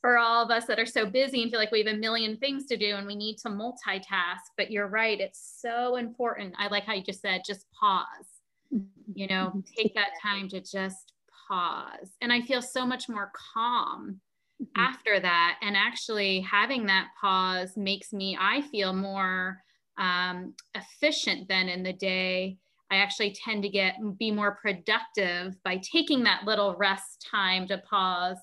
for 0.00 0.18
all 0.18 0.44
of 0.44 0.50
us 0.50 0.64
that 0.66 0.80
are 0.80 0.86
so 0.86 1.06
busy 1.06 1.42
and 1.42 1.50
feel 1.50 1.60
like 1.60 1.70
we 1.70 1.84
have 1.84 1.94
a 1.94 1.98
million 1.98 2.36
things 2.36 2.66
to 2.66 2.76
do 2.76 2.96
and 2.96 3.06
we 3.06 3.14
need 3.14 3.36
to 3.38 3.48
multitask. 3.48 4.42
But 4.56 4.72
you're 4.72 4.88
right 4.88 5.20
it's 5.20 5.58
so 5.60 5.96
important. 5.96 6.54
I 6.58 6.66
like 6.68 6.84
how 6.84 6.94
you 6.94 7.04
just 7.04 7.20
said 7.20 7.42
just 7.46 7.66
pause 7.78 8.31
you 9.14 9.26
know 9.26 9.62
take 9.76 9.94
that 9.94 10.10
time 10.22 10.48
to 10.48 10.60
just 10.60 11.12
pause. 11.48 12.10
And 12.20 12.32
i 12.32 12.40
feel 12.40 12.62
so 12.62 12.86
much 12.86 13.08
more 13.08 13.30
calm 13.54 14.20
mm-hmm. 14.62 14.80
after 14.80 15.20
that. 15.20 15.58
And 15.62 15.76
actually 15.76 16.40
having 16.40 16.86
that 16.86 17.08
pause 17.20 17.76
makes 17.76 18.12
me 18.12 18.36
i 18.40 18.62
feel 18.62 18.92
more 18.92 19.58
um, 19.98 20.54
efficient 20.74 21.48
then 21.48 21.68
in 21.68 21.82
the 21.82 21.92
day. 21.92 22.56
I 22.90 22.96
actually 22.96 23.34
tend 23.34 23.62
to 23.62 23.68
get 23.68 23.96
be 24.18 24.30
more 24.30 24.58
productive 24.60 25.54
by 25.64 25.78
taking 25.78 26.24
that 26.24 26.44
little 26.44 26.74
rest 26.76 27.26
time 27.30 27.66
to 27.68 27.78
pause. 27.78 28.38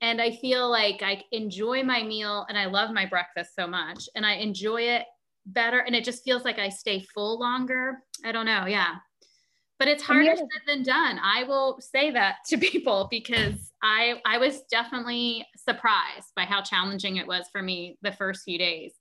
And 0.00 0.20
i 0.20 0.30
feel 0.30 0.70
like 0.70 1.02
i 1.02 1.22
enjoy 1.32 1.82
my 1.82 2.02
meal 2.02 2.46
and 2.48 2.58
i 2.58 2.66
love 2.66 2.90
my 2.92 3.04
breakfast 3.04 3.54
so 3.54 3.66
much 3.66 4.08
and 4.14 4.24
i 4.24 4.34
enjoy 4.34 4.82
it 4.82 5.04
better. 5.46 5.80
And 5.80 5.94
it 5.94 6.04
just 6.04 6.24
feels 6.24 6.44
like 6.44 6.58
i 6.58 6.68
stay 6.70 7.04
full 7.14 7.38
longer. 7.38 7.98
I 8.24 8.32
don't 8.32 8.46
know. 8.46 8.64
Yeah 8.66 8.96
but 9.80 9.88
it's 9.88 10.02
harder 10.02 10.36
said 10.36 10.46
than 10.66 10.82
done. 10.82 11.18
I 11.24 11.44
will 11.44 11.80
say 11.80 12.10
that 12.10 12.36
to 12.48 12.58
people 12.70 13.08
because 13.10 13.72
I 13.82 14.20
I 14.26 14.36
was 14.36 14.60
definitely 14.70 15.46
surprised 15.56 16.28
by 16.36 16.42
how 16.42 16.62
challenging 16.62 17.16
it 17.16 17.26
was 17.26 17.46
for 17.50 17.62
me 17.62 17.96
the 18.02 18.12
first 18.12 18.44
few 18.44 18.58
days. 18.58 18.92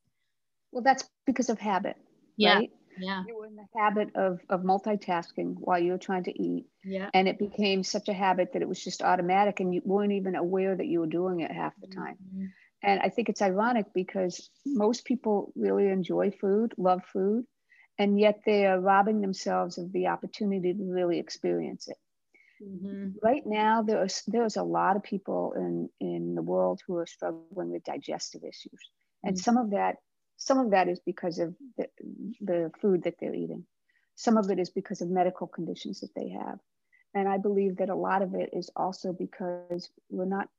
Well, 0.72 0.82
that's 0.82 1.08
because 1.26 1.50
of 1.50 1.60
habit, 1.60 1.98
yeah. 2.38 2.56
right? 2.56 2.72
Yeah. 2.98 3.24
You 3.28 3.38
were 3.38 3.48
in 3.48 3.58
the 3.58 3.66
habit 3.78 4.16
of 4.16 4.40
of 4.50 4.62
multitasking 4.62 5.56
while 5.60 5.80
you 5.80 5.92
were 5.92 5.98
trying 5.98 6.24
to 6.24 6.42
eat. 6.42 6.66
Yeah. 6.86 7.10
And 7.14 7.28
it 7.28 7.38
became 7.38 7.84
such 7.84 8.08
a 8.08 8.14
habit 8.14 8.54
that 8.54 8.62
it 8.62 8.70
was 8.70 8.82
just 8.82 9.02
automatic 9.02 9.60
and 9.60 9.74
you 9.74 9.82
weren't 9.84 10.14
even 10.14 10.36
aware 10.36 10.76
that 10.76 10.88
you 10.88 11.02
were 11.02 11.08
doing 11.08 11.42
it 11.42 11.52
half 11.52 11.74
the 11.82 11.88
time. 11.88 12.16
Mm-hmm. 12.26 12.46
And 12.84 13.02
I 13.02 13.10
think 13.10 13.28
it's 13.28 13.42
ironic 13.42 13.88
because 13.94 14.50
most 14.66 15.04
people 15.04 15.52
really 15.58 15.90
enjoy 15.90 16.32
food, 16.32 16.74
love 16.78 17.02
food, 17.12 17.44
and 18.00 18.18
yet 18.18 18.42
they 18.46 18.66
are 18.66 18.80
robbing 18.80 19.20
themselves 19.20 19.78
of 19.78 19.92
the 19.92 20.08
opportunity 20.08 20.74
to 20.74 20.84
really 20.84 21.20
experience 21.20 21.90
it. 21.90 21.98
Mm-hmm. 22.64 23.10
Right 23.22 23.46
now, 23.46 23.84
there's 23.84 24.24
there's 24.26 24.58
a 24.58 24.64
lot 24.64 24.96
of 24.96 25.04
people 25.04 25.54
in 25.56 25.90
in 26.00 26.36
the 26.36 26.42
world 26.42 26.82
who 26.88 26.98
are 26.98 27.06
struggling 27.06 27.72
with 27.72 27.84
digestive 27.84 28.44
issues, 28.44 28.80
and 29.24 29.36
mm-hmm. 29.36 29.42
some 29.42 29.58
of 29.58 29.72
that 29.72 29.98
some 30.38 30.58
of 30.58 30.72
that 30.72 30.88
is 30.88 31.00
because 31.06 31.40
of 31.40 31.54
the, 31.78 31.88
the 32.42 32.72
food 32.82 33.04
that 33.04 33.16
they're 33.20 33.36
eating. 33.36 33.66
Some 34.16 34.38
of 34.38 34.50
it 34.50 34.60
is 34.60 34.70
because 34.70 35.02
of 35.02 35.10
medical 35.10 35.48
conditions 35.48 36.02
that 36.02 36.14
they 36.16 36.30
have, 36.30 36.60
and 37.14 37.30
I 37.30 37.38
believe 37.38 37.78
that 37.78 37.90
a 37.90 37.96
lot 37.96 38.22
of 38.22 38.36
it 38.36 38.50
is 38.52 38.70
also 38.76 39.14
because 39.14 39.90
we're 40.10 40.26
not 40.26 40.50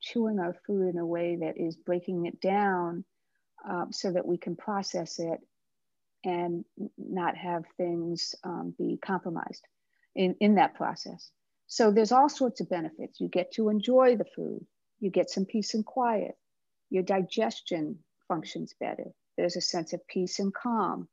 chewing 0.00 0.40
our 0.40 0.56
food 0.66 0.88
in 0.94 0.98
a 0.98 1.06
way 1.06 1.36
that 1.40 1.56
is 1.56 1.76
breaking 1.76 2.26
it 2.26 2.40
down 2.40 3.04
um, 3.68 3.92
so 3.92 4.10
that 4.10 4.26
we 4.26 4.38
can 4.38 4.56
process 4.56 5.20
it 5.20 5.38
and 6.24 6.64
not 6.96 7.36
have 7.36 7.64
things 7.76 8.34
um, 8.44 8.74
be 8.78 8.98
compromised 9.04 9.66
in, 10.14 10.36
in 10.40 10.54
that 10.56 10.74
process. 10.74 11.30
So 11.66 11.90
there's 11.90 12.12
all 12.12 12.28
sorts 12.28 12.60
of 12.60 12.68
benefits. 12.68 13.20
You 13.20 13.28
get 13.28 13.52
to 13.52 13.68
enjoy 13.68 14.16
the 14.16 14.26
food, 14.36 14.64
you 15.00 15.10
get 15.10 15.30
some 15.30 15.44
peace 15.46 15.74
and 15.74 15.84
quiet, 15.84 16.36
your 16.90 17.02
digestion 17.02 17.98
functions 18.28 18.74
better. 18.78 19.10
There's 19.36 19.56
a 19.56 19.60
sense 19.60 19.92
of 19.92 20.06
peace 20.06 20.38
and 20.38 20.52
calm. 20.52 21.08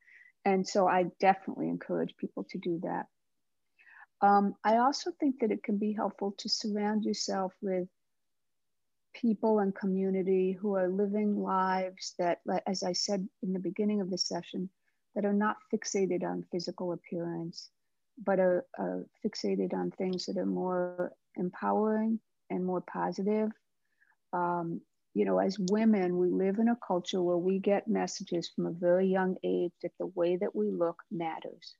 And 0.45 0.67
so 0.67 0.87
I 0.87 1.05
definitely 1.19 1.69
encourage 1.69 2.15
people 2.17 2.45
to 2.49 2.57
do 2.57 2.79
that. 2.83 3.05
Um, 4.21 4.55
I 4.63 4.77
also 4.77 5.11
think 5.19 5.39
that 5.39 5.51
it 5.51 5.63
can 5.63 5.77
be 5.77 5.93
helpful 5.93 6.33
to 6.39 6.49
surround 6.49 7.05
yourself 7.05 7.53
with 7.61 7.87
people 9.13 9.59
and 9.59 9.73
community 9.73 10.51
who 10.51 10.75
are 10.75 10.87
living 10.87 11.41
lives 11.41 12.15
that, 12.19 12.39
as 12.67 12.83
I 12.83 12.93
said 12.93 13.27
in 13.41 13.53
the 13.53 13.59
beginning 13.59 14.01
of 14.01 14.09
the 14.09 14.17
session, 14.17 14.69
that 15.15 15.25
are 15.25 15.33
not 15.33 15.57
fixated 15.73 16.23
on 16.23 16.45
physical 16.51 16.93
appearance, 16.93 17.69
but 18.23 18.39
are, 18.39 18.65
are 18.77 19.05
fixated 19.25 19.73
on 19.73 19.91
things 19.91 20.25
that 20.25 20.37
are 20.37 20.45
more 20.45 21.13
empowering 21.35 22.19
and 22.49 22.65
more 22.65 22.81
positive. 22.81 23.49
Um, 24.33 24.81
you 25.13 25.25
know, 25.25 25.39
as 25.39 25.57
women, 25.59 26.17
we 26.17 26.29
live 26.29 26.59
in 26.59 26.69
a 26.69 26.77
culture 26.85 27.21
where 27.21 27.37
we 27.37 27.59
get 27.59 27.87
messages 27.87 28.49
from 28.49 28.67
a 28.67 28.71
very 28.71 29.07
young 29.07 29.35
age 29.43 29.71
that 29.81 29.91
the 29.99 30.07
way 30.07 30.37
that 30.37 30.55
we 30.55 30.71
look 30.71 31.01
matters. 31.11 31.75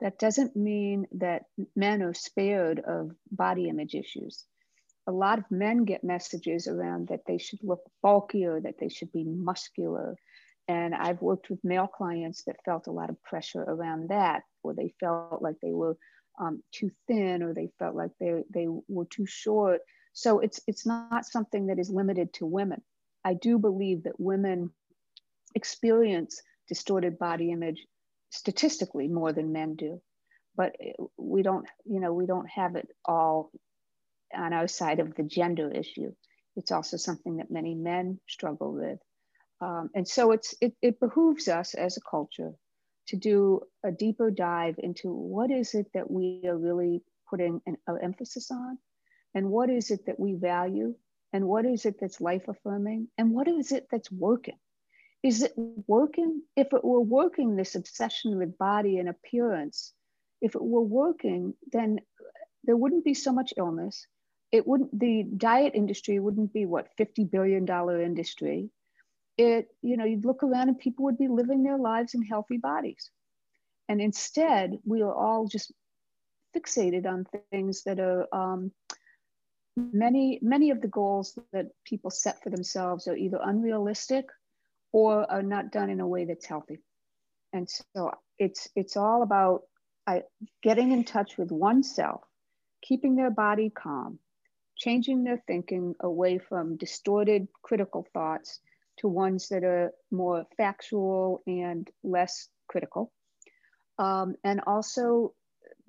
That 0.00 0.18
doesn't 0.18 0.56
mean 0.56 1.06
that 1.12 1.44
men 1.76 2.02
are 2.02 2.14
spared 2.14 2.80
of 2.80 3.12
body 3.30 3.68
image 3.68 3.94
issues. 3.94 4.44
A 5.06 5.12
lot 5.12 5.38
of 5.38 5.50
men 5.50 5.84
get 5.84 6.02
messages 6.02 6.66
around 6.66 7.08
that 7.08 7.26
they 7.26 7.38
should 7.38 7.60
look 7.62 7.82
bulkier, 8.02 8.60
that 8.60 8.78
they 8.78 8.88
should 8.88 9.12
be 9.12 9.24
muscular, 9.24 10.16
and 10.68 10.94
I've 10.94 11.20
worked 11.20 11.50
with 11.50 11.64
male 11.64 11.86
clients 11.86 12.44
that 12.44 12.64
felt 12.64 12.86
a 12.86 12.92
lot 12.92 13.10
of 13.10 13.22
pressure 13.22 13.62
around 13.62 14.08
that, 14.08 14.42
or 14.62 14.74
they 14.74 14.94
felt 15.00 15.42
like 15.42 15.56
they 15.60 15.72
were 15.72 15.96
um, 16.40 16.62
too 16.72 16.90
thin, 17.06 17.42
or 17.42 17.52
they 17.52 17.70
felt 17.78 17.94
like 17.94 18.10
they, 18.18 18.42
they 18.52 18.66
were 18.88 19.04
too 19.04 19.26
short. 19.26 19.80
So 20.12 20.40
it's, 20.40 20.60
it's 20.66 20.86
not 20.86 21.26
something 21.26 21.66
that 21.66 21.78
is 21.78 21.90
limited 21.90 22.32
to 22.34 22.46
women. 22.46 22.82
I 23.24 23.34
do 23.34 23.58
believe 23.58 24.04
that 24.04 24.18
women 24.18 24.70
experience 25.54 26.40
distorted 26.68 27.18
body 27.18 27.52
image 27.52 27.86
statistically 28.30 29.08
more 29.08 29.32
than 29.32 29.52
men 29.52 29.76
do, 29.76 30.00
but 30.56 30.74
we 31.16 31.42
don't, 31.42 31.66
you 31.84 32.00
know, 32.00 32.12
we 32.12 32.26
don't 32.26 32.48
have 32.48 32.76
it 32.76 32.88
all 33.04 33.50
on 34.34 34.52
our 34.52 34.66
side 34.66 34.98
of 34.98 35.14
the 35.14 35.22
gender 35.22 35.70
issue. 35.70 36.12
It's 36.56 36.72
also 36.72 36.96
something 36.96 37.36
that 37.36 37.50
many 37.50 37.74
men 37.74 38.18
struggle 38.28 38.72
with. 38.72 38.98
Um, 39.60 39.90
and 39.94 40.06
so 40.06 40.32
it's, 40.32 40.54
it, 40.60 40.74
it 40.82 41.00
behooves 41.00 41.48
us 41.48 41.74
as 41.74 41.96
a 41.96 42.10
culture 42.10 42.52
to 43.08 43.16
do 43.16 43.60
a 43.84 43.92
deeper 43.92 44.30
dive 44.30 44.76
into 44.78 45.08
what 45.08 45.50
is 45.50 45.74
it 45.74 45.86
that 45.94 46.10
we 46.10 46.42
are 46.46 46.56
really 46.56 47.02
putting 47.28 47.60
an, 47.66 47.76
an 47.86 47.98
emphasis 48.02 48.50
on? 48.50 48.78
And 49.34 49.50
what 49.50 49.70
is 49.70 49.90
it 49.90 50.06
that 50.06 50.18
we 50.18 50.34
value? 50.34 50.94
And 51.32 51.46
what 51.46 51.66
is 51.66 51.84
it 51.84 51.96
that's 52.00 52.20
life 52.20 52.46
affirming? 52.48 53.08
And 53.18 53.32
what 53.32 53.48
is 53.48 53.72
it 53.72 53.88
that's 53.90 54.10
working? 54.10 54.58
Is 55.22 55.42
it 55.42 55.52
working? 55.56 56.42
If 56.56 56.72
it 56.72 56.84
were 56.84 57.00
working 57.00 57.56
this 57.56 57.74
obsession 57.74 58.38
with 58.38 58.58
body 58.58 58.98
and 58.98 59.08
appearance 59.08 59.92
if 60.44 60.54
it 60.54 60.62
were 60.62 60.82
working 60.82 61.54
then 61.72 61.98
there 62.64 62.76
wouldn't 62.76 63.04
be 63.04 63.14
so 63.14 63.32
much 63.32 63.52
illness. 63.56 64.06
It 64.52 64.66
wouldn't 64.66 64.98
the 64.98 65.24
diet 65.36 65.72
industry 65.74 66.18
wouldn't 66.18 66.52
be 66.52 66.66
what 66.66 66.88
50 66.96 67.24
billion 67.24 67.64
dollar 67.64 68.00
industry 68.00 68.70
it 69.36 69.68
you 69.82 69.96
know 69.96 70.04
you'd 70.04 70.24
look 70.24 70.42
around 70.42 70.68
and 70.68 70.78
people 70.78 71.04
would 71.04 71.18
be 71.18 71.28
living 71.28 71.62
their 71.62 71.78
lives 71.78 72.14
in 72.14 72.22
healthy 72.22 72.56
bodies. 72.56 73.10
And 73.88 74.00
instead 74.00 74.78
we 74.84 75.02
are 75.02 75.14
all 75.14 75.46
just 75.46 75.72
fixated 76.56 77.06
on 77.06 77.26
things 77.50 77.82
that 77.84 78.00
are 78.00 78.26
um, 78.32 78.72
many 79.76 80.38
many 80.42 80.70
of 80.70 80.80
the 80.80 80.88
goals 80.88 81.38
that 81.52 81.66
people 81.84 82.10
set 82.10 82.42
for 82.42 82.50
themselves 82.50 83.08
are 83.08 83.16
either 83.16 83.40
unrealistic 83.42 84.26
or 84.92 85.30
are 85.30 85.42
not 85.42 85.72
done 85.72 85.90
in 85.90 86.00
a 86.00 86.06
way 86.06 86.24
that's 86.24 86.46
healthy. 86.46 86.80
And 87.52 87.68
so 87.68 88.12
it's 88.38 88.68
it's 88.76 88.96
all 88.96 89.22
about 89.22 89.62
getting 90.62 90.92
in 90.92 91.04
touch 91.04 91.36
with 91.38 91.50
oneself 91.50 92.22
keeping 92.82 93.16
their 93.16 93.30
body 93.30 93.70
calm 93.70 94.18
changing 94.76 95.24
their 95.24 95.42
thinking 95.46 95.94
away 96.00 96.38
from 96.38 96.76
distorted 96.76 97.48
critical 97.62 98.06
thoughts 98.12 98.60
to 98.98 99.08
ones 99.08 99.48
that 99.48 99.64
are 99.64 99.92
more 100.10 100.46
factual 100.56 101.42
and 101.46 101.88
less 102.02 102.48
critical 102.68 103.12
um, 103.98 104.34
and 104.44 104.60
also 104.66 105.34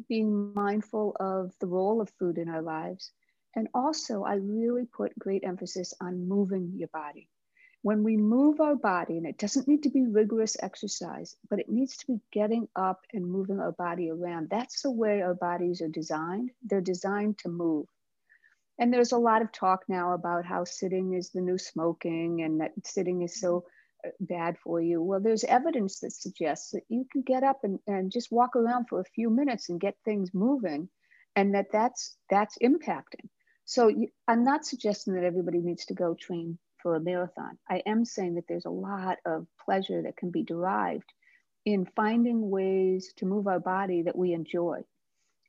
being 0.09 0.53
mindful 0.53 1.15
of 1.19 1.51
the 1.59 1.67
role 1.67 2.01
of 2.01 2.09
food 2.19 2.37
in 2.37 2.49
our 2.49 2.61
lives 2.61 3.11
and 3.55 3.69
also, 3.73 4.23
I 4.23 4.35
really 4.35 4.85
put 4.85 5.17
great 5.17 5.45
emphasis 5.45 5.93
on 6.01 6.27
moving 6.27 6.73
your 6.75 6.89
body. 6.89 7.29
When 7.83 8.03
we 8.03 8.17
move 8.17 8.59
our 8.59 8.75
body, 8.75 9.17
and 9.17 9.25
it 9.25 9.37
doesn't 9.37 9.67
need 9.67 9.83
to 9.83 9.89
be 9.89 10.05
rigorous 10.07 10.57
exercise, 10.61 11.37
but 11.49 11.59
it 11.59 11.69
needs 11.69 11.95
to 11.97 12.07
be 12.07 12.19
getting 12.31 12.67
up 12.75 13.05
and 13.13 13.25
moving 13.25 13.59
our 13.59 13.71
body 13.71 14.09
around. 14.09 14.49
That's 14.49 14.81
the 14.81 14.91
way 14.91 15.21
our 15.21 15.35
bodies 15.35 15.81
are 15.81 15.87
designed. 15.87 16.51
They're 16.63 16.81
designed 16.81 17.37
to 17.39 17.49
move. 17.49 17.87
And 18.77 18.93
there's 18.93 19.13
a 19.13 19.17
lot 19.17 19.41
of 19.41 19.51
talk 19.51 19.83
now 19.87 20.13
about 20.13 20.45
how 20.45 20.65
sitting 20.65 21.13
is 21.13 21.29
the 21.29 21.41
new 21.41 21.57
smoking 21.57 22.41
and 22.41 22.59
that 22.61 22.71
sitting 22.83 23.21
is 23.21 23.39
so 23.39 23.63
uh, 24.05 24.09
bad 24.19 24.57
for 24.57 24.81
you. 24.81 25.01
Well, 25.01 25.21
there's 25.21 25.45
evidence 25.45 25.99
that 25.99 26.11
suggests 26.11 26.71
that 26.71 26.83
you 26.89 27.05
can 27.11 27.21
get 27.21 27.43
up 27.43 27.63
and, 27.63 27.79
and 27.87 28.11
just 28.11 28.31
walk 28.31 28.55
around 28.55 28.87
for 28.89 28.99
a 28.99 29.11
few 29.15 29.29
minutes 29.29 29.69
and 29.69 29.79
get 29.79 29.95
things 30.03 30.33
moving 30.33 30.89
and 31.37 31.53
that 31.53 31.67
that's 31.71 32.17
that's 32.29 32.57
impacting 32.59 33.29
so 33.65 33.91
I'm 34.27 34.43
not 34.43 34.65
suggesting 34.65 35.15
that 35.15 35.23
everybody 35.23 35.59
needs 35.59 35.85
to 35.87 35.95
go 35.95 36.13
train 36.13 36.59
for 36.77 36.95
a 36.95 36.99
marathon. 36.99 37.57
I 37.67 37.81
am 37.87 38.05
saying 38.05 38.35
that 38.35 38.47
there's 38.47 38.65
a 38.65 38.69
lot 38.69 39.17
of 39.25 39.47
pleasure 39.63 40.03
that 40.03 40.17
can 40.17 40.29
be 40.29 40.43
derived 40.43 41.11
in 41.65 41.87
finding 41.95 42.51
ways 42.51 43.11
to 43.17 43.25
move 43.25 43.47
our 43.47 43.59
body 43.59 44.03
that 44.03 44.15
we 44.15 44.33
enjoy. 44.33 44.83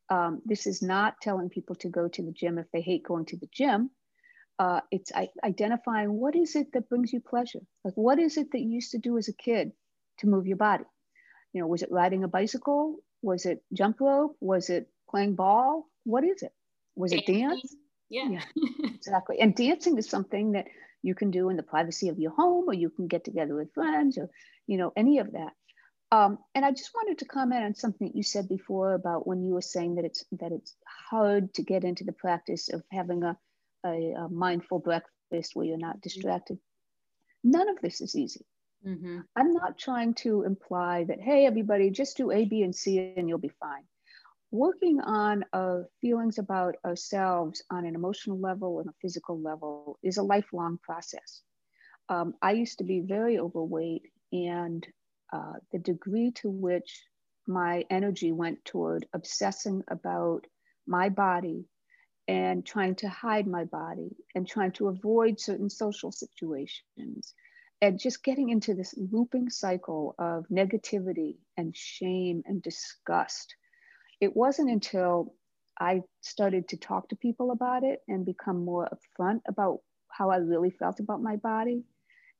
Um, 0.08 0.40
this 0.44 0.66
is 0.66 0.82
not 0.82 1.20
telling 1.20 1.48
people 1.48 1.74
to 1.76 1.88
go 1.88 2.08
to 2.08 2.22
the 2.22 2.32
gym 2.32 2.58
if 2.58 2.66
they 2.72 2.80
hate 2.80 3.02
going 3.02 3.26
to 3.26 3.36
the 3.36 3.48
gym. 3.52 3.90
Uh, 4.58 4.80
it's 4.90 5.12
identifying 5.44 6.12
what 6.12 6.34
is 6.34 6.56
it 6.56 6.72
that 6.72 6.88
brings 6.88 7.12
you 7.12 7.20
pleasure? 7.20 7.60
Like, 7.84 7.94
what 7.94 8.18
is 8.18 8.36
it 8.36 8.52
that 8.52 8.60
you 8.60 8.70
used 8.70 8.92
to 8.92 8.98
do 8.98 9.18
as 9.18 9.28
a 9.28 9.34
kid 9.34 9.72
to 10.18 10.28
move 10.28 10.46
your 10.46 10.56
body? 10.56 10.84
You 11.52 11.60
know, 11.60 11.66
was 11.66 11.82
it 11.82 11.92
riding 11.92 12.24
a 12.24 12.28
bicycle? 12.28 12.96
Was 13.22 13.44
it 13.44 13.62
jump 13.72 14.00
rope? 14.00 14.36
Was 14.40 14.70
it 14.70 14.88
playing 15.10 15.34
ball? 15.34 15.86
What 16.04 16.24
is 16.24 16.42
it? 16.42 16.52
Was 16.94 17.12
it 17.12 17.26
dance? 17.26 17.74
Yeah. 18.08 18.28
yeah. 18.30 18.42
exactly. 18.94 19.40
And 19.40 19.54
dancing 19.54 19.98
is 19.98 20.08
something 20.08 20.52
that 20.52 20.66
you 21.02 21.14
can 21.14 21.30
do 21.30 21.50
in 21.50 21.56
the 21.56 21.62
privacy 21.62 22.08
of 22.08 22.18
your 22.18 22.30
home, 22.32 22.64
or 22.68 22.74
you 22.74 22.90
can 22.90 23.06
get 23.06 23.24
together 23.24 23.54
with 23.54 23.74
friends, 23.74 24.16
or 24.18 24.30
you 24.66 24.78
know 24.78 24.92
any 24.96 25.18
of 25.18 25.32
that. 25.32 25.52
Um, 26.12 26.38
and 26.54 26.64
I 26.64 26.70
just 26.70 26.92
wanted 26.94 27.18
to 27.18 27.24
comment 27.24 27.64
on 27.64 27.74
something 27.74 28.06
that 28.06 28.16
you 28.16 28.22
said 28.22 28.48
before 28.48 28.94
about 28.94 29.26
when 29.26 29.42
you 29.42 29.54
were 29.54 29.62
saying 29.62 29.96
that 29.96 30.04
it's 30.04 30.24
that 30.32 30.52
it's 30.52 30.74
hard 31.10 31.52
to 31.54 31.62
get 31.62 31.84
into 31.84 32.04
the 32.04 32.12
practice 32.12 32.68
of 32.72 32.82
having 32.92 33.24
a, 33.24 33.36
a, 33.84 34.12
a 34.12 34.28
mindful 34.28 34.78
breakfast 34.78 35.54
where 35.54 35.66
you're 35.66 35.78
not 35.78 36.00
distracted. 36.00 36.58
None 37.42 37.68
of 37.68 37.80
this 37.82 38.00
is 38.00 38.14
easy. 38.14 38.46
Mm-hmm. 38.86 39.20
I'm 39.34 39.52
not 39.52 39.78
trying 39.78 40.14
to 40.14 40.44
imply 40.44 41.04
that, 41.04 41.20
hey, 41.20 41.46
everybody, 41.46 41.90
just 41.90 42.16
do 42.16 42.30
A, 42.30 42.44
B, 42.44 42.62
and 42.62 42.74
C 42.74 43.14
and 43.16 43.28
you'll 43.28 43.38
be 43.38 43.50
fine 43.60 43.82
working 44.50 45.00
on 45.00 45.44
uh, 45.52 45.80
feelings 46.00 46.38
about 46.38 46.76
ourselves 46.84 47.62
on 47.70 47.84
an 47.84 47.94
emotional 47.94 48.38
level 48.38 48.80
and 48.80 48.88
a 48.88 48.94
physical 49.02 49.40
level 49.40 49.98
is 50.02 50.16
a 50.16 50.22
lifelong 50.22 50.78
process. 50.82 51.42
Um, 52.08 52.34
I 52.40 52.52
used 52.52 52.78
to 52.78 52.84
be 52.84 53.00
very 53.00 53.38
overweight, 53.38 54.02
and 54.32 54.86
uh, 55.32 55.54
the 55.72 55.78
degree 55.78 56.30
to 56.32 56.50
which 56.50 57.04
my 57.46 57.84
energy 57.90 58.32
went 58.32 58.64
toward 58.64 59.06
obsessing 59.12 59.82
about 59.88 60.46
my 60.86 61.08
body 61.08 61.64
and 62.28 62.66
trying 62.66 62.94
to 62.96 63.08
hide 63.08 63.46
my 63.46 63.64
body 63.64 64.10
and 64.34 64.48
trying 64.48 64.72
to 64.72 64.88
avoid 64.88 65.38
certain 65.38 65.70
social 65.70 66.10
situations 66.10 67.34
and 67.80 68.00
just 68.00 68.24
getting 68.24 68.48
into 68.48 68.74
this 68.74 68.94
looping 68.96 69.50
cycle 69.50 70.14
of 70.18 70.46
negativity 70.48 71.36
and 71.56 71.76
shame 71.76 72.42
and 72.46 72.62
disgust. 72.62 73.54
It 74.20 74.34
wasn't 74.34 74.70
until 74.70 75.34
I 75.78 76.02
started 76.22 76.68
to 76.68 76.78
talk 76.78 77.08
to 77.10 77.16
people 77.16 77.50
about 77.50 77.84
it 77.84 78.00
and 78.08 78.24
become 78.24 78.64
more 78.64 78.88
upfront 78.88 79.40
about 79.46 79.80
how 80.08 80.30
I 80.30 80.38
really 80.38 80.70
felt 80.70 81.00
about 81.00 81.22
my 81.22 81.36
body, 81.36 81.84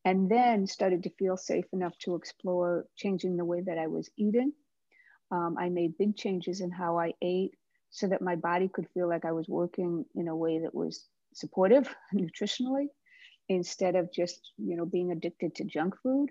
and 0.07 0.31
then 0.31 0.67
started 0.67 1.03
to 1.03 1.11
feel 1.19 1.37
safe 1.37 1.67
enough 1.73 1.93
to 1.99 2.15
explore 2.15 2.87
changing 2.97 3.37
the 3.37 3.45
way 3.45 3.61
that 3.61 3.77
I 3.77 3.89
was 3.89 4.09
eating. 4.17 4.53
Um, 5.31 5.57
I 5.59 5.69
made 5.69 5.99
big 5.99 6.17
changes 6.17 6.61
in 6.63 6.71
how 6.71 6.99
I 6.99 7.13
ate 7.21 7.55
so 7.91 8.07
that 8.07 8.23
my 8.23 8.37
body 8.37 8.69
could 8.73 8.87
feel 8.95 9.09
like 9.09 9.27
I 9.27 9.33
was 9.33 9.49
working 9.49 10.07
in 10.15 10.29
a 10.29 10.37
way 10.37 10.61
that 10.61 10.75
was 10.75 11.05
supportive 11.35 11.95
nutritionally 12.15 12.87
instead 13.49 13.97
of 13.97 14.13
just 14.13 14.41
you 14.57 14.77
know 14.77 14.87
being 14.87 15.13
addicted 15.13 15.55
to 15.55 15.65
junk 15.65 15.95
food 16.03 16.31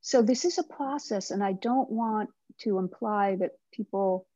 so 0.00 0.20
this 0.20 0.44
is 0.44 0.58
a 0.58 0.64
process 0.64 1.30
and 1.30 1.44
i 1.44 1.52
don't 1.52 1.88
want 1.88 2.28
to 2.58 2.78
imply 2.78 3.36
that 3.36 3.52
people 3.72 4.26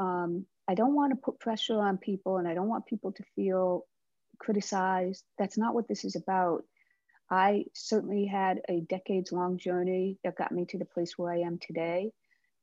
um, 0.00 0.46
I 0.70 0.74
don't 0.74 0.94
want 0.94 1.12
to 1.12 1.20
put 1.20 1.40
pressure 1.40 1.80
on 1.80 1.98
people 1.98 2.38
and 2.38 2.46
I 2.46 2.54
don't 2.54 2.68
want 2.68 2.86
people 2.86 3.10
to 3.12 3.24
feel 3.34 3.86
criticized. 4.38 5.24
That's 5.36 5.58
not 5.58 5.74
what 5.74 5.88
this 5.88 6.04
is 6.04 6.14
about. 6.14 6.62
I 7.30 7.66
certainly 7.74 8.26
had 8.26 8.60
a 8.68 8.80
decades 8.80 9.30
long 9.30 9.56
journey 9.56 10.18
that 10.24 10.36
got 10.36 10.50
me 10.52 10.64
to 10.66 10.78
the 10.78 10.84
place 10.84 11.16
where 11.16 11.32
I 11.32 11.38
am 11.38 11.58
today. 11.58 12.10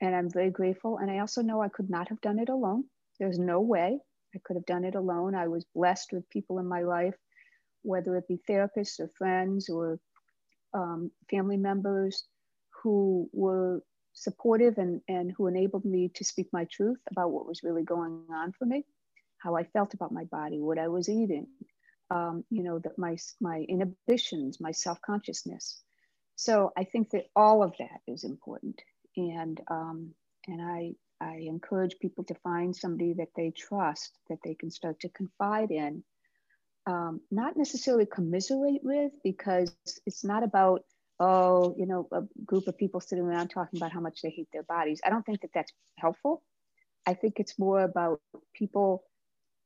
And 0.02 0.14
I'm 0.14 0.30
very 0.30 0.52
grateful. 0.52 0.98
And 0.98 1.10
I 1.10 1.20
also 1.20 1.42
know 1.42 1.62
I 1.62 1.70
could 1.70 1.90
not 1.90 2.10
have 2.10 2.22
done 2.22 2.38
it 2.38 2.50
alone. 2.50 2.84
There's 3.20 3.40
no 3.40 3.62
way 3.62 4.00
I 4.36 4.40
could 4.44 4.58
have 4.58 4.66
done 4.66 4.84
it 4.84 4.96
alone. 4.96 5.34
I 5.36 5.48
was 5.48 5.66
blessed 5.74 6.12
with 6.12 6.30
people 6.30 6.60
in 6.60 6.68
my 6.68 6.82
life, 6.82 7.16
whether 7.82 8.16
it 8.18 8.28
be 8.28 8.40
therapists 8.48 9.00
or 9.00 9.10
friends 9.18 9.70
or 9.70 10.00
um, 10.74 11.12
family 11.32 11.58
members 11.58 12.26
who 12.84 13.30
were 13.32 13.82
supportive 14.14 14.78
and, 14.78 15.02
and 15.08 15.32
who 15.32 15.48
enabled 15.48 15.86
me 15.86 16.10
to 16.16 16.24
speak 16.24 16.48
my 16.52 16.66
truth 16.66 17.00
about 17.10 17.32
what 17.32 17.48
was 17.48 17.64
really 17.64 17.84
going 17.84 18.24
on 18.32 18.52
for 18.52 18.66
me, 18.66 18.84
how 19.38 19.56
I 19.56 19.64
felt 19.64 19.94
about 19.94 20.12
my 20.12 20.26
body, 20.26 20.60
what 20.60 20.78
I 20.78 20.90
was 20.90 21.10
eating, 21.10 21.48
um, 22.10 22.44
you 22.50 22.64
know, 22.64 22.80
that 22.80 22.98
my, 22.98 23.18
my 23.42 23.66
inhibitions, 23.68 24.60
my 24.62 24.72
self-consciousness. 24.72 25.82
So 26.36 26.72
I 26.78 26.84
think 26.84 27.12
that 27.12 27.26
all 27.36 27.64
of 27.64 27.74
that 27.80 28.00
is 28.08 28.24
important. 28.24 28.82
And, 29.16 29.60
um, 29.70 30.12
and 30.48 30.62
I, 30.62 30.94
I 31.20 31.38
encourage 31.48 31.98
people 32.00 32.24
to 32.26 32.36
find 32.36 32.76
somebody 32.76 33.14
that 33.14 33.30
they 33.36 33.52
trust, 33.52 34.12
that 34.30 34.40
they 34.44 34.54
can 34.54 34.70
start 34.72 35.00
to 35.02 35.10
confide 35.10 35.72
in, 35.72 36.04
um, 36.86 37.22
not 37.32 37.58
necessarily 37.58 38.06
commiserate 38.06 38.82
with, 38.84 39.12
because 39.24 39.76
it's 40.06 40.24
not 40.24 40.44
about 40.44 40.84
oh, 41.20 41.74
you 41.78 41.86
know, 41.86 42.08
a 42.12 42.22
group 42.46 42.68
of 42.68 42.78
people 42.78 43.02
sitting 43.02 43.24
around 43.24 43.50
talking 43.50 43.80
about 43.80 43.92
how 43.92 44.00
much 44.00 44.22
they 44.22 44.30
hate 44.30 44.48
their 44.54 44.64
bodies. 44.64 45.02
I 45.06 45.10
don't 45.10 45.26
think 45.26 45.42
that 45.42 45.52
that's 45.54 45.72
helpful. 45.98 46.44
I 47.06 47.14
think 47.14 47.36
it's 47.38 47.58
more 47.58 47.82
about 47.82 48.22
people 48.54 49.04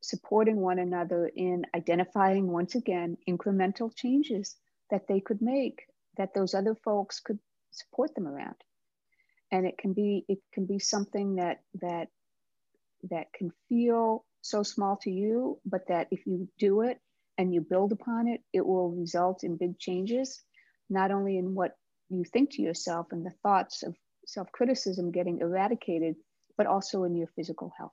supporting 0.02 0.56
one 0.56 0.78
another 0.78 1.30
in 1.34 1.64
identifying 1.74 2.46
once 2.50 2.74
again 2.74 3.16
incremental 3.28 3.90
changes 3.94 4.56
that 4.90 5.06
they 5.08 5.20
could 5.20 5.40
make 5.40 5.86
that 6.18 6.34
those 6.34 6.54
other 6.54 6.74
folks 6.74 7.20
could 7.20 7.38
support 7.70 8.14
them 8.14 8.26
around 8.26 8.56
and 9.50 9.66
it 9.66 9.78
can 9.78 9.94
be 9.94 10.24
it 10.28 10.38
can 10.52 10.66
be 10.66 10.78
something 10.78 11.36
that 11.36 11.60
that 11.80 12.08
that 13.10 13.32
can 13.32 13.50
feel 13.68 14.24
so 14.42 14.62
small 14.62 14.96
to 14.96 15.10
you 15.10 15.58
but 15.64 15.88
that 15.88 16.08
if 16.10 16.26
you 16.26 16.46
do 16.58 16.82
it 16.82 16.98
and 17.38 17.54
you 17.54 17.62
build 17.62 17.92
upon 17.92 18.28
it 18.28 18.42
it 18.52 18.66
will 18.66 18.90
result 18.90 19.42
in 19.44 19.56
big 19.56 19.78
changes 19.78 20.42
not 20.90 21.10
only 21.10 21.38
in 21.38 21.54
what 21.54 21.72
you 22.10 22.24
think 22.24 22.50
to 22.50 22.62
yourself 22.62 23.06
and 23.12 23.24
the 23.24 23.34
thoughts 23.42 23.82
of 23.82 23.96
self 24.26 24.50
criticism 24.52 25.10
getting 25.10 25.40
eradicated, 25.40 26.16
but 26.56 26.66
also 26.66 27.04
in 27.04 27.16
your 27.16 27.28
physical 27.34 27.72
health. 27.76 27.92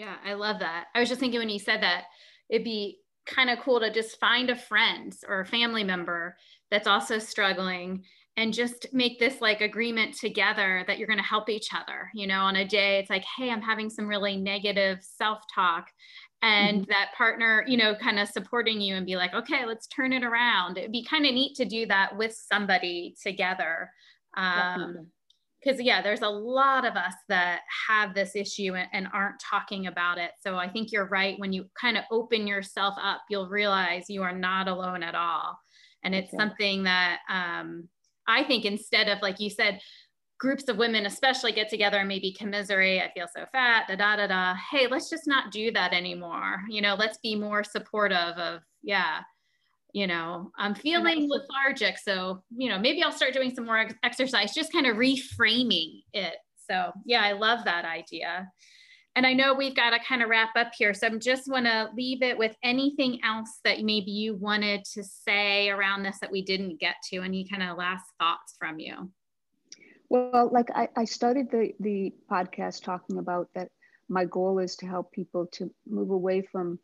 Yeah, 0.00 0.16
I 0.24 0.32
love 0.32 0.60
that. 0.60 0.86
I 0.94 1.00
was 1.00 1.10
just 1.10 1.20
thinking 1.20 1.40
when 1.40 1.50
you 1.50 1.58
said 1.58 1.82
that, 1.82 2.04
it'd 2.48 2.64
be 2.64 3.00
kind 3.26 3.50
of 3.50 3.58
cool 3.58 3.80
to 3.80 3.92
just 3.92 4.18
find 4.18 4.48
a 4.48 4.56
friend 4.56 5.14
or 5.28 5.40
a 5.40 5.46
family 5.46 5.84
member 5.84 6.38
that's 6.70 6.86
also 6.86 7.18
struggling 7.18 8.02
and 8.38 8.54
just 8.54 8.86
make 8.94 9.18
this 9.18 9.42
like 9.42 9.60
agreement 9.60 10.16
together 10.16 10.84
that 10.86 10.96
you're 10.96 11.06
going 11.06 11.18
to 11.18 11.22
help 11.22 11.50
each 11.50 11.68
other 11.74 12.10
you 12.14 12.26
know 12.26 12.40
on 12.40 12.56
a 12.56 12.66
day 12.66 12.98
it's 12.98 13.10
like 13.10 13.24
hey 13.36 13.50
i'm 13.50 13.60
having 13.60 13.90
some 13.90 14.06
really 14.06 14.36
negative 14.36 14.98
self-talk 15.02 15.88
and 16.40 16.82
mm-hmm. 16.82 16.90
that 16.90 17.10
partner 17.14 17.62
you 17.68 17.76
know 17.76 17.94
kind 17.94 18.18
of 18.18 18.28
supporting 18.28 18.80
you 18.80 18.94
and 18.94 19.04
be 19.04 19.16
like 19.16 19.34
okay 19.34 19.66
let's 19.66 19.86
turn 19.86 20.12
it 20.12 20.24
around 20.24 20.78
it'd 20.78 20.92
be 20.92 21.04
kind 21.04 21.26
of 21.26 21.34
neat 21.34 21.54
to 21.54 21.66
do 21.66 21.84
that 21.86 22.16
with 22.16 22.32
somebody 22.32 23.14
together 23.22 23.90
um, 24.36 25.08
because 25.62 25.80
yeah 25.80 26.02
there's 26.02 26.22
a 26.22 26.28
lot 26.28 26.84
of 26.84 26.94
us 26.96 27.14
that 27.28 27.60
have 27.88 28.14
this 28.14 28.34
issue 28.34 28.74
and, 28.74 28.88
and, 28.92 29.08
aren't 29.12 29.40
talking 29.40 29.86
about 29.86 30.18
it. 30.18 30.32
So 30.40 30.56
i 30.56 30.68
think 30.68 30.92
you're 30.92 31.08
right. 31.08 31.38
When 31.38 31.52
you 31.52 31.66
kind 31.80 31.96
of 31.96 32.04
open 32.10 32.46
yourself 32.46 32.94
up 33.00 33.22
you'll 33.28 33.48
realize 33.48 34.04
you 34.08 34.22
are 34.22 34.36
not 34.36 34.68
alone 34.68 35.02
at 35.02 35.14
all. 35.14 35.58
And 36.02 36.14
it's 36.14 36.32
okay. 36.32 36.36
something 36.36 36.84
that 36.84 37.18
um, 37.28 37.88
i 38.26 38.42
think 38.44 38.64
instead 38.64 39.08
of 39.08 39.18
like 39.22 39.40
you 39.40 39.50
said 39.50 39.80
groups 40.38 40.68
of 40.68 40.78
women 40.78 41.04
especially 41.04 41.52
get 41.52 41.68
together 41.68 41.98
and 41.98 42.08
maybe 42.08 42.32
commiserate 42.32 43.02
i 43.02 43.10
feel 43.12 43.26
so 43.34 43.44
fat 43.52 43.86
da 43.88 43.96
da 43.96 44.16
da 44.16 44.26
da. 44.26 44.54
Hey 44.70 44.86
let's 44.86 45.10
just 45.10 45.26
not 45.26 45.52
do 45.52 45.70
that 45.72 45.92
anymore. 45.92 46.62
You 46.68 46.80
know 46.82 46.94
let's 46.94 47.18
be 47.18 47.34
more 47.36 47.64
supportive 47.64 48.36
of 48.38 48.60
yeah 48.82 49.20
you 49.92 50.06
know 50.06 50.50
i'm 50.58 50.74
feeling 50.74 51.28
lethargic 51.28 51.98
so 51.98 52.42
you 52.56 52.68
know 52.68 52.78
maybe 52.78 53.02
i'll 53.02 53.12
start 53.12 53.32
doing 53.32 53.54
some 53.54 53.64
more 53.64 53.78
ex- 53.78 53.94
exercise 54.02 54.54
just 54.54 54.72
kind 54.72 54.86
of 54.86 54.96
reframing 54.96 56.02
it. 56.12 56.36
So 56.68 56.92
yeah 57.04 57.22
i 57.22 57.32
love 57.32 57.64
that 57.64 57.84
idea. 57.84 58.48
And 59.16 59.26
i 59.26 59.32
know 59.32 59.54
we've 59.54 59.74
got 59.74 59.90
to 59.90 59.98
kind 60.06 60.22
of 60.22 60.28
wrap 60.28 60.50
up 60.56 60.72
here 60.76 60.94
so 60.94 61.06
i'm 61.06 61.20
just 61.20 61.50
want 61.50 61.66
to 61.66 61.90
leave 61.96 62.22
it 62.22 62.38
with 62.38 62.54
anything 62.62 63.20
else 63.24 63.60
that 63.64 63.80
maybe 63.82 64.10
you 64.10 64.34
wanted 64.34 64.84
to 64.94 65.02
say 65.02 65.68
around 65.68 66.02
this 66.02 66.18
that 66.20 66.32
we 66.32 66.42
didn't 66.42 66.80
get 66.80 66.96
to 67.10 67.22
any 67.22 67.46
kind 67.48 67.62
of 67.62 67.76
last 67.76 68.04
thoughts 68.18 68.54
from 68.58 68.78
you? 68.78 69.10
Well 70.08 70.50
like 70.52 70.70
i, 70.74 70.88
I 70.96 71.04
started 71.04 71.50
the 71.50 71.72
the 71.80 72.12
podcast 72.30 72.82
talking 72.82 73.18
about 73.18 73.48
that 73.54 73.68
my 74.08 74.24
goal 74.24 74.58
is 74.58 74.76
to 74.76 74.86
help 74.86 75.12
people 75.12 75.46
to 75.52 75.70
move 75.88 76.10
away 76.10 76.42
from 76.42 76.78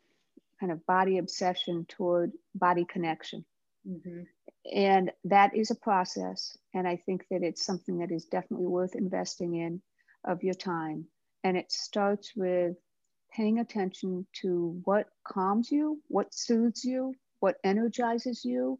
kind 0.59 0.71
of 0.71 0.85
body 0.85 1.17
obsession 1.17 1.85
toward 1.87 2.31
body 2.55 2.85
connection. 2.85 3.45
Mm-hmm. 3.87 4.21
And 4.73 5.11
that 5.25 5.55
is 5.55 5.71
a 5.71 5.75
process. 5.75 6.57
And 6.73 6.87
I 6.87 6.97
think 7.05 7.25
that 7.31 7.43
it's 7.43 7.65
something 7.65 7.99
that 7.99 8.11
is 8.11 8.25
definitely 8.25 8.67
worth 8.67 8.95
investing 8.95 9.55
in 9.55 9.81
of 10.25 10.43
your 10.43 10.53
time. 10.53 11.05
And 11.43 11.55
it 11.55 11.71
starts 11.71 12.33
with 12.35 12.75
paying 13.31 13.59
attention 13.59 14.27
to 14.41 14.81
what 14.83 15.07
calms 15.25 15.71
you, 15.71 16.01
what 16.07 16.33
soothes 16.33 16.83
you, 16.83 17.13
what 17.39 17.55
energizes 17.63 18.43
you, 18.43 18.79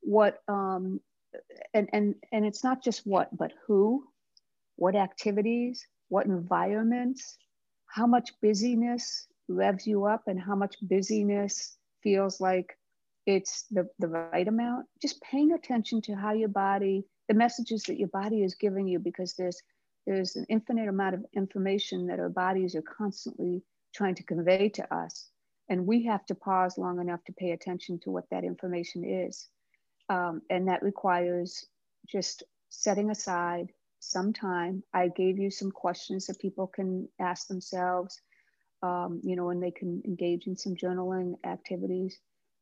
what, 0.00 0.38
um, 0.48 1.00
and, 1.72 1.88
and, 1.92 2.14
and 2.32 2.44
it's 2.44 2.64
not 2.64 2.82
just 2.82 3.06
what, 3.06 3.36
but 3.36 3.52
who, 3.66 4.04
what 4.76 4.96
activities, 4.96 5.86
what 6.08 6.26
environments, 6.26 7.38
how 7.86 8.06
much 8.06 8.30
busyness 8.40 9.26
revs 9.48 9.86
you 9.86 10.06
up 10.06 10.22
and 10.26 10.40
how 10.40 10.54
much 10.54 10.76
busyness 10.82 11.76
feels 12.02 12.40
like 12.40 12.76
it's 13.26 13.66
the, 13.70 13.88
the 13.98 14.08
right 14.08 14.48
amount. 14.48 14.86
Just 15.00 15.22
paying 15.22 15.52
attention 15.52 16.00
to 16.02 16.14
how 16.14 16.32
your 16.32 16.48
body, 16.48 17.04
the 17.28 17.34
messages 17.34 17.84
that 17.84 17.98
your 17.98 18.08
body 18.08 18.42
is 18.42 18.54
giving 18.54 18.88
you, 18.88 18.98
because 18.98 19.34
there's 19.34 19.60
there's 20.06 20.34
an 20.34 20.46
infinite 20.48 20.88
amount 20.88 21.14
of 21.14 21.24
information 21.32 22.08
that 22.08 22.18
our 22.18 22.28
bodies 22.28 22.74
are 22.74 22.82
constantly 22.82 23.62
trying 23.94 24.16
to 24.16 24.24
convey 24.24 24.68
to 24.70 24.94
us. 24.94 25.28
And 25.68 25.86
we 25.86 26.04
have 26.06 26.26
to 26.26 26.34
pause 26.34 26.76
long 26.76 27.00
enough 27.00 27.22
to 27.26 27.32
pay 27.32 27.52
attention 27.52 28.00
to 28.00 28.10
what 28.10 28.28
that 28.30 28.42
information 28.42 29.04
is. 29.04 29.48
Um, 30.08 30.42
and 30.50 30.66
that 30.66 30.82
requires 30.82 31.66
just 32.08 32.42
setting 32.68 33.10
aside 33.10 33.68
some 34.00 34.32
time. 34.32 34.82
I 34.92 35.08
gave 35.08 35.38
you 35.38 35.50
some 35.50 35.70
questions 35.70 36.26
that 36.26 36.40
people 36.40 36.66
can 36.66 37.08
ask 37.20 37.46
themselves 37.46 38.20
um, 38.82 39.20
you 39.22 39.36
know, 39.36 39.50
and 39.50 39.62
they 39.62 39.70
can 39.70 40.02
engage 40.04 40.46
in 40.46 40.56
some 40.56 40.74
journaling 40.74 41.34
activities. 41.44 42.18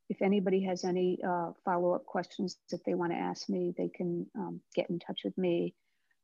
If 0.09 0.23
anybody 0.23 0.63
has 0.65 0.85
any 0.85 1.19
uh, 1.27 1.53
follow-up 1.65 2.05
questions 2.05 2.57
that 2.71 2.85
they 2.85 2.95
want 2.95 3.13
to 3.13 3.19
ask 3.19 3.49
me, 3.49 3.73
they 3.77 3.89
can 3.89 4.27
um, 4.37 4.61
get 4.75 4.91
in 4.91 4.99
touch 4.99 5.21
with 5.25 5.37
me. 5.39 5.75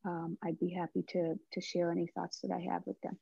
Um, 0.04 0.38
I'd 0.42 0.58
be 0.58 0.70
happy 0.70 1.04
to, 1.10 1.38
to 1.52 1.60
share 1.60 1.90
any 1.90 2.06
thoughts 2.06 2.40
that 2.40 2.52
I 2.52 2.60
have 2.72 2.82
with 2.86 3.00
them. 3.00 3.16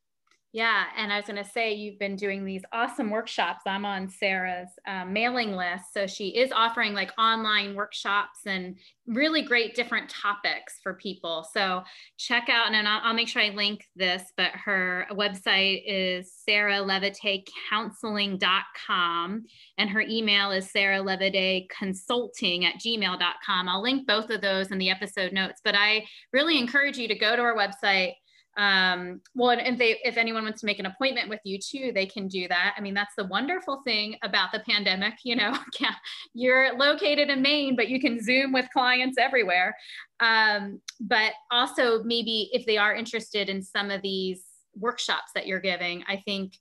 Yeah, 0.54 0.84
and 0.96 1.12
I 1.12 1.16
was 1.16 1.26
going 1.26 1.42
to 1.42 1.50
say 1.50 1.74
you've 1.74 1.98
been 1.98 2.14
doing 2.14 2.44
these 2.44 2.62
awesome 2.72 3.10
workshops. 3.10 3.62
I'm 3.66 3.84
on 3.84 4.08
Sarah's 4.08 4.68
um, 4.86 5.12
mailing 5.12 5.56
list, 5.56 5.92
so 5.92 6.06
she 6.06 6.28
is 6.28 6.52
offering 6.52 6.94
like 6.94 7.10
online 7.18 7.74
workshops 7.74 8.38
and 8.46 8.78
really 9.08 9.42
great 9.42 9.74
different 9.74 10.08
topics 10.08 10.78
for 10.80 10.94
people. 10.94 11.44
So 11.52 11.82
check 12.18 12.48
out, 12.48 12.72
and 12.72 12.86
I'll, 12.86 13.00
I'll 13.02 13.14
make 13.14 13.26
sure 13.26 13.42
I 13.42 13.48
link 13.48 13.84
this. 13.96 14.22
But 14.36 14.52
her 14.52 15.08
website 15.10 15.82
is 15.88 16.32
sarahlevidecounseling.com, 16.48 19.44
and 19.78 19.90
her 19.90 20.02
email 20.02 20.52
is 20.52 20.72
sarahlevideconsulting 20.72 22.62
at 22.62 22.76
gmail.com. 22.76 23.68
I'll 23.68 23.82
link 23.82 24.06
both 24.06 24.30
of 24.30 24.40
those 24.40 24.70
in 24.70 24.78
the 24.78 24.90
episode 24.90 25.32
notes. 25.32 25.60
But 25.64 25.74
I 25.74 26.06
really 26.32 26.60
encourage 26.60 26.96
you 26.96 27.08
to 27.08 27.16
go 27.16 27.34
to 27.34 27.42
our 27.42 27.56
website 27.56 28.12
um, 28.56 29.20
well 29.34 29.50
and 29.50 29.60
if 29.60 29.78
they 29.78 29.98
if 30.04 30.16
anyone 30.16 30.44
wants 30.44 30.60
to 30.60 30.66
make 30.66 30.78
an 30.78 30.86
appointment 30.86 31.28
with 31.28 31.40
you 31.44 31.58
too 31.58 31.92
they 31.94 32.06
can 32.06 32.28
do 32.28 32.46
that 32.48 32.74
i 32.76 32.80
mean 32.80 32.94
that's 32.94 33.14
the 33.16 33.24
wonderful 33.26 33.82
thing 33.84 34.16
about 34.22 34.52
the 34.52 34.60
pandemic 34.60 35.14
you 35.24 35.36
know 35.36 35.56
you're 36.34 36.76
located 36.76 37.28
in 37.30 37.42
maine 37.42 37.74
but 37.76 37.88
you 37.88 38.00
can 38.00 38.22
zoom 38.22 38.52
with 38.52 38.66
clients 38.72 39.18
everywhere 39.18 39.76
um, 40.20 40.80
but 41.00 41.32
also 41.50 42.02
maybe 42.04 42.48
if 42.52 42.64
they 42.66 42.78
are 42.78 42.94
interested 42.94 43.48
in 43.48 43.62
some 43.62 43.90
of 43.90 44.00
these 44.02 44.44
workshops 44.76 45.32
that 45.34 45.46
you're 45.46 45.60
giving 45.60 46.04
i 46.08 46.16
think 46.24 46.54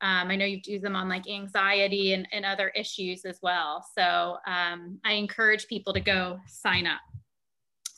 um, 0.00 0.30
I 0.30 0.36
know 0.36 0.44
you 0.44 0.60
do 0.60 0.78
them 0.78 0.94
on 0.94 1.08
like 1.08 1.28
anxiety 1.28 2.12
and, 2.12 2.28
and 2.32 2.44
other 2.44 2.68
issues 2.68 3.24
as 3.24 3.40
well. 3.42 3.84
So 3.96 4.36
um, 4.46 5.00
I 5.04 5.14
encourage 5.14 5.66
people 5.66 5.92
to 5.92 6.00
go 6.00 6.38
sign 6.46 6.86
up. 6.86 7.00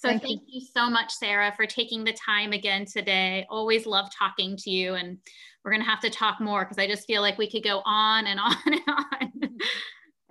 So 0.00 0.08
thank, 0.08 0.22
thank 0.22 0.40
you. 0.46 0.60
you 0.60 0.66
so 0.74 0.88
much, 0.88 1.12
Sarah, 1.12 1.52
for 1.54 1.66
taking 1.66 2.04
the 2.04 2.14
time 2.14 2.52
again 2.52 2.86
today. 2.86 3.46
Always 3.50 3.84
love 3.84 4.08
talking 4.18 4.56
to 4.56 4.70
you. 4.70 4.94
And 4.94 5.18
we're 5.62 5.72
going 5.72 5.82
to 5.82 5.90
have 5.90 6.00
to 6.00 6.08
talk 6.08 6.40
more 6.40 6.64
because 6.64 6.78
I 6.78 6.86
just 6.86 7.06
feel 7.06 7.20
like 7.20 7.36
we 7.36 7.50
could 7.50 7.62
go 7.62 7.82
on 7.84 8.26
and 8.26 8.40
on 8.44 8.56
and 8.64 8.80
on. 8.88 9.58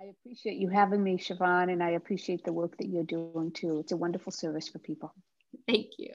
I 0.00 0.06
appreciate 0.06 0.56
you 0.56 0.68
having 0.70 1.04
me, 1.04 1.18
Siobhan, 1.18 1.70
and 1.72 1.84
I 1.84 1.90
appreciate 1.90 2.42
the 2.42 2.52
work 2.52 2.76
that 2.78 2.88
you're 2.88 3.04
doing 3.04 3.52
too. 3.52 3.78
It's 3.78 3.92
a 3.92 3.96
wonderful 3.96 4.32
service 4.32 4.66
for 4.66 4.80
people. 4.80 5.14
Thank 5.68 5.90
you. 5.98 6.14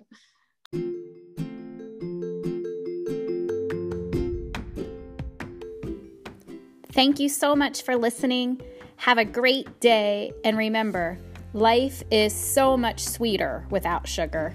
Thank 6.92 7.22
you 7.22 7.30
so 7.30 7.56
much 7.56 7.84
for 7.84 7.96
listening. 7.96 8.62
Have 8.98 9.18
a 9.18 9.26
great 9.26 9.80
day. 9.80 10.34
And 10.44 10.58
remember, 10.58 11.20
Life 11.56 12.04
is 12.12 12.36
so 12.36 12.76
much 12.76 13.06
sweeter 13.06 13.66
without 13.70 14.10
sugar. 14.10 14.54